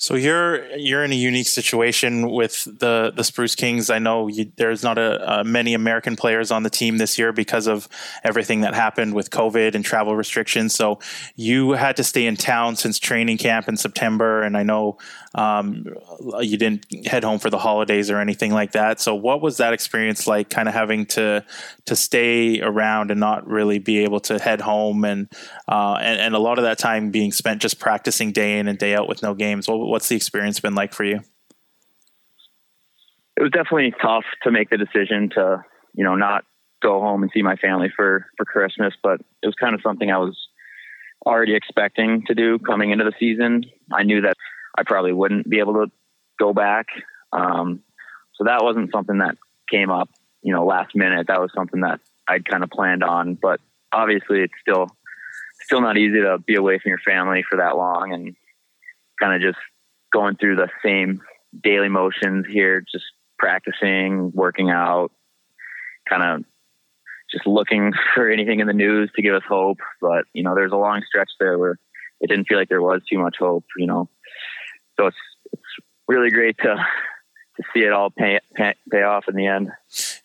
So 0.06 0.14
you're 0.14 0.68
you're 0.76 1.04
in 1.04 1.12
a 1.12 1.16
unique 1.16 1.48
situation 1.48 2.30
with 2.30 2.66
the 2.66 3.12
the 3.16 3.24
Spruce 3.24 3.56
Kings. 3.56 3.90
I 3.90 3.98
know 3.98 4.28
you, 4.28 4.52
there's 4.56 4.84
not 4.84 5.00
a, 5.00 5.40
a, 5.40 5.44
many 5.44 5.74
American 5.74 6.16
players 6.16 6.52
on 6.52 6.62
the 6.62 6.70
team 6.70 6.98
this 6.98 7.18
year 7.18 7.32
because 7.32 7.66
of 7.66 7.90
everything 8.24 8.62
that 8.62 8.76
happened 8.76 9.16
with 9.16 9.32
COVID 9.32 9.74
and 9.74 9.84
travel 9.84 10.16
restrictions. 10.16 10.76
So 10.76 11.00
you 11.36 11.72
had 11.72 11.96
to 11.96 12.04
stay 12.04 12.28
in 12.28 12.36
town 12.36 12.76
since 12.76 13.00
training 13.00 13.40
camp 13.40 13.68
in 13.68 13.78
September, 13.78 14.44
and 14.44 14.56
I 14.56 14.62
know 14.62 15.00
um, 15.36 15.86
you 16.40 16.58
didn't 16.58 16.86
head 17.06 17.26
home 17.26 17.40
for 17.40 17.50
the 17.50 17.58
holidays 17.58 18.10
or 18.10 18.20
anything 18.20 18.52
like 18.52 18.72
that. 18.72 19.02
So 19.02 19.14
what 19.14 19.42
was 19.42 19.58
that 19.58 19.74
experience 19.74 20.28
like? 20.28 20.50
Kind 20.50 20.70
of 20.70 20.74
having 20.74 21.06
to 21.08 21.46
to 21.86 21.96
stay 21.96 22.62
around 22.62 23.12
and 23.12 23.20
not 23.20 23.46
really 23.46 23.78
be 23.78 24.00
able 24.00 24.22
to 24.22 24.40
head 24.40 24.62
home, 24.62 25.04
and 25.04 25.28
uh, 25.68 25.98
and, 26.02 26.22
and 26.22 26.36
a 26.36 26.40
lot 26.40 26.58
of 26.58 26.64
that 26.64 26.80
time 26.80 27.12
being 27.12 27.34
spent 27.34 27.62
just 27.62 27.80
practicing 27.80 28.32
day 28.32 28.58
in 28.60 28.70
and 28.70 28.80
day 28.80 28.96
out 28.96 29.10
with 29.10 29.22
no 29.22 29.34
games. 29.34 29.68
What, 29.68 29.80
what's 29.80 30.08
the 30.08 30.16
experience 30.16 30.60
been 30.62 30.76
like 30.76 30.94
for 30.94 31.04
you? 31.04 31.20
It 33.38 33.44
was 33.44 33.52
definitely 33.52 33.94
tough 34.02 34.24
to 34.44 34.52
make 34.52 34.70
the 34.70 34.78
decision 34.78 35.30
to, 35.36 35.66
you 35.94 36.06
know, 36.06 36.16
not 36.16 36.46
go 36.82 37.02
home 37.02 37.24
and 37.24 37.32
see 37.34 37.42
my 37.42 37.58
family 37.58 37.92
for 37.94 38.28
for 38.38 38.46
Christmas, 38.46 38.94
but 39.04 39.20
it 39.44 39.48
was 39.48 39.56
kind 39.56 39.76
of 39.76 39.82
something 39.82 40.10
I 40.10 40.18
was 40.18 40.38
already 41.26 41.56
expecting 41.56 42.24
to 42.28 42.36
do 42.36 42.58
coming 42.60 42.92
into 42.92 43.04
the 43.04 43.14
season. 43.20 43.66
I 43.92 44.04
knew 44.04 44.22
that 44.22 44.36
I 44.78 44.84
probably 44.84 45.14
wouldn't 45.14 45.50
be 45.50 45.60
able 45.60 45.74
to 45.74 45.92
go 46.40 46.54
back. 46.54 46.88
Um, 47.32 47.82
so 48.36 48.44
that 48.46 48.64
wasn't 48.64 48.92
something 48.92 49.20
that 49.20 49.38
came 49.70 49.90
up, 49.90 50.10
you 50.42 50.54
know, 50.54 50.66
last 50.66 50.96
minute. 50.96 51.28
That 51.28 51.42
was 51.42 51.52
something 51.56 51.82
that 51.82 52.00
I'd 52.28 52.46
kind 52.46 52.64
of 52.64 52.70
planned 52.70 53.04
on, 53.04 53.36
but 53.36 53.60
obviously 53.92 54.42
it's 54.42 54.54
still 54.62 54.88
still 55.64 55.82
not 55.82 55.98
easy 55.98 56.22
to 56.22 56.38
be 56.38 56.56
away 56.56 56.78
from 56.80 56.90
your 56.90 57.00
family 57.00 57.44
for 57.50 57.58
that 57.58 57.76
long 57.76 58.14
and 58.14 58.36
kind 59.20 59.34
of 59.34 59.42
just 59.42 59.58
going 60.14 60.36
through 60.36 60.56
the 60.56 60.70
same 60.84 61.22
daily 61.64 61.90
motions 61.90 62.46
here, 62.48 62.82
just 62.82 63.06
practicing, 63.40 64.32
working 64.34 64.70
out, 64.70 65.12
kind 66.08 66.24
of 66.24 66.46
just 67.32 67.48
looking 67.48 67.94
for 68.14 68.30
anything 68.30 68.60
in 68.60 68.68
the 68.68 68.74
news 68.74 69.10
to 69.16 69.22
give 69.22 69.34
us 69.34 69.44
hope. 69.48 69.80
But 70.02 70.26
you 70.34 70.44
know, 70.44 70.56
there's 70.56 70.72
a 70.72 70.78
long 70.78 71.02
stretch 71.08 71.32
there 71.40 71.58
where 71.58 71.78
it 72.22 72.28
didn't 72.28 72.48
feel 72.48 72.58
like 72.58 72.70
there 72.70 72.82
was 72.82 73.02
too 73.10 73.20
much 73.20 73.36
hope. 73.40 73.66
You 73.78 73.88
know, 73.88 74.10
so 74.98 75.08
it's 75.08 75.18
it's 75.52 75.62
really 76.08 76.30
great 76.30 76.58
to 76.60 76.76
to 77.58 77.64
see 77.74 77.82
it 77.82 77.92
all 77.92 78.10
pay 78.10 78.40
pay, 78.56 78.74
pay 78.92 79.04
off 79.04 79.26
in 79.28 79.36
the 79.36 79.48
end. 79.48 79.72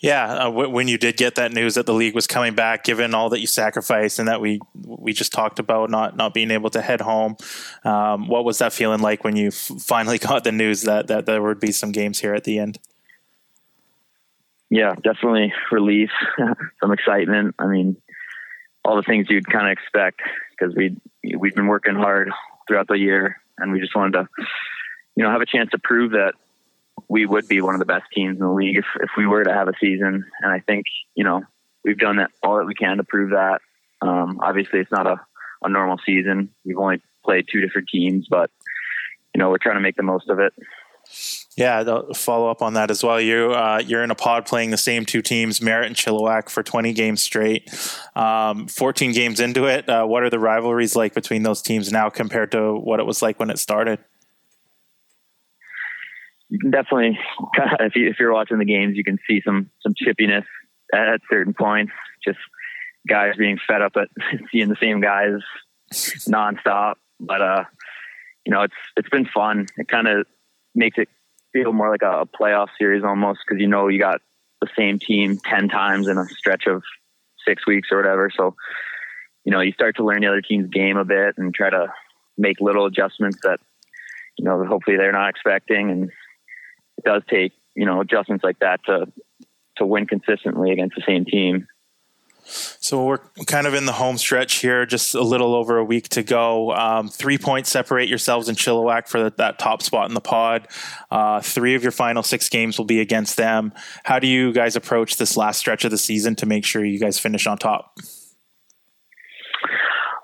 Yeah, 0.01 0.25
uh, 0.25 0.45
w- 0.45 0.71
when 0.71 0.89
you 0.89 0.99
did 0.99 1.17
get 1.17 1.37
that 1.37 1.53
news 1.53 1.75
that 1.75 1.87
the 1.87 1.95
league 1.95 2.15
was 2.15 2.27
coming 2.27 2.55
back, 2.55 2.85
given 2.85 3.15
all 3.15 3.29
that 3.31 3.41
you 3.41 3.47
sacrificed 3.47 4.19
and 4.19 4.29
that 4.29 4.41
we 4.41 4.61
we 4.85 5.13
just 5.13 5.33
talked 5.33 5.59
about 5.59 5.91
not 5.91 6.17
not 6.17 6.35
being 6.35 6.51
able 6.51 6.71
to 6.71 6.83
head 6.83 7.01
home, 7.01 7.37
um, 7.85 8.27
what 8.29 8.45
was 8.45 8.59
that 8.59 8.73
feeling 8.73 9.01
like 9.01 9.25
when 9.25 9.37
you 9.37 9.49
f- 9.49 9.71
finally 9.81 10.19
got 10.31 10.45
the 10.45 10.53
news 10.53 10.83
that 10.83 11.07
that 11.07 11.27
there 11.27 11.43
would 11.43 11.61
be 11.61 11.73
some 11.73 11.93
games 11.93 12.21
here 12.21 12.35
at 12.35 12.45
the 12.45 12.59
end? 12.59 12.79
Yeah, 14.71 14.95
definitely 15.03 15.53
relief, 15.73 16.11
some 16.81 16.93
excitement. 16.93 17.57
I 17.59 17.67
mean, 17.67 17.97
all 18.85 18.97
the 18.97 19.03
things 19.03 19.27
you'd 19.29 19.51
kind 19.51 19.67
of 19.67 19.73
expect 19.73 20.21
because 20.51 20.75
we 20.75 20.97
we've 21.37 21.55
been 21.55 21.67
working 21.67 21.95
hard 21.95 22.31
throughout 22.67 22.89
the 22.89 22.99
year, 22.99 23.37
and 23.61 23.73
we 23.73 23.81
just 23.81 23.95
wanted 23.95 24.13
to, 24.13 24.29
you 25.17 25.25
know, 25.25 25.31
have 25.31 25.43
a 25.43 25.47
chance 25.47 25.71
to 25.71 25.79
prove 25.79 26.13
that 26.13 26.35
we 27.09 27.27
would 27.27 27.49
be 27.49 27.61
one 27.61 27.75
of 27.75 27.79
the 27.79 27.87
best 27.87 28.05
teams 28.15 28.39
in 28.39 28.45
the 28.45 28.53
league 28.53 28.77
if, 28.77 28.85
if 29.01 29.11
we 29.17 29.27
were 29.27 29.45
to 29.45 29.53
have 29.53 29.69
a 29.69 29.73
season. 29.81 30.25
And 30.43 30.53
I 30.53 30.61
think, 30.61 30.87
you 31.15 31.25
know, 31.25 31.43
we've 31.85 31.99
done 31.99 32.17
that 32.17 32.31
all 32.43 32.59
that 32.59 32.67
we 32.67 32.75
can 32.75 32.99
to 32.99 33.05
prove 33.05 33.31
that. 33.31 33.61
Um, 34.03 34.41
obviously, 34.43 34.81
it's 34.81 34.93
not 34.93 35.07
a, 35.07 35.21
a 35.63 35.69
normal 35.69 35.99
season. 36.05 36.51
We've 36.65 36.79
only 36.79 37.03
played 37.25 37.47
two 37.51 37.61
different 37.61 37.89
teams, 37.89 38.27
but, 38.29 38.51
you 39.35 39.39
know, 39.39 39.51
we're 39.51 39.59
trying 39.59 39.77
to 39.77 39.83
make 39.83 39.97
the 39.97 40.03
most 40.03 40.29
of 40.29 40.39
it. 40.39 40.53
Yeah, 41.57 42.03
follow 42.15 42.51
up 42.51 42.63
on 42.63 42.75
that 42.75 42.91
as 42.91 43.03
well. 43.03 43.21
You 43.21 43.53
uh, 43.53 43.83
you're 43.85 44.03
in 44.03 44.11
a 44.11 44.15
pod 44.15 44.47
playing 44.47 44.71
the 44.71 44.79
same 44.79 45.05
two 45.05 45.21
teams, 45.21 45.61
Merritt 45.61 45.89
and 45.89 45.97
Chilliwack, 45.97 46.49
for 46.49 46.63
20 46.63 46.93
games 46.93 47.23
straight. 47.23 47.69
Um, 48.15 48.67
14 48.69 49.13
games 49.13 49.41
into 49.41 49.67
it, 49.67 49.89
uh, 49.89 50.07
what 50.07 50.23
are 50.23 50.31
the 50.31 50.39
rivalries 50.39 50.97
like 50.97 51.13
between 51.13 51.43
those 51.43 51.61
teams 51.61 51.93
now 51.93 52.09
compared 52.09 52.53
to 52.53 52.75
what 52.75 53.01
it 53.01 53.07
was 53.07 53.21
like 53.21 53.39
when 53.39 53.51
it 53.51 53.59
started? 53.59 53.99
Definitely, 56.71 57.19
if 57.81 57.95
you 57.95 58.09
if 58.09 58.19
you're 58.19 58.33
watching 58.33 58.59
the 58.59 58.65
games, 58.65 58.97
you 58.97 59.05
can 59.05 59.19
see 59.29 59.43
some 59.45 59.71
some 59.83 59.95
chippiness 59.95 60.47
at, 60.95 61.09
at 61.09 61.21
certain 61.29 61.53
points. 61.53 61.93
Just 62.25 62.39
guys 63.09 63.35
being 63.37 63.59
fed 63.67 63.83
up 63.83 63.93
at 63.97 64.09
seeing 64.53 64.69
the 64.69 64.77
same 64.81 65.01
guys 65.01 65.41
nonstop. 65.93 66.95
But 67.19 67.43
uh, 67.43 67.65
you 68.47 68.53
know, 68.53 68.63
it's 68.63 68.75
it's 68.97 69.09
been 69.11 69.27
fun. 69.27 69.67
It 69.77 69.89
kind 69.89 70.09
of 70.09 70.27
makes 70.81 70.99
it 70.99 71.09
feel 71.53 71.73
more 71.73 71.91
like 71.91 72.03
a, 72.03 72.27
playoff 72.27 72.69
series 72.79 73.05
almost 73.05 73.41
because 73.47 73.61
you 73.61 73.69
know 73.69 73.87
you 73.89 74.01
got 74.01 74.21
the 74.61 74.69
same 74.77 74.99
team 74.99 75.39
10 75.45 75.69
times 75.69 76.09
in 76.09 76.19
a 76.19 76.25
stretch 76.27 76.67
of 76.67 76.83
six 77.47 77.67
weeks 77.67 77.89
or 77.91 77.99
whatever. 77.99 78.31
So, 78.37 78.57
you 79.45 79.53
know, 79.53 79.61
you 79.61 79.73
start 79.73 79.97
to 79.97 80.05
learn 80.05 80.21
the 80.21 80.29
other 80.29 80.43
team's 80.43 80.69
game 80.69 80.97
a 80.97 81.05
bit 81.05 81.37
and 81.39 81.55
try 81.55 81.71
to 81.71 81.93
make 82.37 82.61
little 82.61 82.87
adjustments 82.87 83.39
that, 83.43 83.59
you 84.37 84.45
know, 84.45 84.65
hopefully 84.65 84.97
they're 84.97 85.13
not 85.13 85.31
expecting. 85.31 85.91
And 85.91 86.11
it 86.99 87.05
does 87.05 87.23
take, 87.29 87.53
you 87.75 87.87
know, 87.87 88.01
adjustments 88.01 88.45
like 88.45 88.59
that 88.59 88.81
to, 88.87 89.07
to 89.77 89.87
win 89.87 90.07
consistently 90.07 90.73
against 90.73 90.97
the 90.97 91.03
same 91.07 91.25
team. 91.25 91.67
So 92.45 93.05
we're 93.05 93.19
kind 93.47 93.67
of 93.67 93.75
in 93.75 93.87
the 93.87 93.93
home 93.93 94.19
stretch 94.19 94.57
here, 94.57 94.87
just 94.87 95.15
a 95.15 95.23
little 95.23 95.55
over 95.55 95.79
a 95.79 95.85
week 95.85 96.09
to 96.11 96.23
go. 96.23 96.73
Um, 96.73 97.09
three 97.09 97.39
points 97.39 97.71
separate 97.71 98.09
yourselves 98.09 98.49
and 98.49 98.57
Chilliwack 98.57 99.09
for 99.09 99.23
the, 99.23 99.35
that 99.39 99.59
top 99.59 99.83
spot 99.83 100.09
in 100.09 100.15
the 100.15 100.21
pod. 100.21 100.69
Uh, 101.11 101.41
three 101.41 101.75
of 101.75 101.83
your 101.83 101.93
final 101.93 102.23
six 102.23 102.49
games 102.49 102.79
will 102.79 102.85
be 102.85 103.01
against 103.01 103.37
them. 103.37 103.73
How 104.05 104.19
do 104.19 104.27
you 104.27 104.53
guys 104.53 104.77
approach 104.77 105.17
this 105.17 105.37
last 105.37 105.59
stretch 105.59 105.85
of 105.85 105.91
the 105.91 105.99
season 105.99 106.35
to 106.37 106.47
make 106.47 106.65
sure 106.65 106.85
you 106.85 106.99
guys 106.99 107.19
finish 107.19 107.47
on 107.47 107.59
top? 107.59 107.97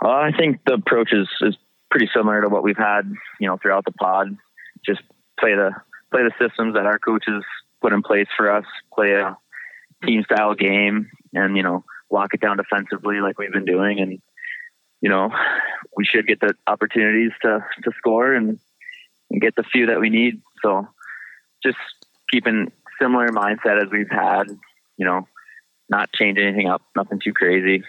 Uh, 0.05 0.09
I 0.09 0.31
think 0.37 0.61
the 0.67 0.75
approach 0.75 1.13
is, 1.13 1.29
is 1.41 1.57
pretty 1.91 2.09
similar 2.15 2.43
to 2.43 2.49
what 2.49 2.63
we've 2.63 2.77
had, 2.77 3.13
you 3.41 3.49
know, 3.49 3.59
throughout 3.61 3.85
the 3.85 3.93
pod. 3.93 4.37
Just 4.85 5.01
play 5.39 5.55
the 5.55 5.73
play 6.11 6.23
the 6.23 6.33
systems 6.39 6.75
that 6.75 6.87
our 6.87 6.99
coaches 6.99 7.43
put 7.81 7.93
in 7.93 8.03
place 8.03 8.29
for 8.37 8.51
us. 8.51 8.65
Play 8.95 9.13
a 9.13 9.37
team 10.05 10.23
style 10.25 10.55
game, 10.55 11.11
and 11.33 11.57
you 11.57 11.63
know 11.63 11.85
lock 12.11 12.35
it 12.35 12.41
down 12.41 12.57
defensively 12.57 13.21
like 13.21 13.39
we've 13.39 13.53
been 13.53 13.65
doing. 13.65 14.01
And, 14.01 14.21
you 15.01 15.09
know, 15.09 15.31
we 15.97 16.05
should 16.05 16.27
get 16.27 16.41
the 16.41 16.55
opportunities 16.67 17.33
to, 17.43 17.65
to 17.83 17.91
score 17.99 18.33
and, 18.33 18.59
and 19.31 19.41
get 19.41 19.57
the 19.57 19.63
few 19.63 19.87
that 19.87 20.01
we 20.01 20.11
need. 20.11 20.41
So 20.63 20.87
just 21.63 21.79
keeping 22.31 22.73
similar 23.01 23.29
mindset 23.29 23.83
as 23.83 23.91
we've 23.91 24.11
had, 24.11 24.45
you 24.97 25.05
know, 25.05 25.27
not 25.89 26.13
change 26.13 26.39
anything 26.39 26.69
up, 26.69 26.83
nothing 26.97 27.21
too 27.23 27.33
crazy. 27.33 27.85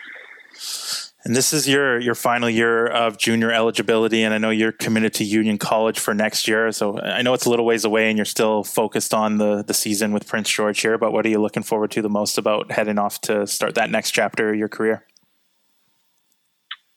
And 1.27 1.35
this 1.35 1.51
is 1.51 1.67
your 1.67 1.99
your 1.99 2.15
final 2.15 2.49
year 2.49 2.87
of 2.87 3.17
junior 3.17 3.51
eligibility, 3.51 4.23
and 4.23 4.33
I 4.33 4.37
know 4.37 4.49
you're 4.49 4.71
committed 4.71 5.13
to 5.15 5.25
Union 5.25 5.57
College 5.57 5.99
for 5.99 6.13
next 6.13 6.47
year. 6.47 6.71
So 6.71 7.01
I 7.01 7.21
know 7.21 7.33
it's 7.33 7.43
a 7.43 7.49
little 7.49 7.65
ways 7.65 7.83
away, 7.83 8.07
and 8.07 8.17
you're 8.17 8.23
still 8.23 8.63
focused 8.63 9.13
on 9.13 9.37
the 9.37 9.61
the 9.61 9.73
season 9.73 10.13
with 10.13 10.25
Prince 10.25 10.49
George 10.49 10.79
here. 10.79 10.97
But 10.97 11.11
what 11.11 11.25
are 11.25 11.29
you 11.29 11.41
looking 11.41 11.63
forward 11.63 11.91
to 11.91 12.01
the 12.01 12.07
most 12.07 12.37
about 12.37 12.71
heading 12.71 12.97
off 12.97 13.19
to 13.23 13.45
start 13.45 13.75
that 13.75 13.91
next 13.91 14.11
chapter 14.11 14.51
of 14.51 14.55
your 14.55 14.69
career? 14.69 15.03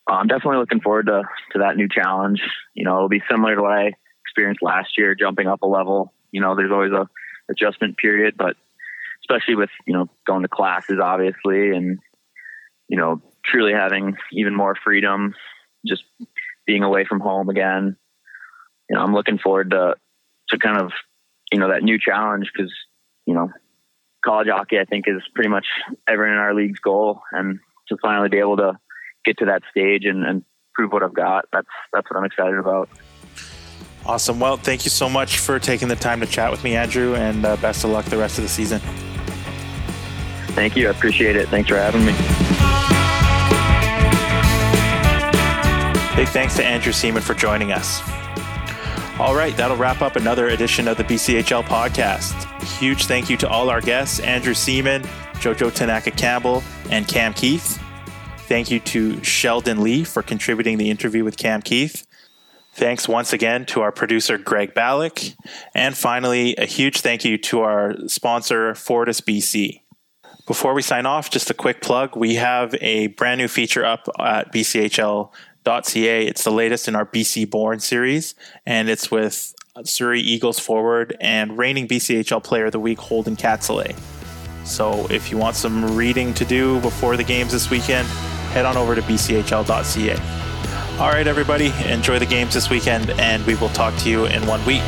I'm 0.07 0.29
definitely 0.29 0.59
looking 0.59 0.81
forward 0.81 1.07
to 1.07 1.25
to 1.55 1.59
that 1.59 1.77
new 1.77 1.89
challenge. 1.89 2.41
You 2.75 2.85
know, 2.85 2.99
it'll 2.99 3.09
be 3.09 3.25
similar 3.29 3.57
to 3.57 3.63
what 3.63 3.73
I 3.73 3.95
experienced 4.25 4.63
last 4.63 4.97
year, 4.97 5.17
jumping 5.17 5.49
up 5.49 5.63
a 5.63 5.67
level. 5.67 6.13
You 6.31 6.41
know, 6.41 6.55
there's 6.55 6.71
always 6.71 6.93
a 6.93 7.09
adjustment 7.51 7.99
period, 7.99 8.37
but 8.39 8.55
especially 9.25 9.57
with 9.57 9.71
you 9.89 9.93
know 9.93 10.09
going 10.25 10.43
to 10.43 10.49
classes, 10.49 11.01
obviously, 11.03 11.71
and 11.71 11.99
you 12.87 12.97
know 12.97 13.21
truly 13.45 13.73
having 13.73 14.17
even 14.33 14.55
more 14.55 14.77
freedom, 14.83 15.35
just 15.87 16.05
being 16.67 16.83
away 16.83 17.05
from 17.05 17.21
home 17.21 17.49
again. 17.49 17.97
You 18.89 18.97
know, 18.97 19.03
I'm 19.03 19.15
looking 19.15 19.39
forward 19.39 19.71
to 19.71 19.95
to 20.51 20.59
kind 20.59 20.81
of 20.81 20.93
you 21.53 21.59
know 21.59 21.69
that 21.69 21.83
new 21.83 21.99
challenge 21.99 22.51
because 22.53 22.73
you 23.27 23.35
know 23.35 23.51
college 24.25 24.49
hockey 24.49 24.79
I 24.79 24.85
think 24.85 25.07
is 25.09 25.23
pretty 25.35 25.51
much 25.51 25.67
everyone 26.09 26.35
in 26.35 26.41
our 26.41 26.55
league's 26.55 26.81
goal, 26.81 27.21
and 27.33 27.61
to 27.89 27.97
finally 28.03 28.29
be 28.29 28.39
able 28.39 28.57
to 28.59 28.79
get 29.25 29.39
to 29.39 29.47
that 29.47 29.63
stage 29.71 30.05
and, 30.05 30.25
and 30.25 30.45
prove 30.75 30.93
what 30.93 31.03
I've 31.03 31.15
got. 31.15 31.47
That's 31.53 31.69
that's 31.93 32.11
what 32.11 32.19
I'm 32.19 32.25
excited 32.25 32.59
about. 32.59 32.89
Awesome. 34.07 34.41
Well, 34.41 34.57
thank 34.57 34.85
you 34.85 34.91
so 34.91 35.11
much 35.11 35.39
for 35.39 35.59
taking 35.59 35.89
the 35.89 35.97
time 35.97 36.21
to 36.21 36.27
chat 36.27 36.51
with 36.51 36.65
me, 36.65 36.75
Andrew, 36.75 37.15
and 37.15 37.45
uh, 37.45 37.57
best 37.57 37.85
of 37.85 37.91
luck 37.91 38.07
the 38.07 38.17
rest 38.17 38.39
of 38.39 38.45
the 38.45 38.49
season. 38.49 38.81
Thank 40.55 40.77
you. 40.77 40.89
I 40.89 40.91
appreciate 40.91 41.37
it. 41.37 41.49
Thanks 41.49 41.69
for 41.69 41.77
having 41.77 42.05
me. 42.05 42.15
Big 46.17 46.29
thanks 46.29 46.57
to 46.57 46.65
Andrew 46.65 46.93
Seaman 46.93 47.23
for 47.23 47.35
joining 47.35 47.73
us. 47.73 48.03
All 49.19 49.35
right, 49.35 49.57
that'll 49.57 49.77
wrap 49.77 50.03
up 50.03 50.17
another 50.17 50.49
edition 50.49 50.89
of 50.89 50.97
the 50.97 51.05
BCHL 51.05 51.63
podcast. 51.65 52.63
Huge 52.79 53.07
thank 53.07 53.31
you 53.31 53.37
to 53.37 53.49
all 53.49 53.71
our 53.71 53.81
guests 53.81 54.19
Andrew 54.21 54.55
Seaman, 54.55 55.03
Jojo 55.35 55.73
Tanaka 55.73 56.11
Campbell, 56.11 56.63
and 56.91 57.07
Cam 57.07 57.33
Keith. 57.33 57.81
Thank 58.49 58.71
you 58.71 58.81
to 58.81 59.23
Sheldon 59.23 59.83
Lee 59.83 60.05
for 60.05 60.23
contributing 60.23 60.79
the 60.79 60.91
interview 60.91 61.23
with 61.23 61.37
Cam 61.37 61.63
Keith. 61.63 62.07
Thanks 62.73 63.09
once 63.09 63.33
again 63.33 63.67
to 63.67 63.81
our 63.81 63.93
producer, 63.93 64.39
Greg 64.39 64.75
Ballack. 64.75 65.37
And 65.75 65.97
finally, 65.97 66.57
a 66.57 66.67
huge 66.67 67.01
thank 67.01 67.25
you 67.25 67.39
to 67.39 67.61
our 67.61 67.95
sponsor, 68.09 68.75
Fortis 68.75 69.21
BC. 69.21 69.83
Before 70.47 70.75
we 70.75 70.83
sign 70.83 71.07
off, 71.07 71.31
just 71.31 71.51
a 71.51 71.55
quick 71.55 71.81
plug. 71.81 72.17
We 72.17 72.35
have 72.37 72.75
a 72.81 73.09
brand 73.09 73.39
new 73.39 73.49
feature 73.49 73.85
up 73.85 74.09
at 74.19 74.53
BCHL 74.53 75.31
It's 75.79 76.45
the 76.45 76.51
latest 76.51 76.89
in 76.89 76.97
our 76.97 77.07
BC 77.07 77.49
Born 77.51 77.81
series, 77.81 78.35
and 78.67 78.89
it's 78.89 79.11
with 79.11 79.55
Surrey 79.85 80.21
Eagles 80.21 80.59
forward 80.59 81.17
and 81.21 81.57
reigning 81.57 81.87
BCHL 81.87 82.43
Player 82.43 82.67
of 82.67 82.73
the 82.73 82.81
Week 82.81 82.99
Holden 82.99 83.37
Katzalay. 83.37 83.97
So 84.67 85.07
if 85.11 85.31
you 85.31 85.39
want 85.39 85.57
some 85.57 85.97
reading 85.97 86.35
to 86.35 86.45
do 86.45 86.81
before 86.81 87.17
the 87.17 87.25
games 87.25 87.53
this 87.53 87.71
weekend, 87.71 88.07
head 88.53 88.67
on 88.67 88.77
over 88.77 88.95
to 88.95 89.03
bchl.ca. 89.03 90.17
All 90.99 91.09
right, 91.09 91.27
everybody, 91.27 91.73
enjoy 91.87 92.19
the 92.19 92.27
games 92.27 92.53
this 92.53 92.69
weekend, 92.69 93.11
and 93.11 93.47
we 93.47 93.55
will 93.55 93.71
talk 93.71 93.97
to 93.99 94.11
you 94.11 94.27
in 94.27 94.47
one 94.47 94.65
week. 94.67 94.83